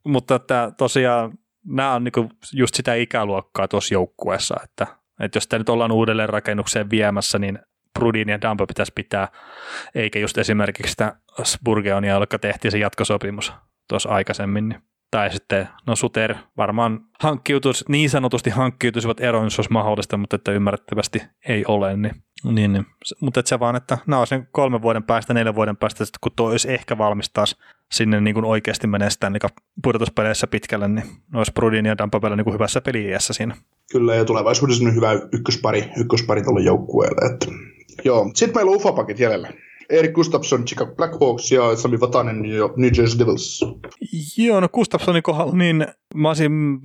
[0.06, 4.86] mutta että tosiaan nämä on niinku just sitä ikäluokkaa tuossa joukkueessa, että,
[5.20, 7.58] että jos sitä nyt ollaan uudelleen rakennukseen viemässä, niin
[7.98, 9.28] Brudin ja Dampo pitäisi pitää,
[9.94, 13.52] eikä just esimerkiksi sitä Spurgeonia, jolla tehtiin se jatkosopimus
[13.88, 14.68] tuossa aikaisemmin.
[14.68, 14.80] Niin.
[15.10, 20.52] Tai sitten, no Suter varmaan hankkiutuisi, niin sanotusti hankkiutuisivat eroon, jos olisi mahdollista, mutta että
[20.52, 21.96] ymmärrettävästi ei ole.
[21.96, 22.86] Niin, niin, niin.
[23.20, 26.50] Mutta että se vaan, että nämä olisi kolmen vuoden päästä, neljän vuoden päästä, kun tuo
[26.50, 27.56] olisi ehkä valmis taas
[27.92, 29.40] sinne niin kuin oikeasti menee sitä niin
[29.82, 33.56] pudotuspeleissä pitkälle, niin olisi Brudin ja Dampapella niin hyvässä peliässä siinä.
[33.92, 37.32] Kyllä, ja tulevaisuudessa on hyvä ykköspari, ykköspari tuolle joukkueelle.
[37.32, 37.46] Että
[38.04, 39.52] Joo, sitten meillä on UFA-pakit jäljellä.
[39.90, 42.42] Erik Gustafsson, Chicago Blackhawks ja Sami Vatanen
[42.76, 43.64] New Jersey Devils.
[44.36, 46.80] Joo, no Gustafssonin kohdalla niin mä olisin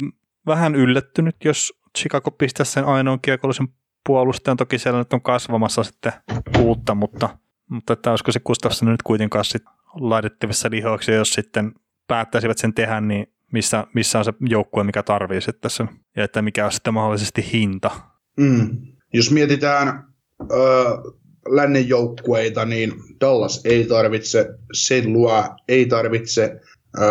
[0.47, 3.68] vähän yllättynyt, jos Chicago pistäisi sen ainoan kiekollisen
[4.05, 4.57] puolustajan.
[4.57, 6.14] Toki siellä nyt on kasvamassa sitten
[6.59, 7.38] uutta, mutta,
[7.70, 11.72] mutta että olisiko se Gustafsson nyt kuitenkaan sitten laitettavissa lihoiksi, jos sitten
[12.07, 16.41] päättäisivät sen tehdä, niin missä, missä on se joukkue, mikä tarvii sitten sen, ja että
[16.41, 17.91] mikä on sitten mahdollisesti hinta.
[18.38, 18.78] Mm.
[19.14, 20.11] Jos mietitään
[20.52, 21.12] öö,
[21.50, 25.06] lännen joukkueita, niin Dallas ei tarvitse, St.
[25.06, 26.60] Louis ei tarvitse,
[27.00, 27.08] öö,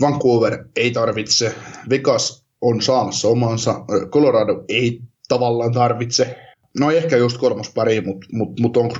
[0.00, 1.54] Vancouver ei tarvitse,
[1.90, 6.38] Vegas on saamassa omansa, Colorado ei tavallaan tarvitse.
[6.78, 8.90] No ehkä just kolmospari, mutta mut, mut on,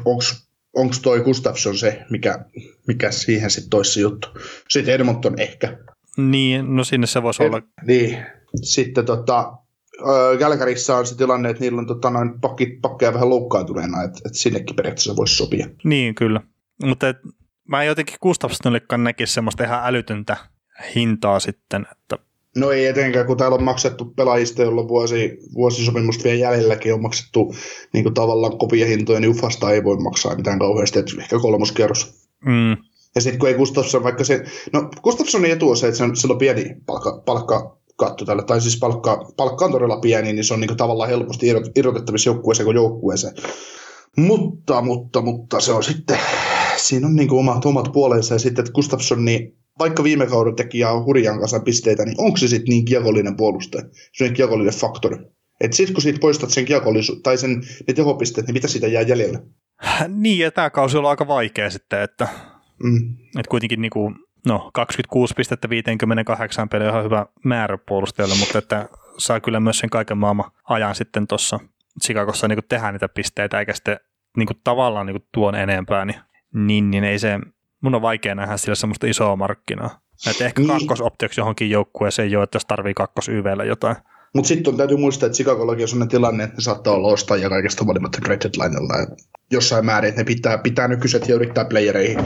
[0.74, 2.44] onko toi Gustafsson se, mikä,
[2.88, 4.28] mikä siihen sitten toisi juttu.
[4.68, 5.78] Sitten Edmonton ehkä.
[6.16, 7.62] Niin, no sinne se voisi olla.
[7.86, 8.18] Niin,
[8.62, 9.52] sitten tota,
[10.38, 14.38] Gälkärissä on se tilanne, että niillä on tota, noin pakki, pakkeja vähän loukkaantuneena, että, että
[14.38, 15.66] sinnekin periaatteessa voisi sopia.
[15.84, 16.40] Niin, kyllä.
[16.84, 17.16] Mutta et,
[17.68, 20.36] mä en jotenkin Gustafssonillekaan näkisi semmoista ihan älytöntä
[20.94, 21.86] hintaa sitten.
[21.92, 22.18] Että...
[22.56, 27.02] No ei etenkään, kun täällä on maksettu pelaajista, joilla on vuosi, vuosisopimusta vielä jäljelläkin on
[27.02, 27.54] maksettu
[27.92, 32.28] niin kuin tavallaan kovia hintoja, niin Ufasta ei voi maksaa mitään kauheasti, että ehkä kolmoskierros.
[32.44, 32.76] Mm.
[33.14, 36.16] Ja sitten kun ei Gustafsson, vaikka se, no Gustafssonin etu on se, että se on,
[36.16, 40.44] sillä on pieni palkka, palkka katto tällä, tai siis palkka, palkka on todella pieni, niin
[40.44, 43.34] se on niin tavallaan helposti irrotettavissa joukkueeseen kuin joukkueeseen.
[44.16, 46.18] Mutta, mutta, mutta se on sitten,
[46.76, 50.78] siinä on niin omat, omat puolensa, ja sitten, että Gustafsson, niin vaikka viime kauden teki
[50.78, 55.16] ihan hurjan kanssa pisteitä, niin onko se sitten niin kiekollinen puolustaja, se on kiekollinen faktori?
[55.60, 59.02] Että sitten kun siitä poistat sen kiekollisu- tai sen, ne tehopisteet, niin mitä siitä jää
[59.02, 59.40] jäljellä?
[60.08, 62.28] Niin, ja tämä kausi on aika vaikea sitten, että,
[62.82, 63.16] mm.
[63.38, 64.14] että kuitenkin niin kuin
[64.46, 68.88] no 26 pistettä 58 peliä on hyvä määrä puolustajalle, mutta että
[69.18, 71.60] saa kyllä myös sen kaiken maailman ajan sitten tuossa
[72.02, 74.00] Chicagossa niin tehdä niitä pisteitä, eikä sitten
[74.36, 76.20] niin kuin tavallaan niin kuin tuon enempää, niin,
[76.54, 77.38] niin, niin ei se,
[77.80, 80.00] mun on vaikea nähdä sillä semmoista isoa markkinaa.
[80.30, 80.68] Että ehkä niin.
[80.68, 83.96] kakkosoptioksi johonkin joukkueeseen jo, että jos tarvii kakkos YVllä jotain.
[84.34, 87.84] Mutta sitten täytyy muistaa, että Chicagollakin on sellainen tilanne, että ne saattaa olla ostajia kaikesta
[87.84, 88.94] huolimatta trade deadlinella
[89.50, 92.18] jossain määrin, että ne pitää, pitää nykyiset ja yrittää playereihin,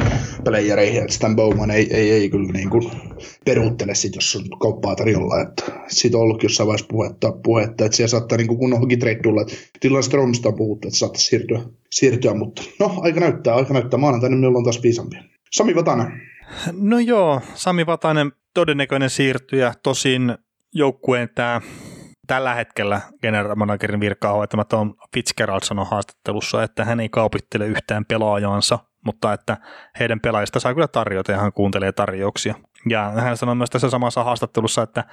[0.44, 2.90] playereihin että Stan Bowman ei, ei, ei kyllä niin kuin
[3.44, 7.96] peruuttele sit, jos on kauppaa tarjolla, että siitä on ollut jossain vaiheessa puhetta, puhetta että
[7.96, 9.54] siellä saattaa niin kuin kun onkin trade tulla, että
[9.84, 14.36] Dylan Stromista on puhuttu, että saattaa siirtyä, siirtyä, mutta no, aika näyttää, aika näyttää, maanantaina
[14.36, 15.22] meillä on taas viisampia.
[15.52, 16.20] Sami Vatanen.
[16.72, 20.34] No joo, Sami Vatanen todennäköinen siirtyjä, tosin
[20.74, 21.60] joukkueen tämä
[22.28, 28.04] tällä hetkellä general managerin virkaa hoitama Tom Fitzgerald sanoi haastattelussa, että hän ei kaupittele yhtään
[28.04, 29.56] pelaajansa, mutta että
[29.98, 32.54] heidän pelaajista saa kyllä tarjota ja hän kuuntelee tarjouksia.
[32.88, 35.04] Ja hän sanoi myös tässä samassa haastattelussa, että,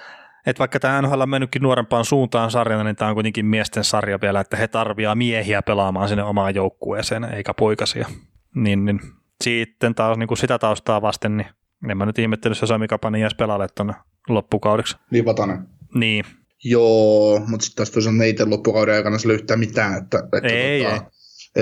[0.46, 4.22] että vaikka tämä NHL on mennytkin nuorempaan suuntaan sarjana, niin tämä on kuitenkin miesten sarja
[4.22, 8.08] vielä, että he tarvitsevat miehiä pelaamaan sinne omaan joukkueeseen, eikä poikasia.
[8.56, 9.00] Niin, niin
[9.44, 11.48] sitten taas niin kuin sitä taustaa vasten, niin
[11.90, 13.94] en mä nyt ihmettely, jos Sami Kapani jäisi pelaalle tuonne
[14.30, 14.98] loppukaudeksi.
[15.12, 15.68] Niin Vatanen.
[15.96, 16.26] Niin,
[16.64, 20.04] Joo, mutta sitten taas toisaalta itse loppukauden aikana sille yhtään mitään.
[20.04, 21.02] Että, että ei, tota, ei.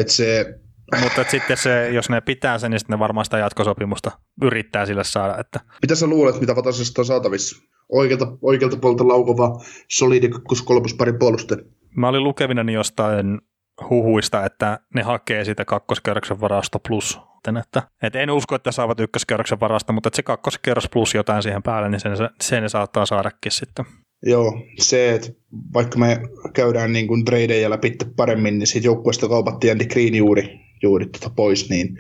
[0.01, 0.59] Että se,
[1.03, 4.11] mutta sitten se, jos ne pitää sen, niin sitten ne varmaan sitä jatkosopimusta
[4.41, 5.37] yrittää sille saada.
[5.39, 5.59] Että...
[5.81, 7.63] Mitä sä luulet, mitä Vatasesta on saatavissa?
[7.89, 10.29] Oikealta, oikealta puolelta laukova solidi
[10.65, 11.57] kolmospari puoluste.
[11.97, 13.41] Mä olin lukevinani jostain
[13.89, 17.19] huhuista, että ne hakee sitä kakkoskerroksen varasta plus.
[17.59, 21.63] Että, että en usko, että saavat ykköskerroksen varasta, mutta että se kakkoskerros plus jotain siihen
[21.63, 22.11] päälle, niin sen,
[22.41, 23.85] sen ne saattaa saadakin sitten.
[24.25, 25.29] Joo, se, että
[25.73, 26.21] vaikka me
[26.53, 31.35] käydään niin kuin tradeja läpi paremmin, niin siitä joukkueesta kaupattiin Andy Green juuri, juuri tuota
[31.35, 31.97] pois, niin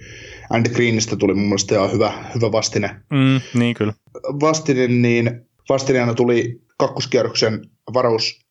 [0.49, 2.89] Andy Greenistä tuli mun mielestä ihan hyvä, hyvä vastine.
[3.11, 3.93] Mm, niin kyllä.
[4.23, 7.61] Vastine, niin vastineena tuli kakkoskierroksen
[7.93, 8.43] varaus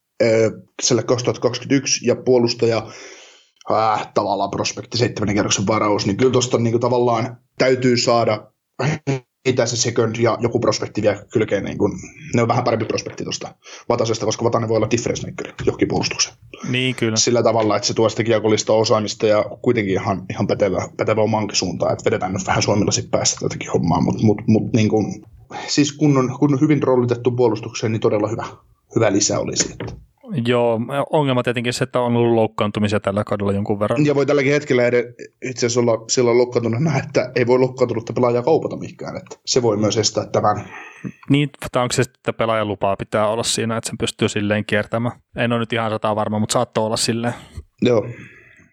[0.81, 2.87] kesällä 2021 ja puolustaja
[3.71, 8.53] äh, tavallaan prospekti seitsemännen kerroksen varaus, niin kyllä tuosta niin tavallaan täytyy saada
[9.47, 11.99] mitä se second ja joku prospekti vielä kylkeen, niin kun,
[12.35, 13.55] ne on vähän parempi prospekti tuosta
[13.89, 16.37] Vatasesta, koska Vatanen voi olla difference maker johonkin puolustukseen.
[16.69, 17.17] Niin, kyllä.
[17.17, 21.57] Sillä tavalla, että se tuo sitä kiekollista osaamista ja kuitenkin ihan, ihan pätevä, pätevä omankin
[21.57, 25.27] suuntaan, että vedetään nyt vähän Suomella sitten päästä tätäkin hommaa, mutta mut, mut, niin kun,
[25.67, 28.45] siis kun on, kun on hyvin roolitettu puolustukseen, niin todella hyvä,
[28.95, 29.73] hyvä lisä olisi.
[29.73, 30.12] Että.
[30.47, 30.81] Joo,
[31.11, 34.07] ongelma tietenkin se, että on ollut loukkaantumisia tällä kaudella jonkun verran.
[34.07, 34.83] Ja voi tälläkin hetkellä
[35.45, 39.17] itse asiassa olla silloin loukkaantuneena, että ei voi loukkaantunutta pelaajaa kaupata mihinkään.
[39.17, 40.65] Että se voi myös estää tämän.
[41.31, 44.65] Niin, tai onko se sitten, että pelaajan lupaa pitää olla siinä, että sen pystyy silleen
[44.65, 45.21] kiertämään.
[45.37, 47.35] En ole nyt ihan sata varma, mutta saattoi olla silleen.
[47.83, 48.07] Joo.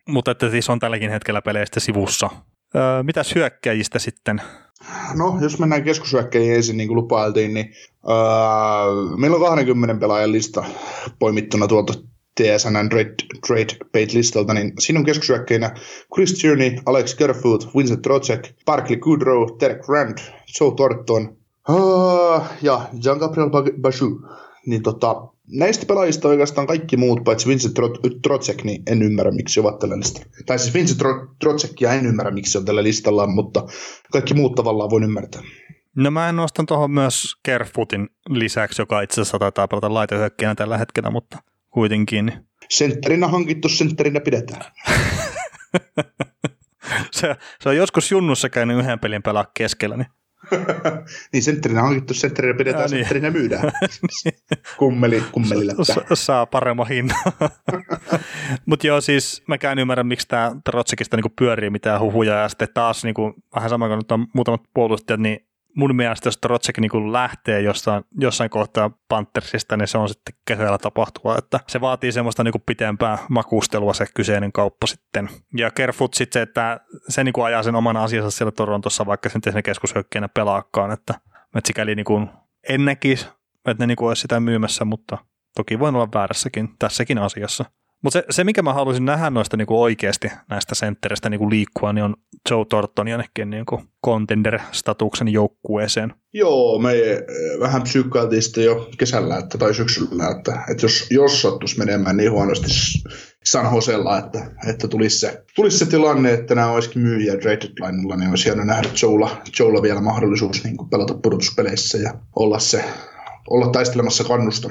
[0.07, 2.29] Mutta että siis on tälläkin hetkellä peleistä sivussa.
[2.75, 4.41] Öö, mitäs hyökkäjistä sitten?
[5.15, 7.73] No, jos mennään keskushyökkäjiin ensin, niin kuin lupailtiin, niin
[8.09, 10.63] öö, meillä on 20 pelaajan lista
[11.19, 11.93] poimittuna tuolta
[12.35, 13.15] TSN Trade,
[13.47, 15.75] Trade Paid listalta, niin siinä on keskushyökkäjinä
[16.13, 20.17] Chris Tierney, Alex Kerfoot, Vincent Trocek, Barkley Goodrow, Derek Rand,
[20.59, 21.37] Joe Thornton
[21.69, 23.49] uh, ja Jean-Gabriel
[23.81, 24.21] Bajou.
[24.69, 27.73] Niin tota, näistä pelaajista oikeastaan kaikki muut, paitsi Vincent
[28.23, 30.27] Trocek, niin en ymmärrä, miksi ovat tällä listalla.
[30.45, 31.01] Tai siis Vincent
[31.39, 33.63] Trocekia en ymmärrä, miksi on tällä listalla, mutta
[34.11, 35.41] kaikki muut tavallaan voin ymmärtää.
[35.95, 40.77] No mä en nostan tuohon myös Kerfootin lisäksi, joka itse asiassa taitaa pelata laitehyökkäjänä tällä
[40.77, 41.37] hetkellä, mutta
[41.69, 42.33] kuitenkin.
[42.69, 44.61] Sentterinä hankittu, sentterinä pidetään.
[47.11, 50.07] se, se on joskus junnussa käynyt yhden pelin pelaa keskellä, niin
[51.33, 52.97] niin sentterinä hankittu, sentterinä pidetään, ja niin.
[52.97, 53.71] sentterinä myydään.
[54.77, 57.17] Kummeli, kummeli Sa- saa paremman hinnan.
[58.65, 63.03] Mutta joo, siis mäkään ymmärrän, miksi tämä Trotsikista niinku pyörii mitään huhuja, ja sitten taas
[63.03, 67.61] niinku, vähän sama kuin nyt on muutamat puolustajat, niin mun mielestä jos Trotsek niin lähtee
[67.61, 72.53] jossain, jossain kohtaa Panthersista, niin se on sitten kehyllä tapahtua, että se vaatii semmoista niin
[72.65, 75.29] pitempää makustelua se kyseinen kauppa sitten.
[75.57, 76.79] Ja Kerfoot sitten se, että
[77.09, 81.13] se niin ajaa sen oman asiansa siellä Torontossa, vaikka sen sen keskushyökkäjänä pelaakaan, että,
[81.55, 82.29] että sikäli niin kuin
[82.69, 83.27] en näkisi,
[83.65, 85.17] että ne niin olisi sitä myymässä, mutta
[85.55, 87.65] toki voin olla väärässäkin tässäkin asiassa.
[88.03, 92.03] Mutta se, se, mikä mä haluaisin nähdä noista niinku oikeasti näistä senttereistä niinku liikkua, niin
[92.03, 92.15] on
[92.49, 96.13] Joe Thornton jonnekin niinku contender-statuksen joukkueeseen.
[96.33, 97.19] Joo, me eh,
[97.59, 102.31] vähän psyykkailtiin sitten jo kesällä että, tai syksyllä, että, että jos, jos sattuisi menemään niin
[102.31, 102.67] huonosti
[103.45, 108.15] San Josella, että, että tulisi, se, tulisi se tilanne, että nämä olisikin myyjiä traded linella,
[108.15, 112.83] niin olisi hieno nähdä Joella, Joella vielä mahdollisuus niin pelata pudotuspeleissä ja olla se
[113.49, 114.69] olla taistelemassa kannusta.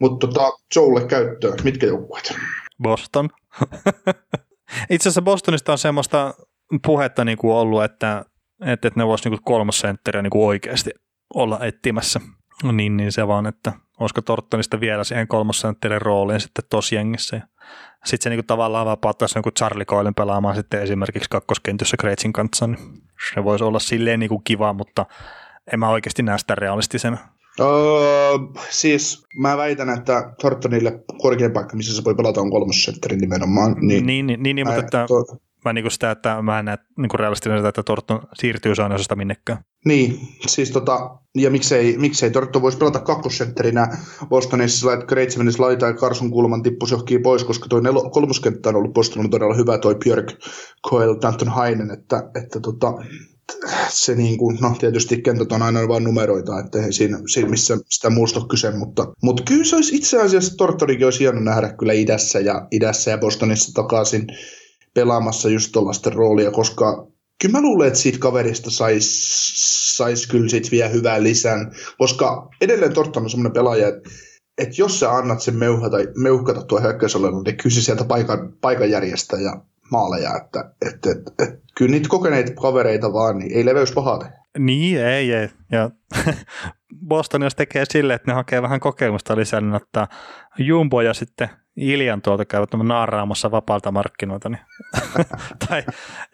[0.00, 2.34] Mutta tota, Joelle käyttöön, mitkä joukkueet?
[2.82, 3.28] Boston.
[4.90, 6.34] Itse asiassa Bostonista on semmoista
[6.86, 8.24] puhetta niin kuin ollut, että,
[8.66, 10.90] että, ne voisi niin kolmas sentteriä niin oikeasti
[11.34, 12.20] olla etsimässä.
[12.72, 17.40] Niin, niin se vaan, että olisiko Tortonista vielä siihen kolmosentterin rooliin sitten tosi jengissä.
[18.04, 22.66] Sitten se niin kuin tavallaan vapauttaisi jonkun Charlie Coilen pelaamaan sitten esimerkiksi kakkoskentyssä Kreitsin kanssa,
[22.66, 22.78] niin
[23.34, 25.06] se voisi olla silleen niin kuin kiva, mutta
[25.72, 27.18] en mä oikeasti näe sitä realistisena.
[27.60, 28.38] Öö,
[28.70, 33.76] siis mä väitän, että Thorntonille korkein paikka, missä se voi pelata, on kolmosentteri nimenomaan.
[33.80, 35.38] Niin, niin, niin, niin mutta että, to...
[35.64, 39.58] mä niin sitä, että mä en näe niin realistinen sitä, että Thornton siirtyy saaneosasta minnekään.
[39.84, 43.88] Niin, siis tota, ja miksei, miksei Thornton voisi pelata kakkosentterinä
[44.28, 48.68] Bostonissa, että Kreitsi menisi laita ja Carson Kulman tippuisi johonkin pois, koska toi nelo, kolmoskenttä
[48.68, 50.32] on ollut Bostonilla todella hyvä, toi Björk,
[50.90, 52.92] Coyle, Danton Hainen, että, että tota,
[53.88, 57.78] se niin kuin, no tietysti kentät on aina vain numeroita, että ei siinä, siinä missä
[57.88, 61.92] sitä muusta kyse, mutta, mutta kyllä se olisi itse asiassa Tortorikin olisi hieno nähdä kyllä
[61.92, 64.26] idässä ja, idässä ja Bostonissa takaisin
[64.94, 67.06] pelaamassa just tuollaista roolia, koska
[67.42, 69.10] kyllä mä luulen, että siitä kaverista saisi
[69.96, 74.10] sais kyllä sit vielä hyvää lisän, koska edelleen Torton on semmoinen pelaaja, että
[74.58, 79.52] että jos sä annat sen meuhata, meuhkata tuo hyökkäysolella, niin kyllä sieltä paikan, paikan järjestäjä
[79.90, 84.18] maaleja, että et, et, et, kyllä niitä kokeneita kavereita vaan, niin ei leveys pahaa
[84.58, 85.48] Niin, ei, ei.
[85.72, 85.90] Ja
[87.08, 90.08] Boston jos tekee sille, että ne hakee vähän kokemusta lisää, niin ottaa
[90.58, 94.60] Jumbo ja sitten Iljan tuolta käyvät naaraamassa vapaalta markkinoita, niin,
[95.68, 95.82] tai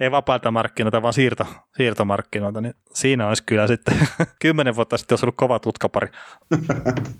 [0.01, 1.47] ei vapaalta markkinoita, vaan siirto,
[1.77, 3.95] siirtomarkkinoita, niin siinä olisi kyllä sitten
[4.43, 6.09] kymmenen vuotta sitten olisi ollut kova tutkapari.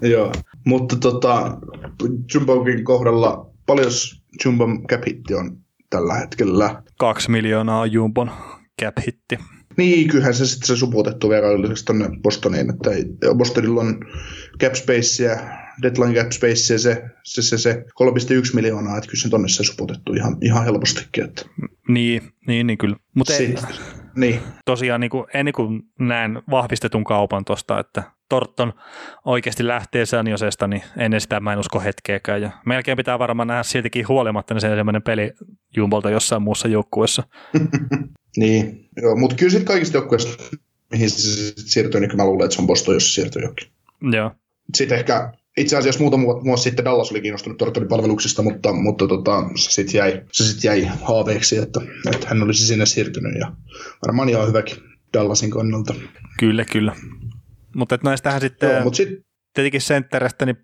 [0.01, 0.33] Joo,
[0.67, 1.59] mutta tota,
[2.35, 3.91] Jumbokin kohdalla paljon
[4.45, 5.03] Jumbo cap
[5.39, 5.62] on
[5.93, 6.83] tällä hetkellä.
[6.99, 8.31] Kaksi miljoonaa on Jumbon
[8.83, 9.39] cap-hitti.
[9.77, 12.91] Niin, kyllähän se sitten se suputettu verrallisuus tuonne Bostoniin, että
[13.35, 14.01] Bostonilla on
[14.61, 15.37] cap spacea,
[15.83, 20.13] deadline cap spacea se, se, se, se 3,1 miljoonaa, että kyllä se tonne se suputettu
[20.13, 21.25] ihan, ihan helpostikin.
[21.25, 21.43] Että.
[21.89, 22.97] Niin, niin, niin kyllä.
[23.17, 23.33] Mutta
[24.17, 24.41] niin.
[24.65, 28.03] tosiaan niin kuin, ennen kuin näen vahvistetun kaupan tuosta, että
[28.33, 28.73] Torton
[29.25, 32.43] oikeasti lähtee Sanjosesta, niin ennen sitä mä en usko hetkeäkään.
[32.43, 35.33] Ja melkein pitää varmaan nähdä siltikin huolimatta niin se semmoinen peli
[35.77, 37.23] Jumbolta jossain muussa joukkueessa.
[38.37, 40.57] niin, mutta kyllä sitten kaikista joukkueista,
[40.93, 43.69] mihin se siirtyy, niin mä luulen, että se on Boston, jos se siirtyy jokin.
[44.13, 44.31] Joo.
[44.75, 49.45] Sitten ehkä itse asiassa muutama vuosi sitten Dallas oli kiinnostunut Tortonin palveluksista, mutta, mutta tota,
[49.55, 51.81] se sitten jäi, se sit jäi haaveeksi, että,
[52.15, 53.53] että, hän olisi sinne siirtynyt ja
[54.07, 54.77] varmaan ihan hyväkin
[55.15, 55.95] Dallasin kannalta.
[56.39, 56.97] Kyllä, kyllä.
[57.77, 59.09] Mutta näistähän sitten, Joo, mut sit...
[59.55, 60.57] tietenkin sentterestä, niin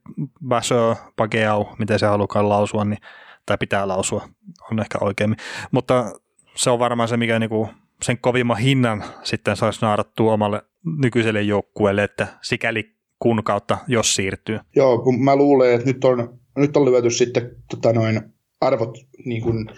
[0.48, 2.98] Baso Pageau, miten se halukaan lausua, niin,
[3.47, 4.28] tai pitää lausua,
[4.72, 5.36] on ehkä oikein.
[5.70, 6.12] Mutta
[6.55, 7.68] se on varmaan se, mikä niinku
[8.02, 10.62] sen kovimman hinnan sitten saisi naarattua omalle
[10.98, 14.59] nykyiselle joukkueelle, että sikäli kun kautta, jos siirtyy.
[14.76, 18.22] Joo, kun mä luulen, että nyt on, nyt on lyöty sitten tota noin,
[18.60, 19.70] arvot niin kuin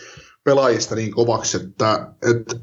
[0.44, 2.54] pelaajista niin kovaksi, että, että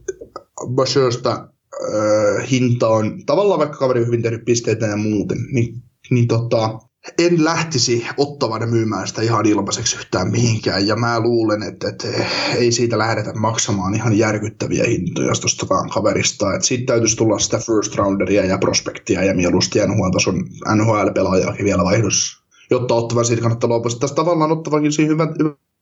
[0.76, 1.48] Bashirsta
[1.84, 6.80] äh, hinta on tavallaan vaikka kaveri hyvin tehnyt pisteitä ja muuten, niin, niin tota,
[7.20, 10.88] en lähtisi ottamaan ja myymään sitä ihan ilmaiseksi yhtään mihinkään.
[10.88, 12.08] Ja mä luulen, että, että
[12.56, 16.54] ei siitä lähdetä maksamaan ihan järkyttäviä hintoja tuosta kaverista.
[16.54, 20.44] Että siitä täytyisi tulla sitä first rounderia ja prospektia ja mieluusti NHL-tason
[20.76, 22.44] NHL-pelaajaakin vielä vaihdossa.
[22.70, 23.92] Jotta ottavan siitä kannattaa luopua.
[24.00, 25.28] Tässä tavallaan ottavakin siinä hyvä,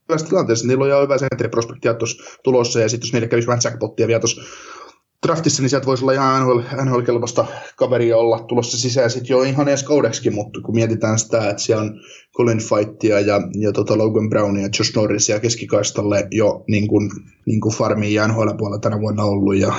[0.10, 0.68] hyvässä tilanteessa.
[0.68, 4.20] Niillä on jo hyvä sentriprospektia tuossa tulossa ja sitten jos niille kävisi vähän jackpottia vielä
[4.20, 4.42] tuossa
[5.28, 7.46] draftissa, niin sieltä voisi olla ihan NHL, NHL-kelpoista
[7.76, 9.12] kaveria olla tulossa sisään.
[9.12, 12.00] Sitten jo ihan edes kaudeksikin, mutta kun mietitään sitä, että siellä on
[12.38, 17.12] Colin Fightia ja, ja tota Logan Brownia ja Josh Norrisia keskikaistalle jo niin kuin,
[17.46, 19.74] niin kuin farmiin ja NHL puolella tänä vuonna ollut ja,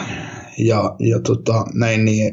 [0.58, 2.32] ja, ja tota, näin, niin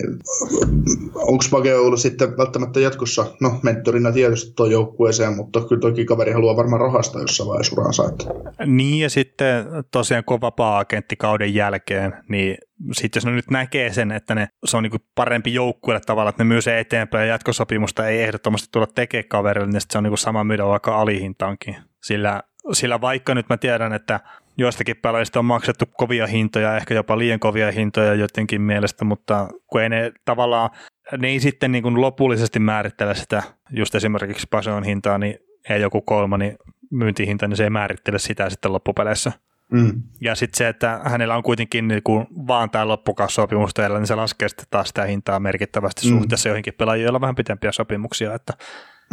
[1.15, 6.31] onko Page ollut sitten välttämättä jatkossa, no mentorina tietysti tuo joukkueeseen, mutta kyllä toki kaveri
[6.31, 8.09] haluaa varmaan rahasta jossain vaiheessa uraansa.
[8.09, 8.25] Että.
[8.65, 12.57] Niin ja sitten tosiaan kova agentti kauden jälkeen, niin
[12.91, 16.43] sitten jos ne nyt näkee sen, että ne, se on niin parempi joukkueelle tavalla, että
[16.43, 20.17] ne myy se eteenpäin ja jatkosopimusta ei ehdottomasti tulla tekemään kaverille, niin se on niin
[20.17, 21.75] sama myydä vaikka alihintaankin.
[22.03, 22.43] Sillä,
[22.73, 24.19] sillä vaikka nyt mä tiedän, että
[24.57, 29.81] joistakin pelaajista on maksettu kovia hintoja, ehkä jopa liian kovia hintoja jotenkin mielestä, mutta kun
[29.81, 30.69] ei ne tavallaan,
[31.17, 35.35] ne ei sitten niin kuin lopullisesti määrittele sitä, just esimerkiksi Pason hintaa, niin
[35.69, 36.55] ei joku kolma, niin
[36.91, 39.31] myyntihinta, niin se ei määrittele sitä sitten loppupeleissä.
[39.71, 40.03] Mm.
[40.21, 44.15] Ja sitten se, että hänellä on kuitenkin niin kuin vaan tämä loppukausopimus teillä, niin se
[44.15, 46.17] laskee sitten taas sitä hintaa merkittävästi mm.
[46.17, 46.73] suhteessa joihinkin
[47.13, 48.33] on vähän pitempiä sopimuksia.
[48.33, 48.53] Että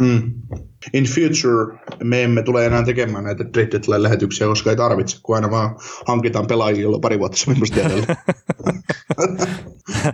[0.01, 0.31] Mm.
[0.93, 5.51] In future me emme tule enää tekemään näitä trade lähetyksiä, koska ei tarvitse, kun aina
[5.51, 5.75] vaan
[6.07, 8.15] hankitaan pelaajilla pari vuotta sopimusta jäljellä.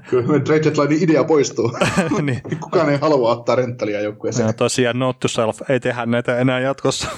[0.09, 1.71] Kyllä trade deadline idea poistuu.
[2.21, 2.41] niin.
[2.59, 4.47] Kukaan ei halua ottaa renttalia joukkueeseen.
[4.47, 7.07] Ja tosiaan note to self, ei tehdä näitä enää jatkossa.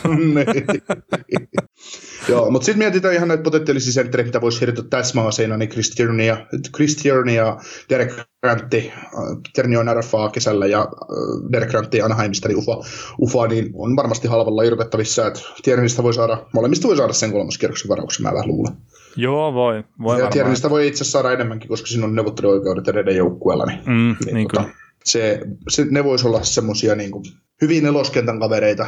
[2.27, 6.25] Joo, mutta sitten mietitään ihan näitä potentiaalisia sentteriä, mitä voisi hirtoa täsmäaseina, niin Chris Tierney
[6.25, 7.57] ja, Chris Tierney ja
[7.89, 9.03] Derek Grantti, äh,
[9.53, 12.77] Tierney on RFA kesällä ja äh, Derek Grantti Anaheimista, niin UFA,
[13.19, 17.89] UFA, niin on varmasti halvalla irrotettavissa, että Tierneystä voi saada, molemmista voi saada sen kolmoskierroksen
[17.89, 18.73] varauksen, mä vähän luulen.
[19.15, 19.83] Joo, voi.
[20.03, 24.15] voi ja Tierneystä voi itse saada enemmänkin, koska siinä on neuvotteluoikeudet edelleen joukkueella, niin, mm,
[24.25, 24.69] niin, niin tota,
[25.03, 25.39] se,
[25.69, 27.11] se, ne voisi olla semmoisia niin
[27.61, 28.87] hyvin neloskentän kavereita,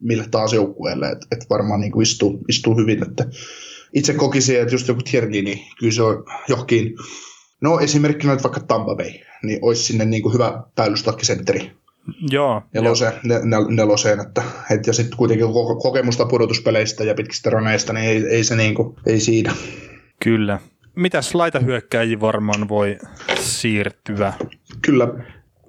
[0.00, 3.02] mille taas joukkueelle, että et varmaan niin kuin istuu, istuu hyvin.
[3.02, 3.26] Että
[3.92, 6.94] itse kokisin, että just joku Tierney, niin kyllä se on johonkin,
[7.60, 9.10] no esimerkkinä nyt vaikka Tampa Bay,
[9.42, 11.70] niin olisi sinne niin kuin hyvä päällystakisentteri.
[12.30, 12.62] Joo.
[12.74, 13.38] Neloseen, jo.
[13.44, 15.46] nel, neloseen että, et, ja sitten kuitenkin
[15.82, 19.54] kokemusta pudotuspeleistä ja pitkistä raneista, niin ei, ei se niin kuin, ei siinä.
[20.24, 20.58] Kyllä.
[20.94, 22.98] Mitäs laitahyökkäjiä varmaan voi
[23.40, 24.32] siirtyä?
[24.82, 25.08] Kyllä.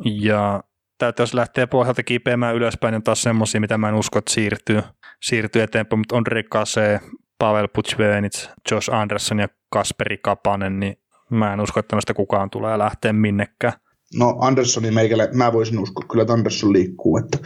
[0.06, 0.64] Ja
[1.00, 4.82] täytyy, jos lähtee pohjalta kipeämään ylöspäin, niin taas semmoisia, mitä mä en usko, että siirtyy,
[5.24, 7.00] siirtyy eteenpäin, mutta Ondrej Kase,
[7.40, 10.98] Pavel Puchvenits, Josh Anderson ja Kasperi Kapanen, niin
[11.30, 13.74] mä en usko, että tämmöistä kukaan tulee lähteä minnekään.
[14.16, 17.38] No Anderssonin meikälle, mä voisin uskoa kyllä, että Andersson liikkuu, että,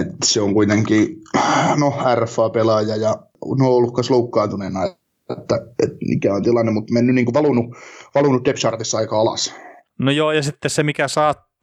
[0.00, 1.16] että se on kuitenkin
[1.76, 3.16] no, RFA-pelaaja ja
[3.58, 7.76] no, ollut myös loukkaantuneena, että, että mikä on tilanne, mutta mennyt niin kuin valunut,
[8.14, 8.48] valunut
[8.98, 9.54] aika alas.
[9.98, 11.54] No joo, ja sitten se, mikä saattaa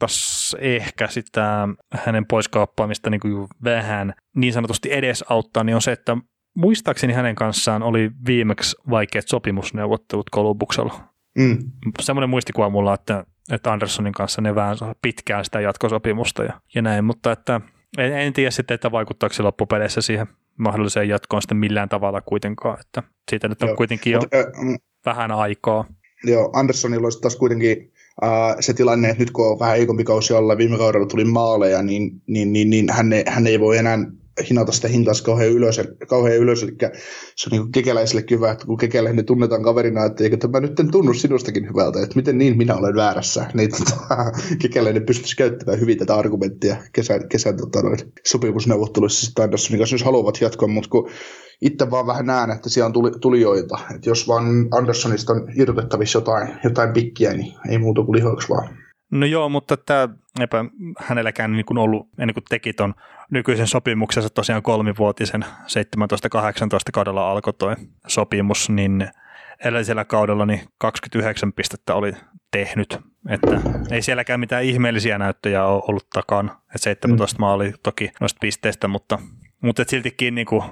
[0.58, 6.16] ehkä sitä hänen poiskaappaamista niin kuin vähän niin sanotusti edesauttaa, niin on se, että
[6.56, 11.08] muistaakseni hänen kanssaan oli viimeksi vaikeat sopimusneuvottelut Kolumbuksella.
[11.38, 11.58] Mm.
[12.00, 17.04] Semmoinen muistikuva mulla, että, että Anderssonin kanssa ne vähän pitkään sitä jatkosopimusta ja, ja näin,
[17.04, 17.60] mutta että
[17.98, 20.26] en, en tiedä sitten, että vaikuttaako se loppupeleissä siihen
[20.58, 24.78] mahdolliseen jatkoon sitten millään tavalla kuitenkaan, että siitä nyt on Joo, kuitenkin jo Mut, äh,
[25.06, 25.84] vähän aikaa.
[26.24, 27.92] Joo, Anderssonilla olisi taas kuitenkin
[28.24, 31.82] äh, se tilanne, että nyt kun on vähän heikompi kausi alla, viime kaudella tuli maaleja,
[31.82, 33.98] niin, niin, niin, niin hän, ei, hän ei voi enää
[34.48, 36.72] hinata sitä hintaa kauhean ylös, kauhean ylös, eli
[37.36, 40.72] se on niin kekeläiselle hyvä, että kun kekelä ne tunnetaan kaverina, että eikö tämä nyt
[40.90, 44.32] tunnu sinustakin hyvältä, että miten niin minä olen väärässä, niin tota,
[44.62, 47.78] kekeläinen pystyisi käyttämään hyvin tätä argumenttia kesän, kesän tota,
[48.26, 51.10] sopimusneuvotteluissa Anderssonin kanssa, jos haluavat jatkoa, mutta kun
[51.62, 56.18] itse vaan vähän näen, että siellä on tuli, tulijoita, että jos vaan Anderssonista on irrotettavissa
[56.18, 58.68] jotain, jotain pikkiä, niin ei muuta kuin lihoiksi vaan.
[59.10, 60.08] No joo, mutta tämä
[60.40, 60.64] eipä
[60.98, 62.94] hänelläkään niin kuin ollut, ennen kuin teki ton
[63.30, 65.46] nykyisen sopimuksensa tosiaan kolmivuotisen 17-18
[66.92, 67.74] kaudella alkoi toi
[68.06, 69.08] sopimus, niin
[69.64, 72.12] edellisellä kaudella niin 29 pistettä oli
[72.50, 72.98] tehnyt,
[73.28, 73.60] että
[73.90, 77.40] ei sielläkään mitään ihmeellisiä näyttöjä ole ollut takana, että 17 mm.
[77.40, 79.18] maali toki noista pisteistä, mutta,
[79.62, 80.62] mutta et siltikin niin kuin,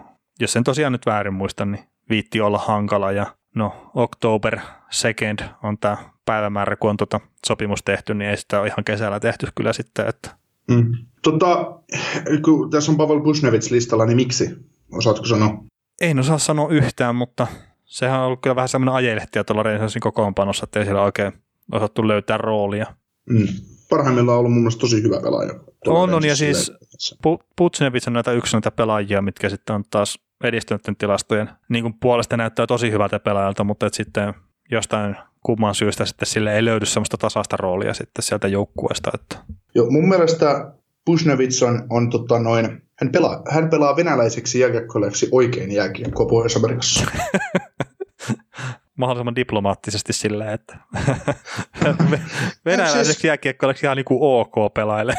[0.40, 5.06] jos sen tosiaan nyt väärin muista, niin viitti olla hankala ja no October 2
[5.62, 9.48] on tämä päivämäärä, kun on tota sopimus tehty, niin ei sitä ole ihan kesällä tehty
[9.54, 10.08] kyllä sitten.
[10.08, 10.30] Että.
[10.70, 10.92] Mm.
[11.22, 11.80] Tota,
[12.44, 14.50] kun tässä on Pavel Busnevits listalla, niin miksi?
[14.92, 15.64] Osaatko sanoa?
[16.00, 17.46] En osaa sanoa yhtään, mutta
[17.84, 21.32] sehän on ollut kyllä vähän semmoinen ajelehtiä tuolla Reisensin kokoonpanossa, että ei siellä oikein
[21.72, 22.86] osattu löytää roolia.
[23.30, 23.48] Mm.
[23.90, 25.54] Parhaimmillaan on ollut mun mielestä tosi hyvä pelaaja.
[25.86, 26.72] On, on, ja siis
[27.56, 32.36] Putsnevits on näitä yksi näitä pelaajia, mitkä sitten on taas edistyneiden tilastojen niin kuin puolesta
[32.36, 34.34] näyttää tosi hyvältä pelaajalta, mutta et sitten
[34.70, 39.10] jostain kumman syystä sitten sille ei löydy semmoista tasaista roolia sitten sieltä joukkueesta.
[39.14, 39.36] Että.
[39.74, 40.72] Joo, mun mielestä
[41.04, 47.10] Pusnevits on, on tota noin, hän pelaa, hän pelaa venäläiseksi jääkiekkoilijaksi oikein jääkiekkoa Pohjois-Amerikassa.
[49.00, 50.76] Mahdollisimman diplomaattisesti silleen, että
[52.64, 53.24] venäläiseksi siis...
[53.24, 55.16] jääkiekkoilijaksi ihan niin kuin ok pelailee.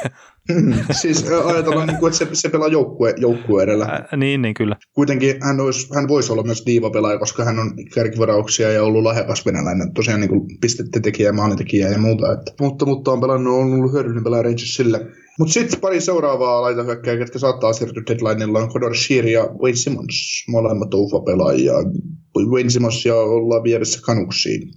[1.02, 3.86] siis ajatellaan, niin kuin, että se, se pelaa joukkue, joukkue edellä.
[3.86, 4.76] Ä, niin, niin kyllä.
[4.94, 9.46] Kuitenkin hän, olisi, hän voisi olla myös diivapelaaja, koska hän on kärkivarauksia ja ollut lahjakas
[9.46, 9.94] venäläinen.
[9.94, 12.34] Tosiaan niin kuin pistettetekijä ja maalintekijä ja muuta.
[12.34, 15.08] Että, mutta, mutta on pelannut, on ollut hyödyllinen pelaaja Rangersille.
[15.40, 20.46] Mutta sitten pari seuraavaa laitahyökkäjää, jotka saattaa siirtyä deadlineilla, on Conor Shear ja Wayne Simmons,
[20.48, 21.74] molemmat UFA-pelaajia.
[22.50, 24.70] Wayne Simmons ja ollaan vieressä kanuksiin.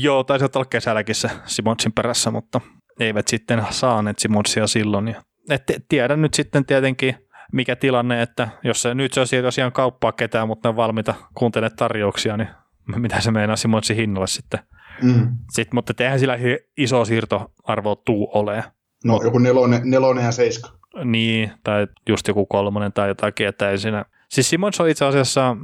[0.00, 2.60] Joo, taisi olla kesälläkin se Simonsin perässä, mutta
[3.00, 5.08] eivät sitten saaneet Simonsia silloin.
[5.08, 7.14] Ja, et tiedän nyt sitten tietenkin,
[7.52, 11.14] mikä tilanne, että jos se nyt se on tosiaan kauppaa ketään, mutta ne on valmiita
[11.34, 12.48] kuuntelemaan tarjouksia, niin
[12.96, 14.60] mitä se meinaa Simonsin hinnalle sitten.
[15.02, 15.28] Mm.
[15.50, 16.38] Sitten, mutta eihän sillä
[16.76, 18.64] iso siirtoarvo tuu ole.
[19.04, 20.70] No joku nelonen, nelonen ja seiska.
[21.04, 24.04] Niin, tai just joku kolmonen tai jotakin, että ei siinä.
[24.30, 25.56] Siis Simons on itse asiassa,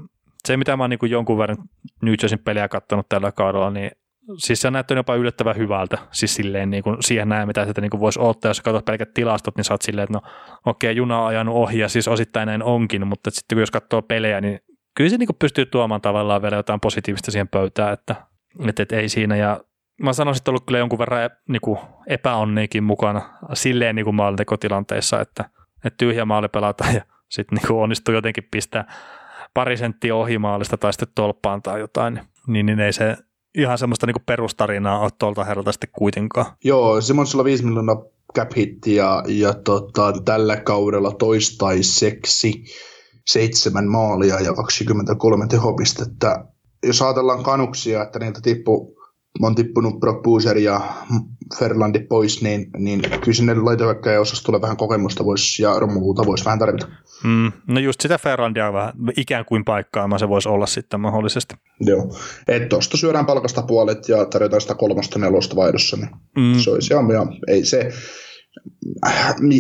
[0.47, 1.59] se mitä mä oon niin jonkun verran
[2.03, 3.91] New Jerseyn peliä katsonut tällä kaudella, niin
[4.39, 7.81] siis se on näyttänyt jopa yllättävän hyvältä, siis silleen niin kuin siihen näin, mitä sitä
[7.81, 10.21] niin kuin voisi ottaa, jos katsot pelkät tilastot, niin sä oot silleen, että no
[10.67, 14.03] okei, okay, juna on ajanut ohi, ja siis osittain näin onkin, mutta sitten jos katsoo
[14.03, 14.61] pelejä, niin
[14.97, 18.15] kyllä se niin kuin pystyy tuomaan tavallaan vielä jotain positiivista siihen pöytään, että,
[18.69, 19.61] että, että ei siinä, ja
[20.03, 23.23] mä sanoisin, että ollut kyllä jonkun verran niin kuin epäonniikin mukana
[23.53, 25.45] silleen niin kuin maalintekotilanteissa, että,
[25.85, 28.93] että tyhjä maali pelataan ja sitten niin onnistuu jotenkin pistää
[29.55, 33.17] pari senttiä ohi maalista tai sitten tolppaan tai jotain, niin, niin ei se
[33.59, 36.47] ihan semmoista niin perustarinaa ole tuolta herralta sitten kuitenkaan.
[36.65, 38.03] Joo, Simonsilla 5 miljoonaa
[38.35, 38.51] cap
[38.87, 42.65] ja, ja tota, tällä kaudella toistaiseksi
[43.27, 46.45] seitsemän maalia ja 23 tehopistettä.
[46.83, 49.01] Jos ajatellaan kanuksia, että niiltä tippuu
[49.43, 50.25] on tippunut Brock
[50.63, 50.81] ja
[51.59, 56.45] Ferlandi pois, niin, niin kyllä sinne laitohyökkäjä osassa tulee vähän kokemusta vois, ja romuuta voisi
[56.45, 56.89] vähän tarvita.
[57.25, 61.55] Mm, no just sitä Ferlandia vähän ikään kuin paikkaamaan se voisi olla sitten mahdollisesti.
[61.81, 62.17] Joo,
[62.49, 66.59] että tuosta syödään palkasta puolet ja tarjotaan sitä kolmosta nelosta vaihdossa, niin mm.
[66.59, 67.91] se olisi ja, ja ei se,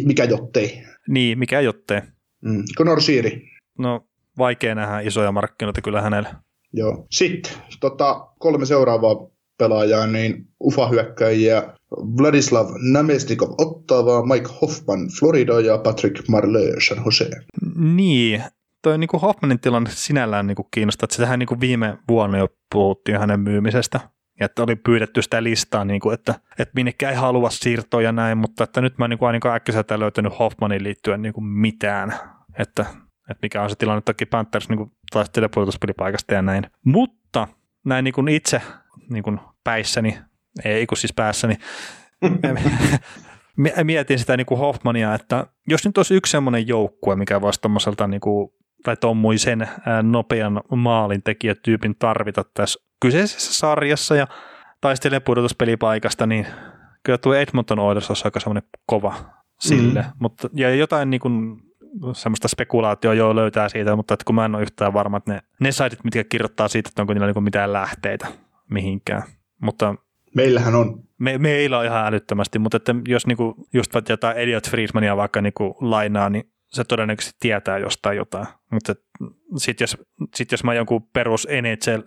[0.05, 0.83] mikä jottei.
[1.09, 2.01] Niin, mikä jottei.
[2.45, 2.65] Mm.
[2.79, 3.43] Conor Siiri.
[3.79, 4.07] No
[4.39, 6.29] vaikea nähdä isoja markkinoita kyllä hänelle.
[6.73, 7.07] Joo.
[7.11, 9.17] Sitten tota, kolme seuraavaa
[9.59, 11.75] pelaajaa, niin UFA-hyökkäjiä
[12.19, 17.31] Vladislav Namestnikov Ottava, Mike Hoffman Florida ja Patrick Marleux San Jose.
[17.77, 18.43] Niin,
[18.83, 22.39] toi niin kuin Hoffmanin tilanne sinällään niin kuin kiinnostaa, että sitähän niin kuin viime vuonna
[22.39, 24.01] jo puhuttiin hänen myymisestä,
[24.41, 28.13] ja että oli pyydetty sitä listaa, niin kuin, että, että minnekään ei halua siirtoa ja
[28.13, 32.15] näin, mutta että nyt mä niin kuin ainakaan äkkiseltä löytänyt Hoffmanin liittyen niin kuin mitään,
[32.59, 32.87] että,
[33.31, 36.67] että mikä on se tilanne, toki Panthers niin taistelee pudotuspelipaikasta ja näin.
[36.85, 37.49] Mutta
[37.85, 38.63] näin niin kuin itse
[39.11, 40.19] niin kuin päissäni,
[40.65, 41.57] ei kun siis päässäni,
[43.85, 48.07] mietin sitä niin kuin Hoffmania, että jos nyt olisi yksi semmoinen joukkue, mikä voisi tuommoiselta
[48.07, 48.53] niin kuin,
[48.85, 49.69] tai tuommoisen
[50.03, 54.27] nopean maalintekijätyypin tarvita tässä kyseisessä sarjassa ja
[54.81, 56.47] taistelee pudotuspelipaikasta, niin
[57.03, 59.15] kyllä tuo Edmonton Oilers olisi aika semmoinen kova
[59.61, 60.13] sille, mm.
[60.19, 61.63] mutta ja jotain niin kuin
[62.13, 65.41] semmoista spekulaatioa jo löytää siitä, mutta että kun mä en ole yhtään varma, että ne,
[65.61, 68.27] ne saitit, mitkä kirjoittaa siitä, että onko niillä niin mitään lähteitä
[68.71, 69.23] mihinkään.
[69.63, 69.95] Mutta
[70.35, 71.03] Meillähän on.
[71.19, 75.77] me, meillä on ihan älyttömästi, mutta että jos niinku just jotain Elliot Friedmania vaikka niinku
[75.81, 78.47] lainaa, niin se todennäköisesti tietää jostain jotain.
[78.73, 78.95] Mutta
[79.57, 79.97] sitten jos,
[80.35, 82.01] sit jos mä jonkun perus NHL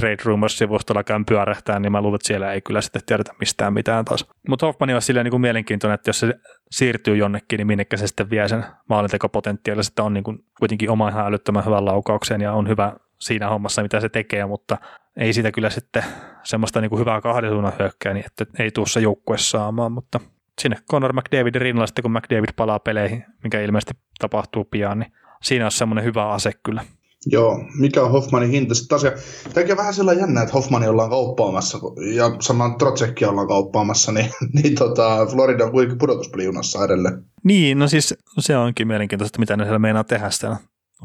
[0.00, 4.04] Trade Rumors-sivustolla käyn pyörähtää, niin mä luulen, että siellä ei kyllä sitten tiedetä mistään mitään
[4.04, 4.26] taas.
[4.48, 6.34] Mutta Hoffman on silleen niin kuin mielenkiintoinen, että jos se
[6.70, 9.82] siirtyy jonnekin, niin minnekä se sitten vie sen maalintekopotentiaalilla.
[9.82, 12.92] Sitten on niin kuin kuitenkin oma ihan älyttömän hyvän laukauksen ja on hyvä
[13.22, 14.78] siinä hommassa, mitä se tekee, mutta
[15.16, 16.04] ei siitä kyllä sitten
[16.44, 20.20] semmoista niin kuin hyvää kahden suunnan hyökkää, niin että ei tuu se joukkue saamaan, mutta
[20.60, 25.12] sinne Conor McDavidin rinnalla sitten, kun McDavid palaa peleihin, mikä ilmeisesti tapahtuu pian, niin
[25.42, 26.84] siinä on semmoinen hyvä ase kyllä.
[27.26, 28.74] Joo, mikä on Hoffmanin hinta?
[28.74, 29.18] Sitten tosiaan,
[29.54, 31.78] tämäkin on vähän sellainen jännä, että Hoffmani ollaan kauppaamassa
[32.14, 34.30] ja saman Trotsekkia ollaan kauppaamassa, niin,
[34.62, 37.24] niin tota, Florida on kuitenkin pudotuspelijunassa edelleen.
[37.44, 40.56] Niin, no siis se onkin mielenkiintoista, mitä ne siellä meinaa tehdä siellä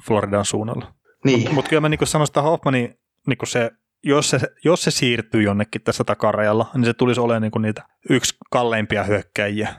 [0.08, 0.92] Floridan suunnalla.
[1.26, 1.40] Niin.
[1.40, 3.72] Mutta mut kyllä mä niin sanoin sitä Hoffmanin, niin se,
[4.04, 8.36] jos, se, jos se siirtyy jonnekin tässä takarajalla, niin se tulisi olemaan niin niitä yksi
[8.52, 9.76] kalleimpia hyökkäjiä.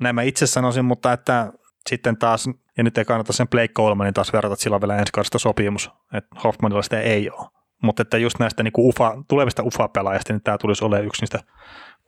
[0.00, 1.52] Näin mä itse sanoisin, mutta että
[1.88, 4.80] sitten taas, ja nyt ei kannata sen Blake Coleman, niin taas verrata, että sillä on
[4.80, 7.48] vielä ensi kaudesta sopimus, että Hoffmanilla sitä ei ole.
[7.82, 11.38] Mutta että just näistä niin ufa, tulevista UFA-pelaajista, niin tämä tulisi olemaan yksi niistä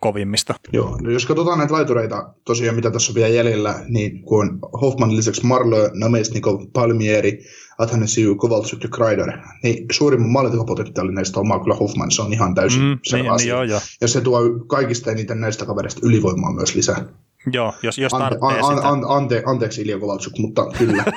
[0.00, 0.54] kovimmista.
[0.72, 4.58] Joo, no jos katsotaan näitä laitureita tosiaan, mitä tässä on vielä jäljellä, niin kun on
[4.80, 7.38] Hoffman lisäksi Marlö, Namestnikov, Palmieri,
[7.78, 12.82] Athanasiu, Kovaltsuk ja Kreider, niin suurimman maalintekopotentiaali näistä omaa kyllä Hoffman, se on ihan täysin
[12.82, 13.44] Mm, selvä niin, asia.
[13.44, 13.80] niin, joo, joo.
[14.00, 17.04] Ja se tuo kaikista eniten näistä kavereista ylivoimaa myös lisää.
[17.52, 18.88] Joo, jos, jos Ante, an, sitä.
[18.88, 21.04] an, ante, anteeksi Ilja Kovaltsuk, mutta kyllä.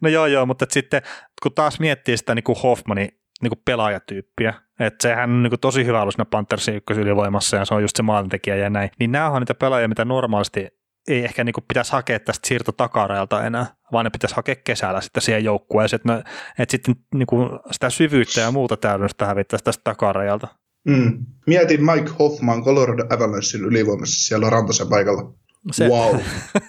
[0.00, 1.02] No joo, joo, mutta sitten
[1.42, 3.08] kun taas miettii sitä niin kuin Hoffmanin
[3.42, 7.74] niin pelaajatyyppiä, että sehän on niin kuin tosi hyvä ollut siinä Panthersin ykkösylivoimassa ja se
[7.74, 10.68] on just se maalintekijä ja näin, niin nämä on niitä pelaajia, mitä normaalisti
[11.08, 15.00] ei ehkä niin kuin pitäisi hakea tästä siirto takarajalta enää, vaan ne pitäisi hakea kesällä
[15.00, 19.80] sitten siihen joukkueeseen, että, että sitten niin kuin sitä syvyyttä ja muuta täydennystä hävittäisi tästä
[19.84, 20.48] takarajalta.
[20.84, 21.26] Mm.
[21.46, 25.34] Mietin Mike Hoffman Colorado Avalanchein ylivoimassa siellä Rantasen paikalla.
[25.72, 26.16] Se, Wow.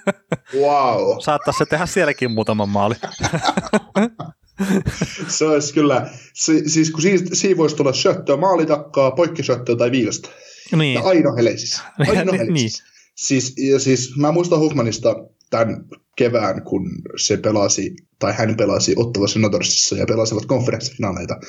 [0.61, 1.19] wow.
[1.19, 2.95] Saattaisi se tehdä sielläkin muutaman maali.
[5.27, 10.29] Se olisi kyllä, si, siis kun siinä, siinä voisi tulla syöttöä maalitakkaa, poikkisyöttöä tai viilasta.
[10.77, 11.81] niin, Ja aino helesissä.
[12.07, 12.47] Aino Niin.
[12.47, 12.83] helesissä.
[13.15, 15.15] Siis, ja siis mä muistan Hoffmanista
[15.49, 15.85] tämän
[16.15, 21.39] kevään, kun se pelasi, tai hän pelasi Ottava Senatorsissa ja pelasivat konferenssifinaaleita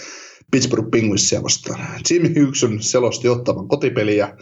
[0.50, 1.80] Pittsburgh Penguinsia vastaan.
[2.10, 4.36] Jimmy Hugson selosti Ottavan kotipeliä.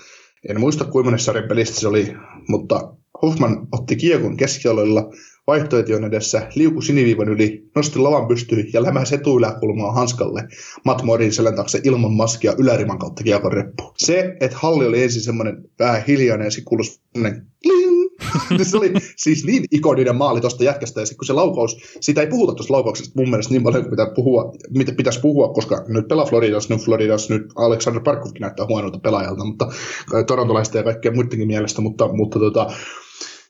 [0.48, 2.14] En muista kuinka monessa sarjan pelistä se oli,
[2.48, 5.10] mutta Hoffman otti kiekon keskialueella
[5.46, 10.48] vaihtoehtojen edessä, liuku siniviivan yli, nosti lavan pystyyn ja lämäsi etuyläkulmaa hanskalle
[10.84, 13.92] Matt Morin selän taakse ilman maskia yläriman kautta kiekon reppu.
[13.98, 18.02] Se, että halli oli ensin semmoinen vähän hiljainen ja semmoinen kling.
[18.62, 22.26] se oli siis niin ikoninen maali tuosta jätkästä ja sitten kun se laukaus, siitä ei
[22.26, 26.08] puhuta tuosta laukauksesta mun mielestä niin paljon kuin pitää puhua, mitä pitäisi puhua, koska nyt
[26.08, 29.66] pelaa Floridassa, nyt Floridassa, nyt Alexander Parkovkin näyttää huonolta pelaajalta, mutta
[30.14, 32.70] äh, torontolaista ja kaikkea muidenkin mielestä, mutta, mutta tota,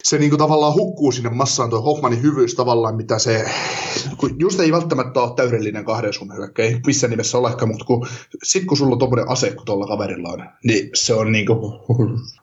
[0.03, 3.45] se niinku tavallaan hukkuu sinne massaan tuo Hoffmanin hyvyys tavallaan, mitä se,
[4.17, 8.07] kun just ei välttämättä ole täydellinen kahden sun hyökkä, ei missään nimessä olekaan, mutta kun,
[8.43, 11.85] sit kun sulla on tommonen ase, kun tuolla kaverilla on, niin se on niinku,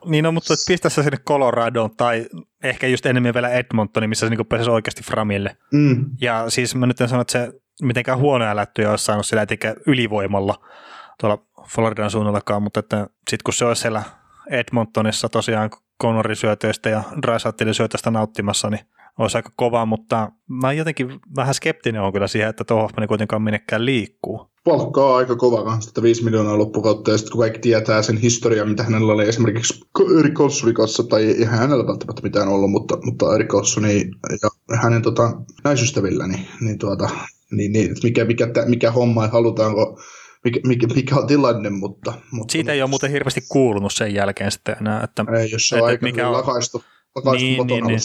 [0.06, 2.26] Niin no, mutta pistä se sinne Coloradoon tai
[2.64, 5.56] ehkä just enemmän vielä Edmontoni, missä se niin pääsisi oikeasti framille.
[5.72, 9.46] mm, Ja siis mä nyt en sano, että se mitenkään huonoja lättyjä olisi saanut sillä
[9.86, 10.54] ylivoimalla
[11.20, 11.38] tuolla
[11.68, 14.02] Floridan suunnallakaan, mutta että sitten kun se olisi siellä
[14.50, 15.70] Edmontonissa tosiaan
[16.00, 18.80] Connorin syötöistä ja Drysaitlin syötöstä nauttimassa, niin
[19.18, 23.42] olisi aika kova, mutta mä jotenkin vähän skeptinen on kyllä siihen, että tuo Hoffman kuitenkaan
[23.42, 24.50] minnekään liikkuu.
[24.64, 28.16] palkkaa on aika kova kanssa, että 5 miljoonaa loppukautta, ja sitten kun kaikki tietää sen
[28.16, 29.80] historian, mitä hänellä oli esimerkiksi
[30.18, 30.34] Erik
[30.74, 34.10] kanssa, tai ei hänellä välttämättä mitään ollut, mutta, mutta Erik Olssoni
[34.42, 35.32] ja hänen tota,
[35.64, 37.08] naisystävillä, niin, niin, tuota,
[37.50, 40.00] niin, niin mikä, mikä, mikä homma, että halutaanko,
[40.44, 42.12] mikä, mikä, mikä on tilanne, mutta...
[42.32, 45.02] mutta Siitä ei ole muuten hirveästi kuulunut sen jälkeen sitten enää.
[45.04, 46.84] Että, Ei, jos se on että aika mikä on- lakaistu,
[47.14, 48.00] lakaistu Niin, niin, niin.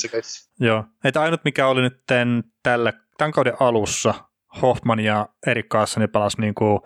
[0.59, 2.03] Joo, että ainut mikä oli nyt
[2.63, 4.13] tällä, tämän kauden alussa,
[4.61, 6.79] Hoffman ja Erik Carlson pelasi niin kuin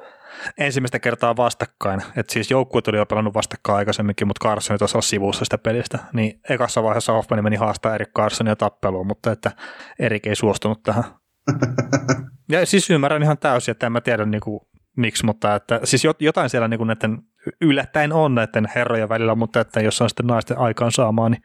[0.58, 2.02] ensimmäistä kertaa vastakkain.
[2.16, 6.00] että siis joukkueet oli jo pelannut vastakkain aikaisemminkin, mutta Carlson taisi olla sivussa sitä pelistä.
[6.14, 9.52] Niin ekassa vaiheessa Hoffman meni haastaa Erik Carlsonia tappeluun, mutta että
[10.00, 11.04] Erik ei suostunut tähän.
[12.52, 14.60] Ja siis ymmärrän ihan täysin, että en mä tiedä niin kuin,
[15.00, 17.18] miksi, mutta että, siis jot- jotain siellä niin kuin näiden
[17.62, 21.42] yllättäen on näiden herrojen välillä, mutta että jos on sitten naisten aikaan saamaan, niin,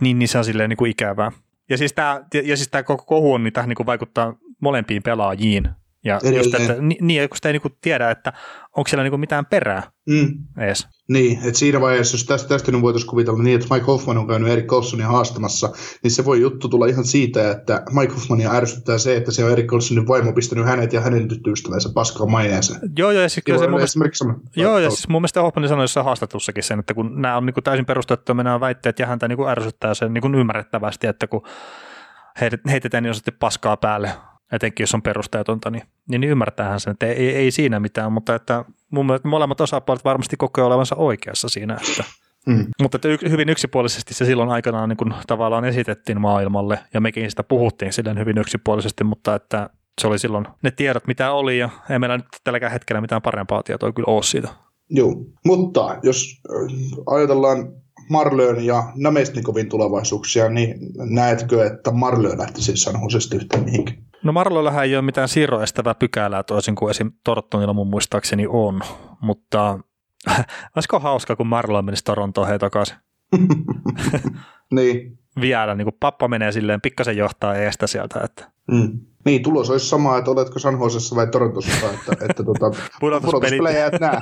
[0.00, 1.32] niin, niin se on silleen niin kuin ikävää.
[1.70, 5.02] Ja siis tämä, ja siis tämä koko kohu on, niin tähän niin kuin vaikuttaa molempiin
[5.02, 5.68] pelaajiin.
[6.04, 6.36] Ja Edelleen.
[6.44, 8.32] just, että, ni- niin, kun sitä ei niinku tiedä, että
[8.76, 10.28] onko siellä niinku mitään perää Mm.
[10.58, 10.86] edes.
[11.08, 14.26] Niin, että siinä vaiheessa, jos tästä, tästä nyt voitaisiin kuvitella niin, että Mike Hoffman on
[14.26, 15.72] käynyt Erik Colsonia haastamassa,
[16.02, 19.50] niin se voi juttu tulla ihan siitä, että Mike Hoffmania ärsyttää se, että se on
[19.50, 22.74] Erik Colsonin vaimo pistänyt hänet ja hänen tyttöystävänsä paskaan maineensa.
[22.96, 24.00] Joo, joo, ja siis kyllä se mun mielestä,
[24.56, 27.62] joo, ja siis mun mielestä Hoffman sanoi jossain haastattelussakin sen, että kun nämä on niinku
[27.62, 31.42] täysin perustettuja nämä väitteet, ja häntä niinku ärsyttää sen niinku ymmärrettävästi, että kun
[32.40, 34.10] heit- heitetään niin sanotusti paskaa päälle,
[34.52, 38.64] etenkin jos on perusteetonta, niin, niin ymmärtäähän sen, että ei, ei siinä mitään, mutta että
[38.90, 42.04] mun mielestä molemmat osapuolet varmasti kokee olevansa oikeassa siinä, että
[42.46, 42.66] Mm.
[42.82, 47.42] Mutta että hyvin yksipuolisesti se silloin aikanaan niin kuin tavallaan esitettiin maailmalle ja mekin sitä
[47.42, 49.70] puhuttiin silleen hyvin yksipuolisesti, mutta että
[50.00, 53.62] se oli silloin ne tiedot, mitä oli ja ei meillä nyt tälläkään hetkellä mitään parempaa
[53.62, 54.48] tietoa kyllä ole siitä.
[54.90, 55.14] Joo,
[55.44, 57.72] mutta jos äh, ajatellaan
[58.10, 63.98] Marlön ja Namestnikovin tulevaisuuksia, niin näetkö, että Marlö lähtisi San Josesta yhtään mihinkään?
[64.22, 67.12] No Marlollahan ei ole mitään siirroestävää pykälää toisin kuin esim.
[67.24, 68.80] Tortonilla mun muistaakseni on,
[69.20, 69.78] mutta
[70.76, 72.96] olisiko hauska, kun Marlo menisi Torontoon hei takaisin
[74.74, 75.18] niin.
[75.40, 79.00] vielä, niin kuin pappa menee silleen pikkasen johtaa eestä sieltä, että Mm.
[79.24, 82.70] Niin, tulos olisi sama, että oletko San Josessa vai Torontossa, että, että tuota,
[83.00, 84.20] pudotuspelejä et näe.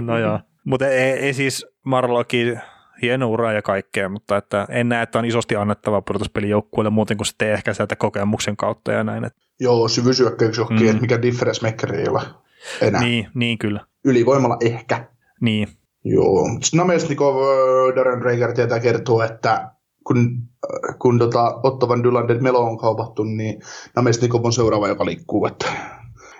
[0.00, 2.60] No joo, mutta ei, ei siis Marlokin
[3.02, 7.26] hieno ura ja kaikkea, mutta että en näe, että on isosti annettavaa pudotuspelijoukkueelle muuten kuin
[7.26, 9.24] sitten ehkä sieltä kokemuksen kautta ja näin.
[9.24, 10.90] Että, Joo, syvysyökkäyksi johonkin, Mm.
[10.90, 12.22] että mikä difference maker ei ole
[12.80, 13.00] enää.
[13.00, 13.26] Niin.
[13.34, 13.80] niin, kyllä.
[14.04, 15.08] Ylivoimalla ehkä.
[15.40, 15.68] Niin.
[16.04, 19.70] Joo, Namestnikov, äh, Darren Drager tietää kertoa, että
[20.06, 20.38] kun,
[20.98, 23.60] kun tota Otto van Dylandet Melo on kaupattu, niin
[23.96, 25.46] Namestnikov on seuraava, joka liikkuu.
[25.46, 25.66] Että,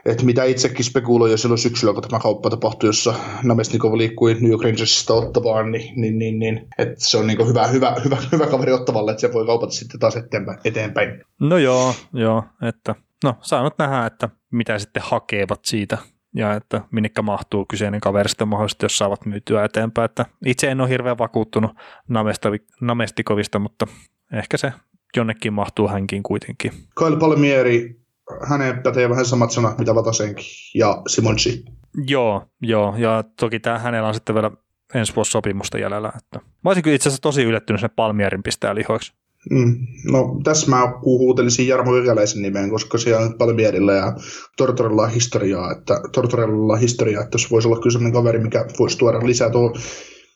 [0.06, 4.50] että mitä itsekin spekuloin jo silloin syksyllä, kun tämä kauppa tapahtui, jossa Namestnikov liikkui New
[4.50, 8.46] York Rangersista Ottavaan, niin, niin, niin, niin että se on niin hyvä, hyvä, hyvä, hyvä
[8.46, 10.58] kaveri Ottavalle, että se voi kaupata sitten taas eteenpäin.
[10.64, 11.24] eteenpäin.
[11.40, 12.94] No joo, joo, että
[13.24, 15.98] no saa nyt nähdä, että mitä sitten hakevat siitä
[16.34, 20.04] ja että minnekä mahtuu kyseinen kaveri sitten mahdollisesti, jos saavat myytyä eteenpäin.
[20.04, 21.70] Että itse en ole hirveän vakuuttunut
[22.08, 23.86] Namestavi- Namestikovista, mutta
[24.32, 24.72] ehkä se
[25.16, 26.72] jonnekin mahtuu hänkin kuitenkin.
[26.98, 28.03] Kyle Palmieri,
[28.48, 31.64] häneen pätee vähän samat sanat, mitä Vatasenkin ja Simonsi.
[32.06, 34.50] Joo, joo, ja toki tämä hänellä on sitten vielä
[34.94, 36.12] ensi vuosi sopimusta jäljellä.
[36.16, 36.38] Että.
[36.38, 39.12] Mä olisin kyllä itse asiassa tosi yllättynyt sen Palmierin pistää lihoiksi.
[39.50, 39.76] Mm.
[40.12, 44.16] No tässä mä huutelisin Jarmo Kekäläisen nimeen, koska siellä on Palmierilla ja
[44.56, 49.26] Tortorella historiaa, että Tortorella historiaa, että jos voisi olla kyllä sellainen kaveri, mikä voisi tuoda
[49.26, 49.74] lisää tuohon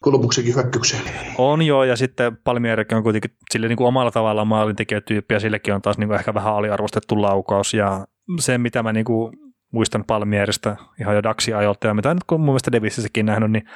[0.01, 1.03] Kolumbuksenkin hyökkäykseen.
[1.39, 5.75] On joo, ja sitten Palmierikin on kuitenkin sille niin kuin omalla tavallaan maalintekijätyyppi, ja sillekin
[5.75, 8.07] on taas niin kuin ehkä vähän aliarvostettu laukaus, ja
[8.41, 9.33] se mitä mä niin kuin
[9.70, 13.69] muistan Palmierista ihan jo Daxi ajolta, ja mitä nyt kun mun mielestä Davisissakin nähnyt, niin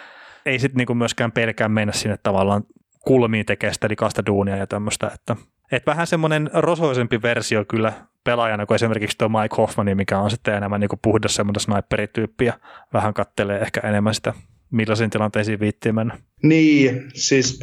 [0.47, 2.63] ei sitten niin kuin myöskään pelkään mennä sinne tavallaan
[3.01, 5.37] kulmiin tekee sitä likasta duunia ja tämmöistä, että
[5.73, 7.93] et vähän semmoinen rosoisempi versio kyllä
[8.25, 12.45] pelaajana kuin esimerkiksi tuo Mike Hoffman, mikä on sitten enemmän niin kuin puhdas semmoinen sniperityyppi
[12.45, 12.53] ja
[12.93, 14.35] vähän kattelee ehkä enemmän sitä,
[14.73, 16.19] millaisiin tilanteisiin viittiin mennä.
[16.43, 17.61] Niin, siis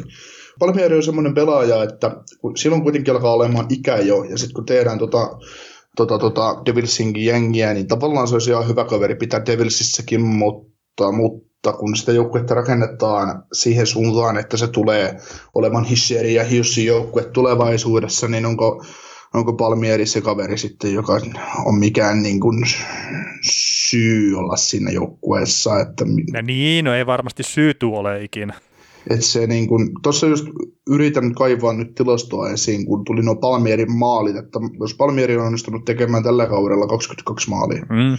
[0.58, 4.66] Palmieri on semmoinen pelaaja, että kun silloin kuitenkin alkaa olemaan ikä jo, ja sitten kun
[4.66, 5.38] tehdään tota,
[5.96, 11.72] tota, tota Devilsinkin jengiä, niin tavallaan se olisi ihan hyvä kaveri pitää Devilsissäkin, mutta, mutta
[11.72, 15.16] kun sitä joukkuetta rakennetaan siihen suuntaan, että se tulee
[15.54, 18.84] olemaan Hisseri ja Hiussin joukkue tulevaisuudessa, niin onko,
[19.34, 21.20] onko Palmieri se kaveri sitten, joka
[21.64, 22.64] on mikään niin kuin
[23.50, 28.54] syy olla siinä joukkueessa, että Ja niin, no ei varmasti syytu ole ikinä.
[29.10, 30.46] että se niin kun, tuossa just
[30.90, 35.84] yritän kaivaa nyt tilastoa esiin, kun tuli nuo Palmierin maalit, että jos Palmieri on onnistunut
[35.84, 38.18] tekemään tällä kaudella 22 maalia Mm.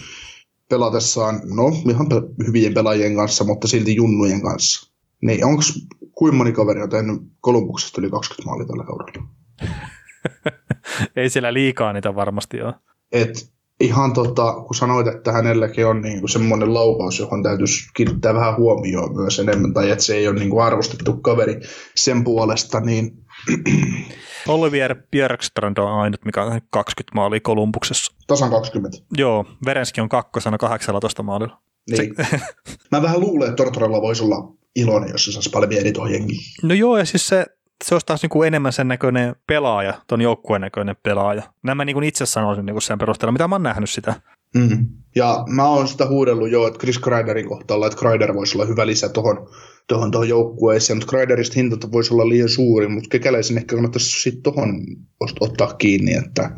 [0.68, 2.06] pelatessaan, no ihan
[2.46, 5.62] hyvien pelaajien kanssa, mutta silti junnujen kanssa, niin onko
[6.12, 9.28] kuinka moni kaveri on tehnyt Kolumbuksesta yli 20 maalia tällä kaudella?
[11.16, 12.74] ei siellä liikaa niitä varmasti ole.
[13.12, 18.56] Et ihan tota, kun sanoit, että hänelläkin on niinku semmoinen laukaus, johon täytyisi kiinnittää vähän
[18.56, 21.60] huomioon myös enemmän, tai että se ei ole niinku arvostettu kaveri
[21.96, 23.10] sen puolesta, niin
[24.48, 28.12] Olivier Björkstrand on ainut, mikä on tehnyt 20 maalia Kolumbuksessa.
[28.26, 28.98] tasan 20.
[29.16, 31.62] Joo, Verenski on kakkosena 18 maalilla.
[31.90, 32.14] Niin.
[32.92, 35.50] Mä vähän luulen, että Tortorella voisi olla iloinen, jos se saisi
[35.94, 36.40] tuohon jengiin.
[36.62, 37.46] No joo, ja siis se,
[37.82, 41.42] se olisi taas niinku enemmän sen näköinen pelaaja, ton joukkueen näköinen pelaaja.
[41.62, 44.14] Nämä niin kuin itse sanoisin niin kuin sen perusteella, mitä mä oon nähnyt sitä.
[44.54, 44.86] Mm.
[45.14, 48.86] Ja mä oon sitä huudellut jo, että Chris Kreiderin kohtalla, että Kreider voisi olla hyvä
[48.86, 49.48] lisä tuohon
[49.86, 54.42] tohon, tohon joukkueeseen, mutta Kreiderista hinta voisi olla liian suuri, mutta kekäläisen ehkä kannattaisi sitten
[54.42, 54.80] tuohon
[55.40, 56.50] ottaa kiinni, että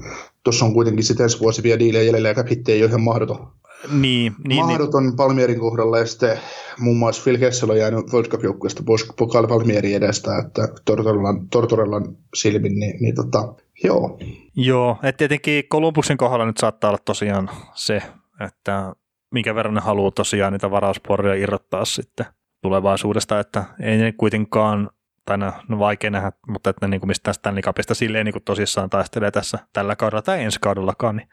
[0.45, 3.53] tuossa on kuitenkin sitten ensi vuosi vielä diilejä jäljellä ja cap ei ole ihan mahdoton.
[3.89, 4.67] Niin, niin, niin.
[4.67, 6.39] mahdoton Palmierin kohdalla ja sitten
[6.79, 12.17] muun muassa Phil Kessel on jäänyt World Cup-joukkueesta pois Pokaal Palmierin edestä, että Tortorellan, Tortorellan
[12.35, 13.55] silmin, niin, niin tota,
[13.85, 14.19] Joo.
[14.57, 18.03] Joo, että tietenkin Kolumbusin kohdalla nyt saattaa olla tosiaan se,
[18.47, 18.95] että
[19.33, 22.27] minkä verran ne haluaa tosiaan niitä varausporia irrottaa sitten
[22.63, 24.91] tulevaisuudesta, että ei ne kuitenkaan
[25.25, 28.33] tai no, no vaikea nähdä, mutta että ne niin kuin mistään Stanley Cupista silleen niin
[28.33, 31.17] kuin tosissaan taistelee tässä tällä kaudella tai ensi kaudellakaan.
[31.17, 31.29] Niin,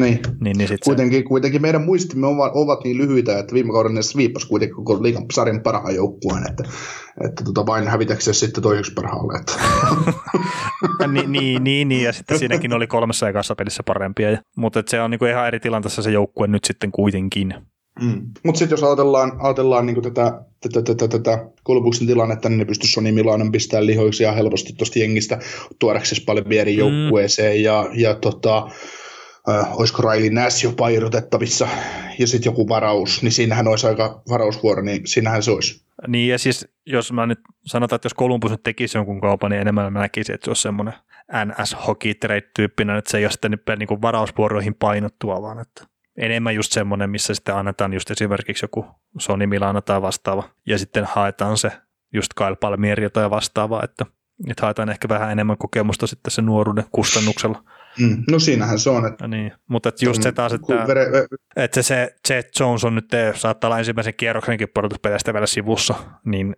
[0.00, 0.20] Niin.
[0.40, 1.22] niin, niin sit Kuitenkin, se...
[1.22, 5.24] kuitenkin meidän muistimme ovat, ovat niin lyhyitä, että viime kaudella ne sviippasi kuitenkin koko liigan
[5.32, 6.64] sarjan parhaan joukkueen, että,
[7.26, 9.38] että tota vain hävitäkseen sitten toiseksi parhaalle.
[9.38, 9.52] Että.
[11.12, 15.00] niin, niin, niin, niin, ja sitten siinäkin oli kolmessa ekassa pelissä parempia, ja, mutta se
[15.00, 17.54] on niin kuin ihan eri tilanteessa se joukkue nyt sitten kuitenkin.
[18.02, 18.22] Mm.
[18.44, 22.92] Mutta sitten jos ajatellaan, ajatellaan niin tätä, tätä, tätä, tätä Kolbuksen tilannetta, niin ne pystyisi
[22.92, 25.38] Sony Milanon pistämään lihoiksi ja helposti tuosta jengistä
[25.78, 27.62] tuodaksesi paljon eri joukkueeseen mm.
[27.62, 28.70] ja, ja tota,
[29.48, 31.68] äh, olisiko Riley Nash jopa irrotettavissa
[32.18, 35.84] ja sitten joku varaus, niin siinähän olisi aika varausvuoro, niin siinähän se olisi.
[36.08, 39.60] Niin ja siis jos mä nyt sanotaan, että jos Columbus nyt tekisi jonkun kaupan, niin
[39.60, 40.94] enemmän mä näkisin, että se olisi semmoinen
[41.44, 46.72] NS Hockey Trade-tyyppinen, että se ei ole sitten niin varausvuoroihin painottua, vaan että enemmän just
[46.72, 48.86] semmoinen, missä sitten annetaan just esimerkiksi joku
[49.18, 51.72] Sony Milano tai vastaava, ja sitten haetaan se
[52.14, 54.06] just Kyle Palmieri tai vastaava, että,
[54.50, 57.64] että haetaan ehkä vähän enemmän kokemusta sitten sen nuoruuden kustannuksella.
[57.98, 59.06] Mm, no siinähän se on.
[59.06, 61.06] Että, niin, mutta että just se taas, että, vere,
[61.56, 66.56] että se Jet Jones on nyt, saattaa olla ensimmäisen kierroksenkin pudotuspeleistä vielä sivussa, niin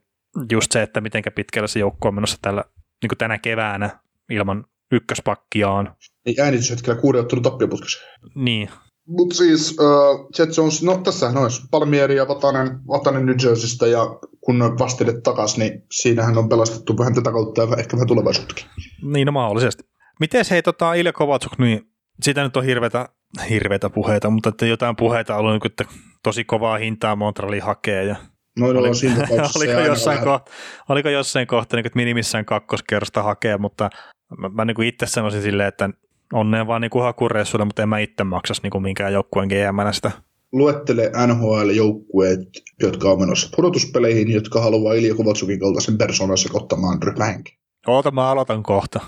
[0.52, 2.64] just se, että miten pitkällä se joukko on menossa tällä,
[3.02, 3.90] niin kuin tänä keväänä
[4.30, 5.96] ilman ykköspakkiaan.
[6.26, 7.98] Ei äänityshetkellä kuuden ottelun tappioputkessa.
[8.34, 8.70] Niin,
[9.06, 14.00] mutta siis uh, Jet Jones, no tässä olisi Palmieri ja Vatanen, Vatanen New Jerseystä ja
[14.40, 18.66] kun vastilet takas, niin siinähän on pelastettu vähän tätä kautta ja ehkä vähän tulevaisuuttakin.
[19.02, 19.82] Niin, no mahdollisesti.
[20.20, 21.80] Miten hei tota Ilja Kovatsuk, niin
[22.22, 23.08] siitä nyt on hirveitä,
[23.50, 25.84] hirveitä puheita, mutta että jotain puheita on ollut, että
[26.22, 28.16] tosi kovaa hintaa Montreali hakee ja
[28.58, 30.50] No, no, Oli, siinä oliko, jossain kohta,
[30.88, 33.90] oliko jossain kohta niin, että minimissään kakkoskerrosta hakee, mutta
[34.38, 35.90] mä, mä niin itse sanoisin silleen, että
[36.32, 40.10] onnea vaan niin hakureissuille, mutta en mä itse maksas niin minkään joukkueen gm sitä.
[40.52, 47.58] Luettele NHL-joukkueet, jotka on menossa pudotuspeleihin, jotka haluaa Ilja Kovatsukin kaltaisen persoonan sekoittamaan ryhmähenki.
[47.86, 49.00] Oota, mä aloitan kohta.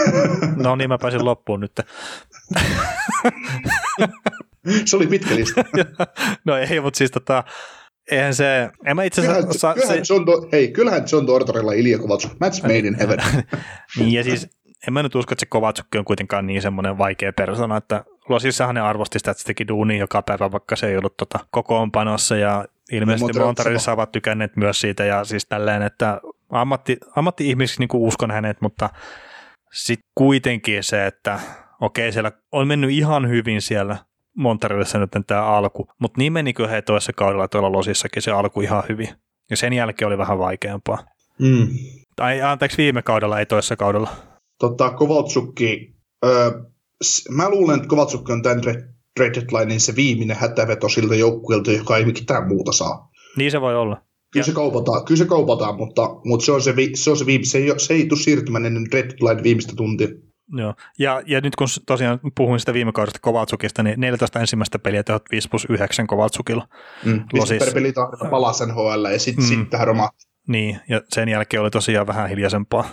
[0.64, 1.80] no niin, mä pääsin loppuun nyt.
[4.84, 5.64] se oli pitkä lista.
[6.46, 7.44] no ei, mutta siis tota,
[8.10, 9.74] eihän se, en mä itse kyllähän, asiassa...
[9.74, 13.18] Kyllähän, se, John hei, kyllähän John Tortorella Ilja Kovatsuk, match made in heaven.
[13.98, 14.55] niin ja siis
[14.86, 18.74] en mä nyt usko, että se Kovatsukki on kuitenkaan niin semmoinen vaikea persona, että Losissahan
[18.74, 22.36] ne arvosti sitä, että se teki duuni joka päivä, vaikka se ei ollut tota kokoonpanossa
[22.36, 26.20] ja ilmeisesti no, Montarissa ovat tykänneet myös siitä ja siis tälleen, että
[26.50, 28.90] ammatti, ammatti-ihmisiksi niin uskon hänet, mutta
[29.72, 31.40] sitten kuitenkin se, että
[31.80, 33.96] okei, siellä on mennyt ihan hyvin siellä
[34.36, 38.82] Montarissa nyt tämä alku, mutta niin menikö he toisessa kaudella tuolla Losissakin se alku ihan
[38.88, 39.08] hyvin.
[39.50, 40.98] Ja sen jälkeen oli vähän vaikeampaa.
[41.38, 41.68] Mm.
[42.16, 44.08] Tai anteeksi, viime kaudella, ei toisessa kaudella
[44.58, 46.50] tota, Kovaltsukki, öö,
[47.30, 48.60] mä luulen, että Kovaltsukki on tämän
[49.16, 53.10] trade deadlinein se viimeinen hätäveto siltä joukkueelta, joka ei mitään muuta saa.
[53.36, 54.02] Niin se voi olla.
[54.32, 57.44] Kyllä se kaupataan, kyllä se kaupataan mutta, mutta se, on se, se, on se, viime,
[57.44, 60.08] se, ei, se ei tule siirtymään ennen trade deadline viimeistä tuntia.
[60.52, 65.02] Joo, ja, ja nyt kun tosiaan puhuin sitä viime kaudesta Kovatsukista, niin 14 ensimmäistä peliä
[65.02, 66.68] tehot 5 plus 9 Kovatsukilla.
[67.04, 67.58] Mm, Losis...
[67.58, 67.92] per peli
[68.30, 69.48] palasi NHL ja sitten mm.
[69.48, 70.26] sit tähän romahti.
[70.48, 72.84] Niin, ja sen jälkeen oli tosiaan vähän hiljaisempaa.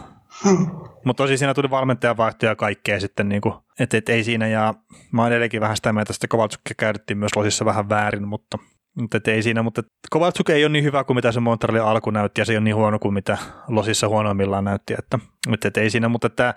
[1.03, 4.73] Mutta tosi siinä tuli valmentajan vaihtoja ja kaikkea sitten, niinku, että et ei siinä, ja
[5.11, 8.57] mä oon edelleenkin vähän sitä mieltä, että Kovaltsukkia käytettiin myös Losissa vähän väärin, mutta,
[8.99, 12.09] mutta et ei siinä, mutta Kovaltsuk ei ole niin hyvä kuin mitä se Montrealin alku
[12.09, 15.19] näytti, ja se ei ole niin huono kuin mitä Losissa huonoimmillaan näytti, että,
[15.53, 16.53] että et ei siinä, mutta että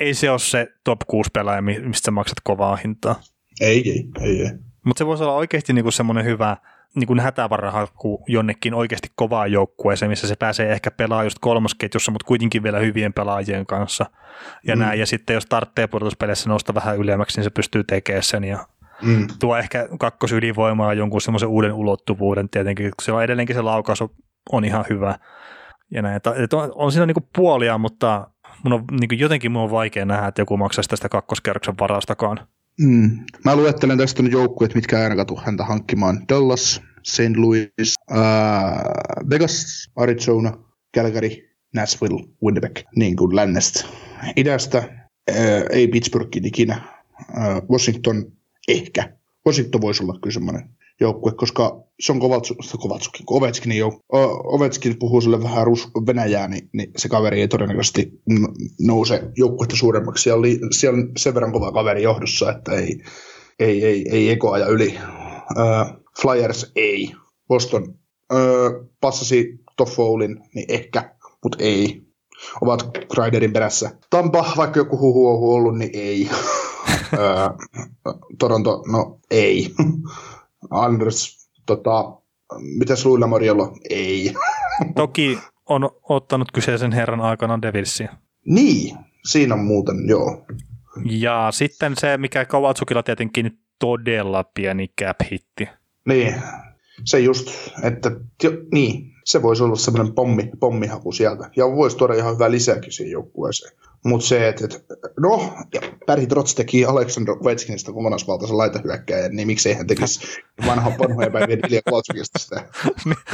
[0.00, 3.20] ei se ole se top 6 pelaaja, mistä sä maksat kovaa hintaa.
[3.60, 4.50] Ei, ei, ei, ei.
[4.84, 6.56] Mutta se voisi olla oikeasti niinku semmoinen hyvä,
[6.96, 12.26] niin kuin hätävarahakku jonnekin oikeasti kovaa joukkueeseen, missä se pääsee ehkä pelaamaan just kolmosketjussa, mutta
[12.26, 14.06] kuitenkin vielä hyvien pelaajien kanssa.
[14.66, 14.82] Ja mm.
[14.82, 18.66] näin, ja sitten jos tarvitsee pudotuspeleissä nousta vähän ylemmäksi, niin se pystyy tekemään sen ja
[19.02, 19.26] mm.
[19.40, 24.04] tuo ehkä kakkosylivoimaa jonkun semmoisen uuden ulottuvuuden tietenkin, se on edelleenkin se laukaus
[24.52, 25.18] on ihan hyvä.
[25.90, 28.30] Ja näin, että on, on siinä niinku puolia, mutta
[28.64, 32.38] mun on, niin jotenkin mun on vaikea nähdä, että joku maksaisi tästä kakkoskerroksen varastakaan.
[32.80, 33.18] Mm.
[33.44, 36.24] Mä luettelen tästä nyt joukkueet, mitkä aina tuu häntä hankkimaan.
[36.28, 37.36] Dallas, St.
[37.36, 38.16] Louis, uh,
[39.30, 40.58] Vegas, Arizona,
[40.96, 41.30] Calgary,
[41.74, 43.84] Nashville, Winnipeg, niin kuin lännestä.
[44.36, 44.78] Idästä
[45.30, 45.36] uh,
[45.70, 46.82] ei Pittsburghin ikinä.
[47.30, 48.32] Uh, Washington
[48.68, 49.16] ehkä.
[49.46, 50.68] Washington voisi olla kyllä semmoinen
[51.00, 54.02] joukkue, koska se on Kovatsu, Kovatsukin, Ovechkinin joukkue.
[54.44, 58.12] Ovechkin puhuu sille vähän rus, venäjää, niin, niin, se kaveri ei todennäköisesti
[58.80, 60.22] nouse joukkuetta suuremmaksi.
[60.22, 63.02] Siellä, oli, siellä on sen verran kova kaveri johdossa, että ei,
[63.58, 64.98] ei, ei, ei ekoaja yli.
[65.50, 67.12] Uh, Flyers ei.
[67.48, 67.82] Boston
[68.32, 72.02] uh, passasi Toffoulin, niin ehkä, mutta ei.
[72.60, 73.90] ovat Kreiderin perässä.
[74.10, 76.30] Tampa, vaikka joku huhu on ollut, niin ei.
[78.38, 79.70] Toronto, no ei.
[80.70, 82.12] Anders, tota,
[82.78, 83.76] mitäs Luilla Moriolo?
[83.90, 84.34] Ei.
[84.96, 88.16] Toki on ottanut kyseisen herran aikana Devilsia.
[88.44, 88.96] Niin,
[89.30, 90.46] siinä on muuten, joo.
[91.10, 95.68] Ja sitten se, mikä Kovatsukilla tietenkin todella pieni cap-hitti.
[96.08, 96.34] Niin,
[97.04, 97.48] se just,
[97.82, 98.10] että
[98.42, 101.50] jo, niin, se voisi olla semmoinen pommi, pommihaku sieltä.
[101.56, 103.76] Ja voisi tuoda ihan hyvää lisääkin siihen joukkueeseen.
[104.04, 109.74] Mutta se, että, että no, ja Barry Trotz teki Alexander Ovechkinista kokonaisvaltaisen laitahyökkäjän, niin miksei
[109.74, 112.64] hän tekisi vanha, vanhoja päivien Ilja Kovaltsukista sitä.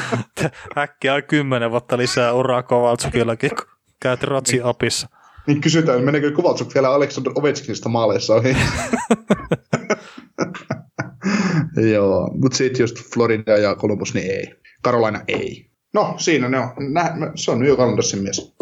[0.78, 3.66] Äkkiä kymmenen vuotta lisää uraa Kovaltsukillakin, kun
[4.00, 5.08] käyt Rotsin opissa.
[5.46, 8.56] Niin kysytään, meneekö Kovaltsuk vielä Alexander Ovechkinista maaleissa ohi?
[11.92, 14.54] Joo, mutta sitten just Florida ja Columbus, niin ei.
[14.84, 15.70] Carolina ei.
[15.94, 16.68] No, siinä ne on.
[16.92, 18.54] Nä, se on New Islandersin mies.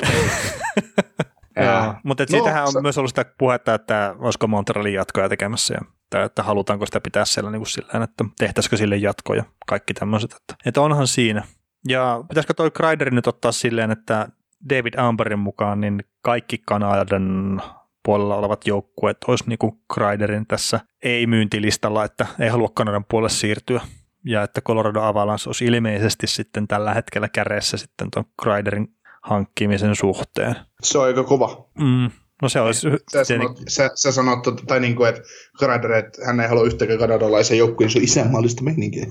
[1.64, 5.74] Joo, mutta no, siitähän on sa- myös ollut sitä puhetta, että olisiko Montrealin jatkoja tekemässä
[5.74, 9.94] ja että, että halutaanko sitä pitää siellä niin kuin sillä että tehtäisikö sille jatkoja, kaikki
[9.94, 10.32] tämmöiset.
[10.32, 11.42] Että, että onhan siinä.
[11.88, 14.28] Ja pitäisikö toi Kreider nyt ottaa silleen, että
[14.70, 17.62] David Amberin mukaan niin kaikki Kanadan
[18.08, 23.80] puolella olevat joukkueet olisi niin kuin Kreiderin tässä ei-myyntilistalla, että ei halua Kanadan puolelle siirtyä.
[24.24, 28.88] Ja että Colorado Avalanche olisi ilmeisesti sitten tällä hetkellä käreessä sitten tuon Kreiderin
[29.22, 30.56] hankkimisen suhteen.
[30.82, 31.68] Se on aika kova.
[31.78, 32.10] Mm,
[32.42, 32.88] no se olisi...
[33.12, 35.22] Sä sanot, sä, sä sanot tai niin kuin, että
[35.58, 39.06] Kreider, että hän ei halua yhtäkään kanadalaisen joukkueen, se on isänmaallista meininkiä.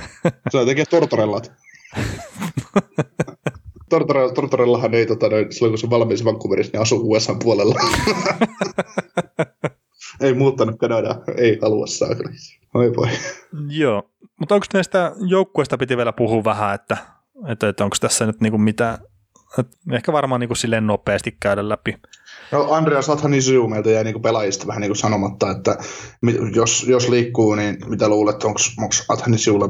[0.50, 1.52] se on tekee tortorellat.
[3.92, 7.74] Tortorella, Tortorellahan ei, tota, noin, silloin kun se valmis Vancouverissa, niin asuu USA puolella.
[10.20, 12.34] ei muuttanut Kanadaa, ei halua saakeli.
[12.74, 13.08] Oi voi.
[13.68, 14.10] Joo,
[14.40, 16.96] mutta onko näistä joukkueista piti vielä puhua vähän, että,
[17.48, 18.98] että, että onko tässä nyt niinku mitä,
[19.92, 21.96] ehkä varmaan niinku silleen nopeasti käydä läpi.
[22.52, 25.76] No Andreas Athanisiu meiltä jäi niinku pelaajista vähän niinku sanomatta, että
[26.54, 28.60] jos, jos liikkuu, niin mitä luulet, onko
[29.08, 29.68] Athanisiulle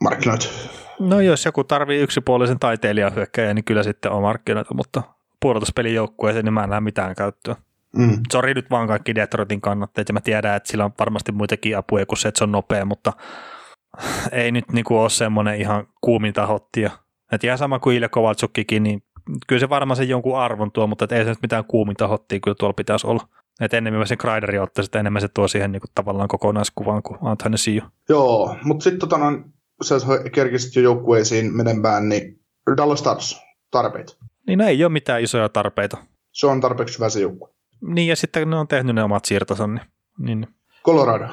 [0.00, 0.50] markkinoit?
[0.98, 5.02] No jos joku tarvii yksipuolisen taiteilijan hyökkäjä, niin kyllä sitten on markkinoita, mutta
[5.40, 7.56] puolustuspelin joukkueeseen, niin mä en näe mitään käyttöä.
[7.96, 8.20] Mm.
[8.32, 12.06] Sori nyt vaan kaikki Detroitin kannatteet, ja mä tiedän, että sillä on varmasti muitakin apuja
[12.06, 13.12] kuin se, että se on nopea, mutta
[14.32, 16.90] ei nyt niinku ole semmoinen ihan kuumin tahottia.
[17.32, 19.02] Että ihan sama kuin Ilja Kovaltsukkikin, niin
[19.46, 22.54] kyllä se varmaan sen jonkun arvon tuo, mutta ei se nyt mitään kuumin tahottia kyllä
[22.54, 23.28] tuolla pitäisi olla.
[23.60, 27.56] Että enemmän se Kreideri ottaisi, että enemmän se tuo siihen niinku tavallaan kokonaiskuvaan kuin Anthony
[27.56, 27.82] Sio.
[28.08, 29.18] Joo, mutta sitten tota
[29.82, 29.94] sä
[30.32, 32.40] kerkisit jo joukkueisiin menemään, niin
[32.76, 34.16] Dallas Stars, tarpeita.
[34.46, 35.96] Niin no ei ole mitään isoja tarpeita.
[36.32, 37.48] Se on tarpeeksi hyvä se joukkue.
[37.80, 39.66] Niin ja sitten ne on tehnyt ne omat siirtonsa.
[39.66, 39.80] Niin,
[40.18, 40.48] niin.
[40.84, 41.26] Colorado.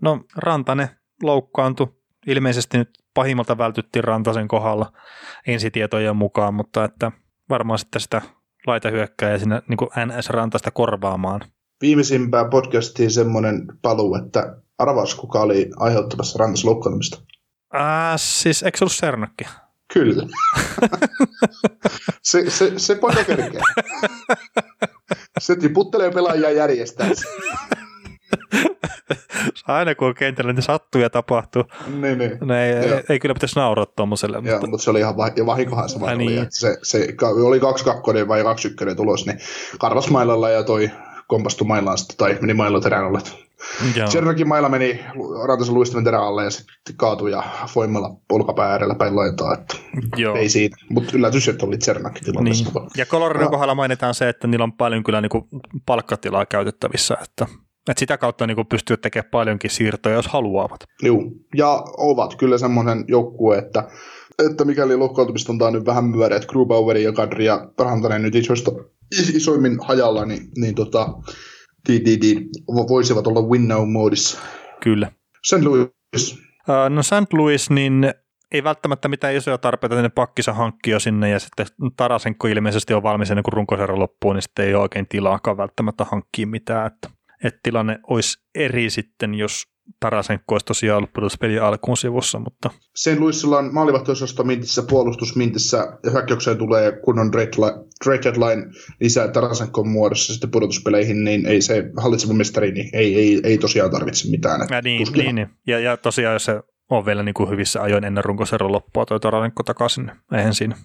[0.00, 0.88] No Rantanen
[1.22, 1.88] loukkaantui.
[2.26, 4.92] Ilmeisesti nyt pahimmalta vältyttiin Rantasen kohdalla
[5.46, 7.12] ensitietojen mukaan, mutta että
[7.48, 8.22] varmaan sitten sitä
[8.66, 11.40] laita hyökkää sinne niin NS-rantasta korvaamaan.
[11.80, 17.22] Viimeisimpään podcastiin semmoinen paluu, että arvas kuka oli aiheuttamassa rantas loukkaantumista.
[17.74, 19.44] Äh, siis eikö se ollut Sernakki?
[19.92, 20.26] Kyllä.
[22.22, 23.62] se, se, se kerkeä.
[25.38, 27.10] se tiputtelee pelaajia järjestää.
[29.66, 31.64] Aina kun on kentällä, niin sattuu ja tapahtuu.
[32.00, 32.38] Niin, niin.
[32.40, 34.36] No ei, ei, ei, kyllä pitäisi nauraa tuommoiselle.
[34.36, 34.66] Joo, mutta...
[34.66, 36.16] mutta se oli ihan vah- ja vahinkohan se oli.
[36.16, 36.46] Niin.
[36.50, 37.62] Se, se, oli 2-2
[38.28, 39.38] vai 2-1 tulos, niin
[39.78, 40.90] Karvas mailalla ja toi
[41.32, 43.36] kompastui mailaan sitten, tai meni mailla terään ollet.
[44.10, 45.00] Chernokin mailla meni
[45.46, 47.42] Rantasen luistimen terän alle ja sitten kaatui ja
[47.74, 49.54] voimalla olkapää äärellä päin laitaa.
[49.54, 49.76] Että
[50.16, 50.36] Joo.
[50.36, 52.80] Ei siitä, mutta yllätys, että oli Chernokin tilanteessa.
[52.80, 52.90] Niin.
[52.96, 55.48] Ja Coloradon kohdalla mainitaan se, että niillä on paljon kyllä niinku
[55.86, 57.46] palkkatilaa käytettävissä, että
[57.88, 60.84] että sitä kautta niin pystyy tekemään paljonkin siirtoja, jos haluavat.
[61.02, 61.22] Joo,
[61.56, 63.84] ja ovat kyllä semmoinen joukkue, että,
[64.48, 68.72] että mikäli loukkaantumista on nyt vähän myöreä, että Grubauerin ja Kadri ja Parantanen nyt isoista,
[69.34, 71.08] isoimmin hajalla, niin, niin tota,
[71.88, 72.48] di, di, di,
[72.88, 74.38] voisivat olla win now moodissa.
[74.82, 75.12] Kyllä.
[75.46, 75.62] St.
[75.62, 76.38] Louis.
[76.88, 77.32] No St.
[77.32, 78.14] Louis, niin
[78.52, 81.66] ei välttämättä mitään isoja tarpeita tänne pakkisa hankkia sinne, ja sitten
[81.96, 86.04] Tarasenko ilmeisesti on valmis ennen kuin runkosarja loppuu, niin sitten ei ole oikein tilaakaan välttämättä
[86.04, 87.10] hankkia mitään, että,
[87.44, 92.70] että tilanne olisi eri sitten, jos Tarasenko olisi tosiaan ollut pudotuspelin alkuun sivussa, mutta...
[92.94, 100.32] Sen Luissilla on maalivahtiosasto mintissä, puolustusmintissä ja hyökkäykseen tulee kunnon trade deadline lisää Tarasenkon muodossa
[100.32, 104.60] sitten pudotuspeleihin, niin ei se hallitseva mestari, niin ei, ei, ei tosiaan tarvitse mitään.
[104.70, 105.48] Ja, niin, niin, niin.
[105.66, 106.60] Ja, ja tosiaan jos se
[106.90, 110.76] on vielä niin kuin hyvissä ajoin ennen runkoseron loppua toi Tarasenko takaisin, niin eihän siinä.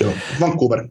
[0.00, 0.88] Joo, Vancouver.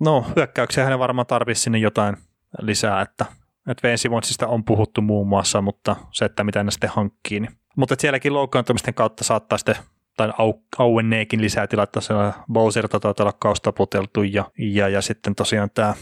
[0.00, 2.16] No, hyökkäyksiä hänen varmaan tarvitsisi sinne jotain
[2.60, 3.26] lisää, että
[3.68, 7.40] että Vensimontsista on puhuttu muun muassa, mutta se, että mitä ne sitten hankkii.
[7.40, 7.52] Niin.
[7.76, 9.76] Mutta sielläkin loukkaantumisten kautta saattaa sitten
[10.16, 15.70] tai au, auenneekin lisää tilaa, siellä Bowser taitaa olla kaustaputeltu ja, ja, ja sitten tosiaan
[15.74, 15.94] tämä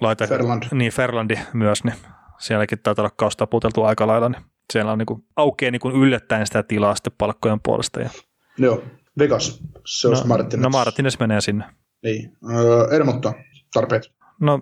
[0.00, 0.62] laite, Ferland.
[0.72, 1.94] niin Ferlandi myös, niin
[2.38, 4.42] sielläkin taitaa olla kaustaputeltu aika lailla, niin
[4.72, 8.00] siellä on niin kuin, aukeaa niin kuin yllättäen sitä tilaa sitten palkkojen puolesta.
[8.00, 8.10] Ja,
[8.58, 8.82] Joo,
[9.18, 10.62] Vegas, se olisi no, Martinez.
[10.62, 11.64] no Martinez menee sinne.
[12.02, 13.32] Niin, öö, Ermotta,
[13.74, 14.60] tarpeet, No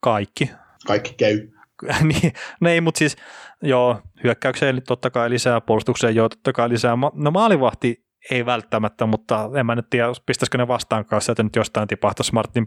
[0.00, 0.50] kaikki.
[0.86, 1.48] kaikki käy.
[2.02, 3.16] niin, no ei, mutta siis
[3.62, 6.96] joo, hyökkäykseen totta kai lisää, puolustukseen joo, totta kai lisää.
[7.14, 11.56] No maalivahti ei välttämättä, mutta en mä nyt tiedä, pistäisikö ne vastaan kanssa, että nyt
[11.56, 12.66] jostain tipahtaisi Martin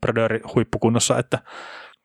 [0.00, 1.38] Brodeur huippukunnossa, että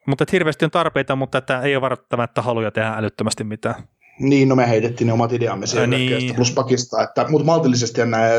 [0.08, 3.84] mutta että hirveästi on tarpeita, mutta että ei ole välttämättä haluja tehdä älyttömästi mitään.
[4.22, 6.36] Niin, no me heitettiin ne omat ideamme siellä niin.
[6.36, 8.30] plus pakista, että, mutta maltillisesti nämä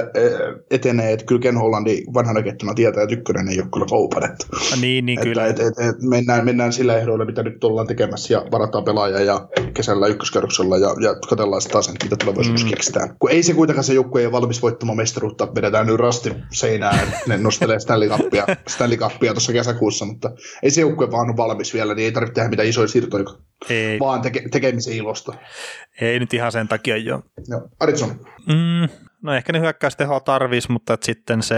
[0.71, 4.25] etenee, että kyllä Ken Hollandi vanhana kettuna tietää, että ykkönen ei ole kyllä kaupan.
[4.25, 4.47] Että,
[4.81, 5.47] Niin, niin että, kyllä.
[5.47, 9.49] että, että, että mennään, mennään sillä ehdoilla, mitä nyt ollaan tekemässä ja varataan pelaaja ja
[9.75, 12.69] kesällä ykköskerroksella ja, ja katsellaan sitä taas, että mitä tulevaisuudessa Mm.
[12.69, 12.75] mm.
[12.75, 13.17] keksitään.
[13.19, 17.13] Kun ei se kuitenkaan se joukkue ei ole valmis voittamaan mestaruutta, vedetään nyt rasti seinään,
[17.27, 20.31] ne nostelee Stanley Cupia, Stanley Cupia tuossa kesäkuussa, mutta
[20.63, 23.25] ei se joukkue vaan ole valmis vielä, niin ei tarvitse tehdä mitään isoja siirtoja,
[23.71, 25.33] Ei, vaan teke, tekemisen ilosta.
[26.01, 27.23] Ei nyt ihan sen takia jo.
[27.49, 27.69] Joo.
[27.81, 28.89] Aritson, Mm,
[29.23, 31.57] no ehkä ne hyökkäystehoa tarvis, mutta sitten se,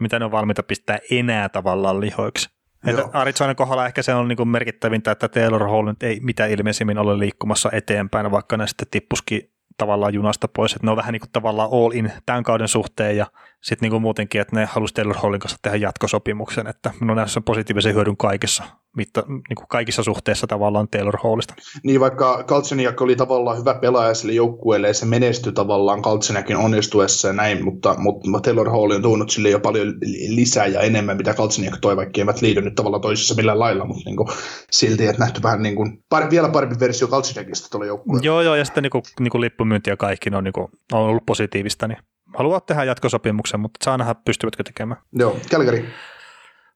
[0.00, 2.50] mitä ne on valmiita pistää enää tavallaan lihoiksi.
[2.86, 3.08] Että.
[3.12, 7.18] Arizonan kohdalla ehkä se on niin merkittävintä, että Taylor Hall nyt ei mitä ilmeisimmin ole
[7.18, 11.30] liikkumassa eteenpäin, vaikka ne sitten tippuskin tavallaan junasta pois, että ne on vähän niin kuin
[11.32, 13.26] tavallaan all in tämän kauden suhteen ja
[13.62, 17.40] sitten niin kuin muutenkin, että ne halusi Taylor Hallin kanssa tehdä jatkosopimuksen, että no näissä
[17.40, 18.64] on positiivisen hyödyn kaikissa,
[18.96, 21.54] mitta, niin kuin kaikissa suhteissa tavallaan Taylor Hallista.
[21.82, 27.28] Niin vaikka Kaltseniak oli tavallaan hyvä pelaaja sille joukkueelle ja se menestyi tavallaan Kaltseniakin onnistuessa
[27.28, 29.94] ja näin, mutta, mutta Taylor Hall on tuonut sille jo paljon
[30.28, 34.02] lisää ja enemmän, mitä Kaltseniak toi, vaikka eivät liity nyt tavallaan toisissa millään lailla, mutta
[34.04, 34.28] niin kuin,
[34.70, 38.26] silti, että nähty vähän niin kuin, par, vielä parempi versio Kaltseniakista tuolla joukkueella.
[38.26, 40.68] Joo, joo, ja sitten niin kuin, niin kuin lippumyynti ja kaikki ne on, niin kuin,
[40.92, 41.98] on ollut positiivista, niin
[42.34, 45.00] haluaa tehdä jatkosopimuksen, mutta saa nähdä, pystyvätkö tekemään.
[45.12, 45.84] Joo, Calgary.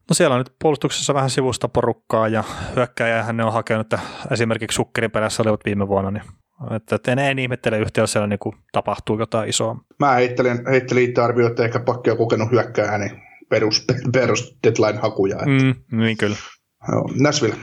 [0.08, 2.44] No siellä on nyt puolustuksessa vähän sivusta porukkaa ja
[2.76, 3.98] hyökkäjähän ne on hakenut, että
[4.30, 6.22] esimerkiksi sukkerin perässä olivat viime vuonna, niin
[6.76, 9.76] että, että en, en ihmettele yhtiöllä siellä niin kuin tapahtuu jotain isoa.
[9.98, 15.36] Mä heittelin, heittelin itse arvio, että ehkä pakki on kokenut hyökkääjää, niin perus, perus deadline-hakuja.
[15.46, 15.74] Mm.
[15.92, 16.36] Mm, niin kyllä.
[16.92, 17.56] Joo, Nashville.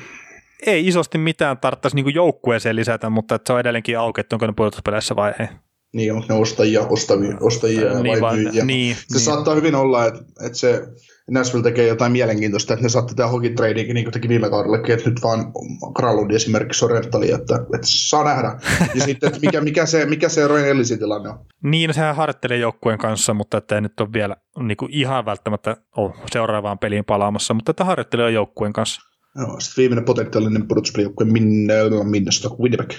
[0.66, 4.48] Ei isosti mitään tarvitsisi niin joukkueeseen lisätä, mutta että se on edelleenkin auki, että onko
[4.48, 5.48] ne puolustuspeleissä vai ei.
[5.94, 8.66] Niin, onko ne ostajia, ostavia, ostajia niin, vai vai, myyjiä.
[8.66, 9.20] niin, Se niin.
[9.20, 10.88] saattaa hyvin olla, että, että se
[11.30, 14.96] Nashville tekee jotain mielenkiintoista, että ne saattaa tehdä hokin tradingin, niin kuin teki viime kaudellakin,
[14.96, 15.54] että nyt vaan
[15.98, 18.60] Kralundi esimerkiksi on rentali, että, että saa nähdä.
[18.96, 21.40] Ja sitten, että mikä, mikä se, mikä se Ryan tilanne on.
[21.64, 25.26] Niin, no sehän harjoittelee joukkueen kanssa, mutta että ei nyt ole vielä niin kuin ihan
[25.26, 29.02] välttämättä ole seuraavaan peliin palaamassa, mutta että harjoittelee joukkueen kanssa.
[29.36, 31.74] Joo, sitten viimeinen potentiaalinen pudotuspelijoukkue minne,
[32.04, 32.92] Minnesota, Winnipeg.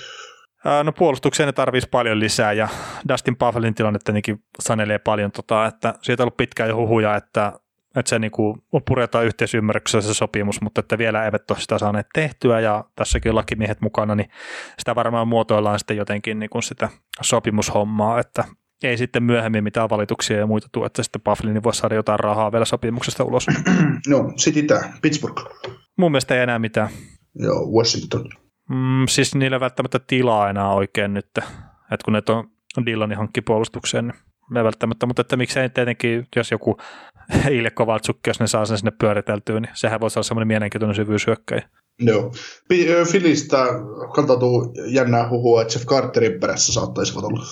[0.84, 2.68] No puolustukseen ne tarvitsisi paljon lisää ja
[3.08, 7.52] Dustin Buffelin tilanne tietenkin sanelee paljon, tota, että siitä on ollut pitkään jo huhuja, että,
[7.96, 8.58] että se niinku
[8.88, 13.36] puretaan yhteisymmärryksessä se sopimus, mutta että vielä eivät ole sitä saaneet tehtyä ja tässäkin on
[13.36, 14.30] lakimiehet mukana, niin
[14.78, 16.88] sitä varmaan muotoillaan sitten jotenkin niinku sitä
[17.22, 18.44] sopimushommaa, että
[18.82, 22.52] ei sitten myöhemmin mitään valituksia ja muita tule, että sitten Bufflin voisi saada jotain rahaa
[22.52, 23.46] vielä sopimuksesta ulos.
[24.08, 25.42] No, sitten tämä, Pittsburgh.
[25.98, 26.88] Mun mielestä ei enää mitään.
[27.34, 28.24] Joo, Washington.
[28.68, 31.26] Mm, siis niillä ei välttämättä tilaa enää oikein nyt,
[31.90, 32.22] että kun ne
[32.76, 36.76] on Dylanin hankki puolustukseen, niin ei välttämättä, mutta että miksei tietenkin, jos joku
[37.50, 41.68] Ilja Kovaltsukki, jos ne saa sen sinne pyöriteltyä, niin sehän voisi olla semmoinen mielenkiintoinen syvyyshyökkäjä.
[42.00, 42.32] Joo.
[43.10, 43.66] Philistä
[44.14, 47.44] kantautuu jännää huhua, että Jeff Carterin perässä saattaisivat olla.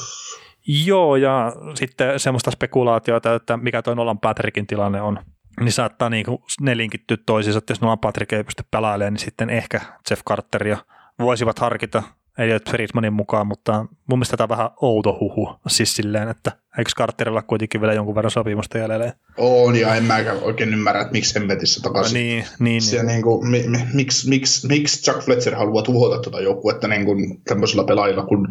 [0.86, 5.18] Joo, ja sitten semmoista spekulaatioita, että mikä toi Nolan Patrickin tilanne on,
[5.60, 6.26] niin saattaa niin
[6.60, 9.80] ne linkittyä toisiinsa, että jos Nolan Patrick ei pysty pelailemaan, niin sitten ehkä
[10.10, 10.78] Jeff Carteria
[11.18, 12.02] voisivat harkita,
[12.38, 16.52] ei ole Friedmanin mukaan, mutta mun mielestä tämä on vähän outo huhu, siis silleen, että
[16.78, 19.12] eikö Carterilla kuitenkin vielä jonkun verran sopimusta jäljellä?
[19.36, 22.14] On, ja en mäkään oikein ymmärrä, että miksi hemmetissä takaisin.
[22.14, 23.06] Niin, niin, Se, niin.
[23.06, 27.42] niin kuin, mi, mi, miksi, miksi, miksi Chuck Fletcher haluaa tuhota tuota joukkuetta niin kuin
[27.44, 28.46] tämmöisillä pelaajilla kuin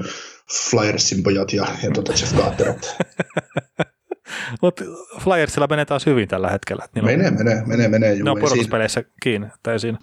[0.69, 2.73] Flyersin pojat ja, ja tuota Jeff Carter.
[4.61, 4.83] Mutta
[5.19, 6.85] Flyersilla menee taas hyvin tällä hetkellä.
[6.95, 8.23] Niillä on- menee, menee, menee, menee.
[8.23, 9.97] ne on pudotuspeleissä kiinni, ei siinä.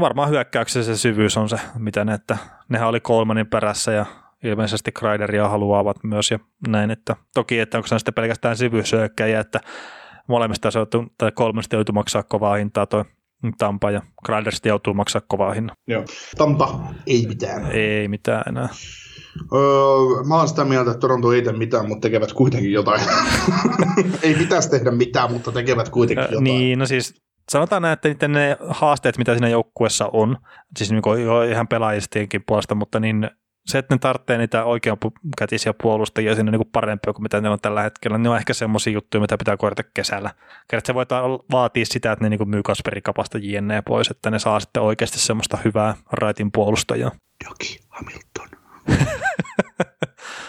[0.00, 2.36] Varmaan hyökkäyksessä se syvyys on se, mitä ne, että
[2.68, 4.06] nehän oli kolmannen perässä ja
[4.44, 6.38] ilmeisesti Kreideria haluavat myös ja
[6.68, 9.60] näin, että toki, että onko se sitten pelkästään syvyyshyökkäjiä, että
[10.26, 13.04] molemmista se joutuu, tai kolmesta joutuu maksaa kovaa hintaa toi
[13.58, 15.76] Tampa ja Kreider sitten joutuu maksaa kovaa hinnan.
[15.86, 16.04] Joo.
[16.36, 17.66] Tampa, ei mitään.
[17.72, 18.68] Ei mitään enää.
[19.54, 23.00] Öö, mä oon sitä mieltä, että Toronto ei tee mitään, mutta tekevät kuitenkin jotain.
[24.22, 26.44] ei pitäisi tehdä mitään, mutta tekevät kuitenkin jotain.
[26.44, 27.14] Niin, no siis
[27.48, 30.36] sanotaan näin, että niiden ne haasteet, mitä siinä joukkuessa on,
[30.76, 33.30] siis niin jo ihan pelaajistienkin puolesta, mutta niin
[33.66, 37.82] se, että ne tarvitsee niitä oikeankätisiä puolustajia sinne niin parempia kuin mitä ne on tällä
[37.82, 40.30] hetkellä, niin on ehkä semmoisia juttuja, mitä pitää korjata kesällä.
[40.68, 41.06] Kerran se voi
[41.52, 45.18] vaatia sitä, että ne niin myy Kasperi Kapasta jne pois, että ne saa sitten oikeasti
[45.18, 47.10] semmoista hyvää raitin puolustajaa.
[47.44, 48.48] Joki Hamilton.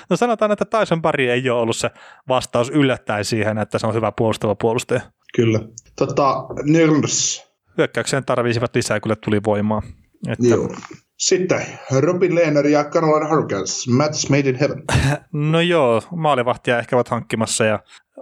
[0.09, 1.89] no sanotaan, että Tyson pari ei ole ollut se
[2.27, 5.01] vastaus yllättäen siihen, että se on hyvä puolustava puolustaja.
[5.35, 5.59] Kyllä.
[5.95, 7.47] Tota, Nyrns.
[7.77, 9.81] Hyökkäykseen tarvisivat lisää, kyllä tuli voimaa.
[10.27, 10.47] Että...
[10.47, 10.69] Joo.
[11.17, 11.61] Sitten
[11.99, 14.83] Robin Lehner ja Carolina Hurricanes, match made in heaven.
[15.31, 17.79] No joo, maalivahtia ehkä ovat hankkimassa ja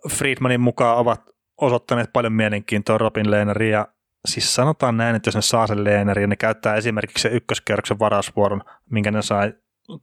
[0.10, 1.22] Friedmanin mukaan ovat
[1.62, 3.88] osoittaneet paljon mielenkiintoa Robin Lehnerin ja
[4.28, 7.99] siis sanotaan näin, että jos ne saa sen Lehnerin ja ne käyttää esimerkiksi se ykköskierroksen
[7.99, 9.53] varausvuoron, minkä ne sai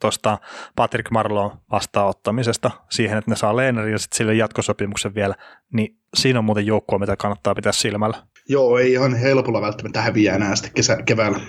[0.00, 0.38] tuosta
[0.76, 5.34] Patrick Marloon vastaanottamisesta siihen, että ne saa Lehnerin ja sitten sille jatkosopimuksen vielä,
[5.72, 8.22] niin siinä on muuten joukkua, mitä kannattaa pitää silmällä.
[8.48, 11.40] Joo, ei ihan helpolla välttämättä häviä enää sitten kesä, keväällä.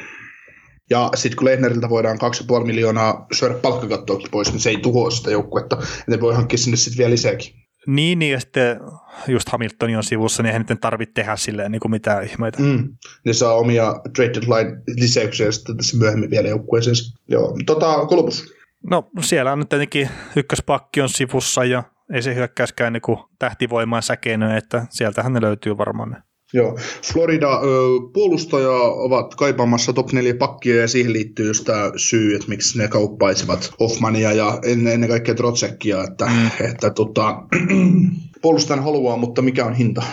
[0.90, 2.18] Ja sitten kun Lehneriltä voidaan
[2.60, 5.78] 2,5 miljoonaa syödä palkkakattoa pois, niin se ei tuhoa sitä joukkuetta.
[6.08, 7.63] Ne voi hankkia sinne sitten vielä lisääkin.
[7.88, 8.80] Niin, niin, ja sitten
[9.28, 12.62] just Hamiltonin on sivussa, niin eihän nyt tarvitse tehdä silleen niin kuin mitään ihmeitä.
[12.62, 12.90] Mm.
[13.26, 16.96] Ne saa omia trade deadline lisäyksiä sitten tässä myöhemmin vielä joukkueeseen.
[17.28, 18.54] Joo, tota, Kolubus.
[18.90, 21.84] No siellä on nyt tietenkin ykköspakki on sivussa ja
[22.14, 26.18] ei se hyökkäyskään niin tähtivoimaan säkeenö, että sieltähän ne löytyy varmaan ne
[26.54, 26.78] Joo.
[27.14, 27.68] Florida ö,
[28.14, 32.88] puolustaja ovat kaipaamassa top 4 pakkia ja siihen liittyy just tämä syy, että miksi ne
[32.88, 36.66] kauppaisivat Hoffmania ja ennen, ennen kaikkea Trotsekia, että, mm.
[36.70, 37.44] että tota,
[38.42, 40.04] puolustajan haluaa, mutta mikä on hinta?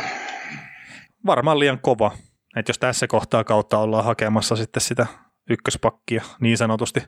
[1.27, 2.11] Varmaan liian kova.
[2.57, 5.07] Että jos tässä kohtaa kautta ollaan hakemassa sitten sitä
[5.51, 7.01] ykköspakkia niin sanotusti.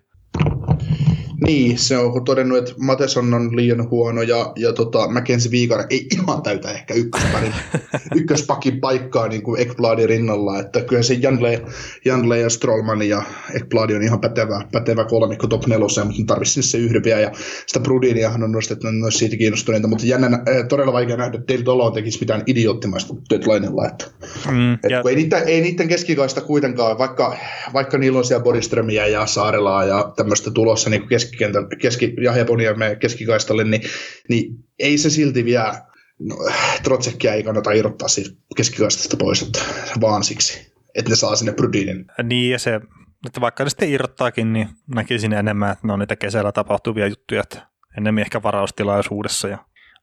[1.46, 6.06] Niin, se on todennut, että Mateson on liian huono ja, ja tota, Mackenzie Viikara ei
[6.12, 7.52] ihan täytä ehkä ykkösparin,
[8.18, 11.62] ykköspakin paikkaa niin kuin Ekbladin rinnalla, että kyllä se Janle,
[12.04, 13.22] Janle ja Strollman ja
[13.54, 17.30] Ekbladi on ihan pätevä, pätevä kolmikko top neloseen, mutta tarvitsisi se yhden vielä ja
[17.66, 21.66] sitä Brudiniahan on nostettu, olisi siitä kiinnostuneita, mutta jännä, äh, todella vaikea nähdä, että David
[21.66, 24.04] Olo tekisi mitään idioottimaista deadlinella, että,
[24.50, 25.02] mm, että ja...
[25.08, 27.36] ei, niiden, ei niiden keskikaista kuitenkaan, vaikka,
[27.72, 32.36] vaikka niillä on siellä Boriströmiä ja Saarelaa ja tämmöistä tulossa niin keski keskikentän, keski- ja
[32.36, 33.82] Japoniamme keskikaistalle, niin,
[34.28, 35.82] niin ei se silti vielä,
[36.18, 36.36] no,
[36.82, 39.58] Trotsekkia ei kannata irrottaa siitä keskikaistasta pois, että,
[40.00, 42.04] vaan siksi, että ne saa sinne Brydinin.
[42.22, 42.80] Niin, ja se,
[43.26, 47.40] että vaikka ne sitten irrottaakin, niin näkisin enemmän, että ne on niitä kesällä tapahtuvia juttuja,
[47.40, 47.66] että
[47.98, 49.58] enemmän ehkä varaustilaisuudessa ja,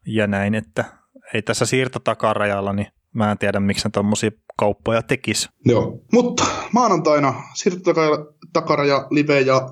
[0.07, 0.85] ja näin, että
[1.33, 5.49] ei tässä siirto takarajalla, niin mä en tiedä, miksi ne tuommoisia kauppoja tekisi.
[5.65, 7.93] Joo, mutta maanantaina siirto
[8.53, 9.69] takaraja live ja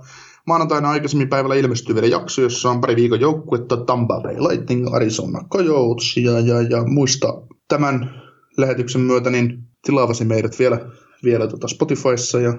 [0.47, 5.43] Maanantaina aikaisemmin päivällä ilmestyy vielä jakso, jossa on pari viikon joukkuetta, Tampa Bay Lightning, Arizona
[5.51, 8.21] Coyotes ja, ja, ja muista tämän
[8.57, 10.79] lähetyksen myötä, niin tilaavasi meidät vielä,
[11.23, 12.53] vielä tota Spotifyssa ja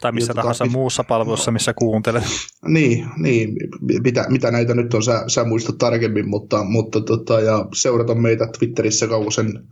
[0.00, 0.72] tai missä tota, tahansa mit...
[0.72, 2.24] muussa palvelussa, missä kuuntelet.
[2.68, 3.56] Niin, niin
[4.04, 8.48] mitä, mitä näitä nyt on, sä, sä muistat tarkemmin, mutta, mutta tota, ja seurata meitä
[8.58, 9.68] Twitterissä kausen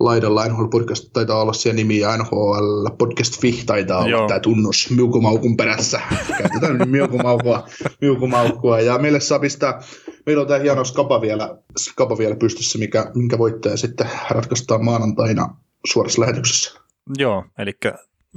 [0.00, 0.48] laidalla.
[0.48, 4.28] NHL Podcast taitaa olla siellä nimi ja NHL Podcast Fi taitaa olla Joo.
[4.28, 6.00] tämä tunnus miukumaukun perässä.
[6.38, 7.68] Käytetään nyt miukumaukua,
[8.00, 8.80] miukumaukkua.
[8.80, 9.80] Ja meille saa pistää,
[10.26, 15.56] meillä on tämä hieno skapa vielä, skapa vielä pystyssä, mikä, minkä voittaja sitten ratkaistaan maanantaina
[15.86, 16.80] suorassa lähetyksessä.
[17.18, 17.72] Joo, eli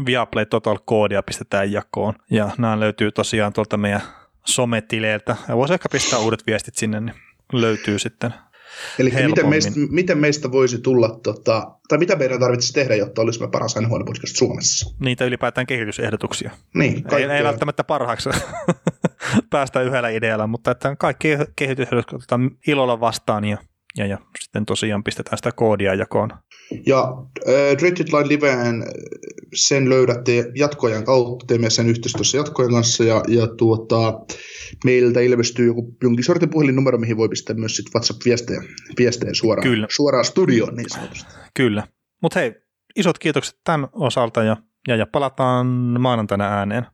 [0.06, 2.14] Viaplay Total koodia pistetään jakoon.
[2.32, 4.02] Ja nämä löytyy tosiaan tuolta meidän
[4.46, 5.36] sometileiltä.
[5.48, 7.16] Ja voisi ehkä pistää uudet viestit sinne, niin
[7.52, 8.34] löytyy sitten
[9.00, 13.48] Eli miten meistä, miten meistä voisi tulla, tota, tai mitä meidän tarvitsisi tehdä, jotta olisimme
[13.48, 14.96] paras nhl podcast Suomessa?
[15.00, 16.52] Niitä ylipäätään kehitysehdotuksia.
[16.74, 18.30] Niin, ei, ei välttämättä parhaaksi
[19.50, 23.58] päästä yhdellä idealla, mutta että kaikki kehitysehdotukset otetaan ilolla vastaan ja,
[23.98, 26.30] ja, ja sitten tosiaan pistetään sitä koodia jakoon.
[26.86, 27.14] Ja
[27.48, 28.84] äh, Dreaded Line Liveen
[29.54, 34.20] sen löydätte jatkojen kautta, teemme sen yhteistyössä jatkojen kanssa ja, ja tuota,
[34.86, 38.64] meiltä ilmestyy joku, jonkin sortin puhelinnumero, mihin voi pistää myös sit WhatsApp-viestejä
[39.00, 39.88] viestejä suoraan, Kyllä.
[39.90, 41.34] suoraan studioon niin sanotusti.
[41.54, 41.88] Kyllä.
[42.22, 42.54] Mutta hei,
[42.96, 44.58] isot kiitokset tämän osalta ja,
[44.88, 45.68] ja, ja palataan
[46.00, 46.86] maanantaina ääneen.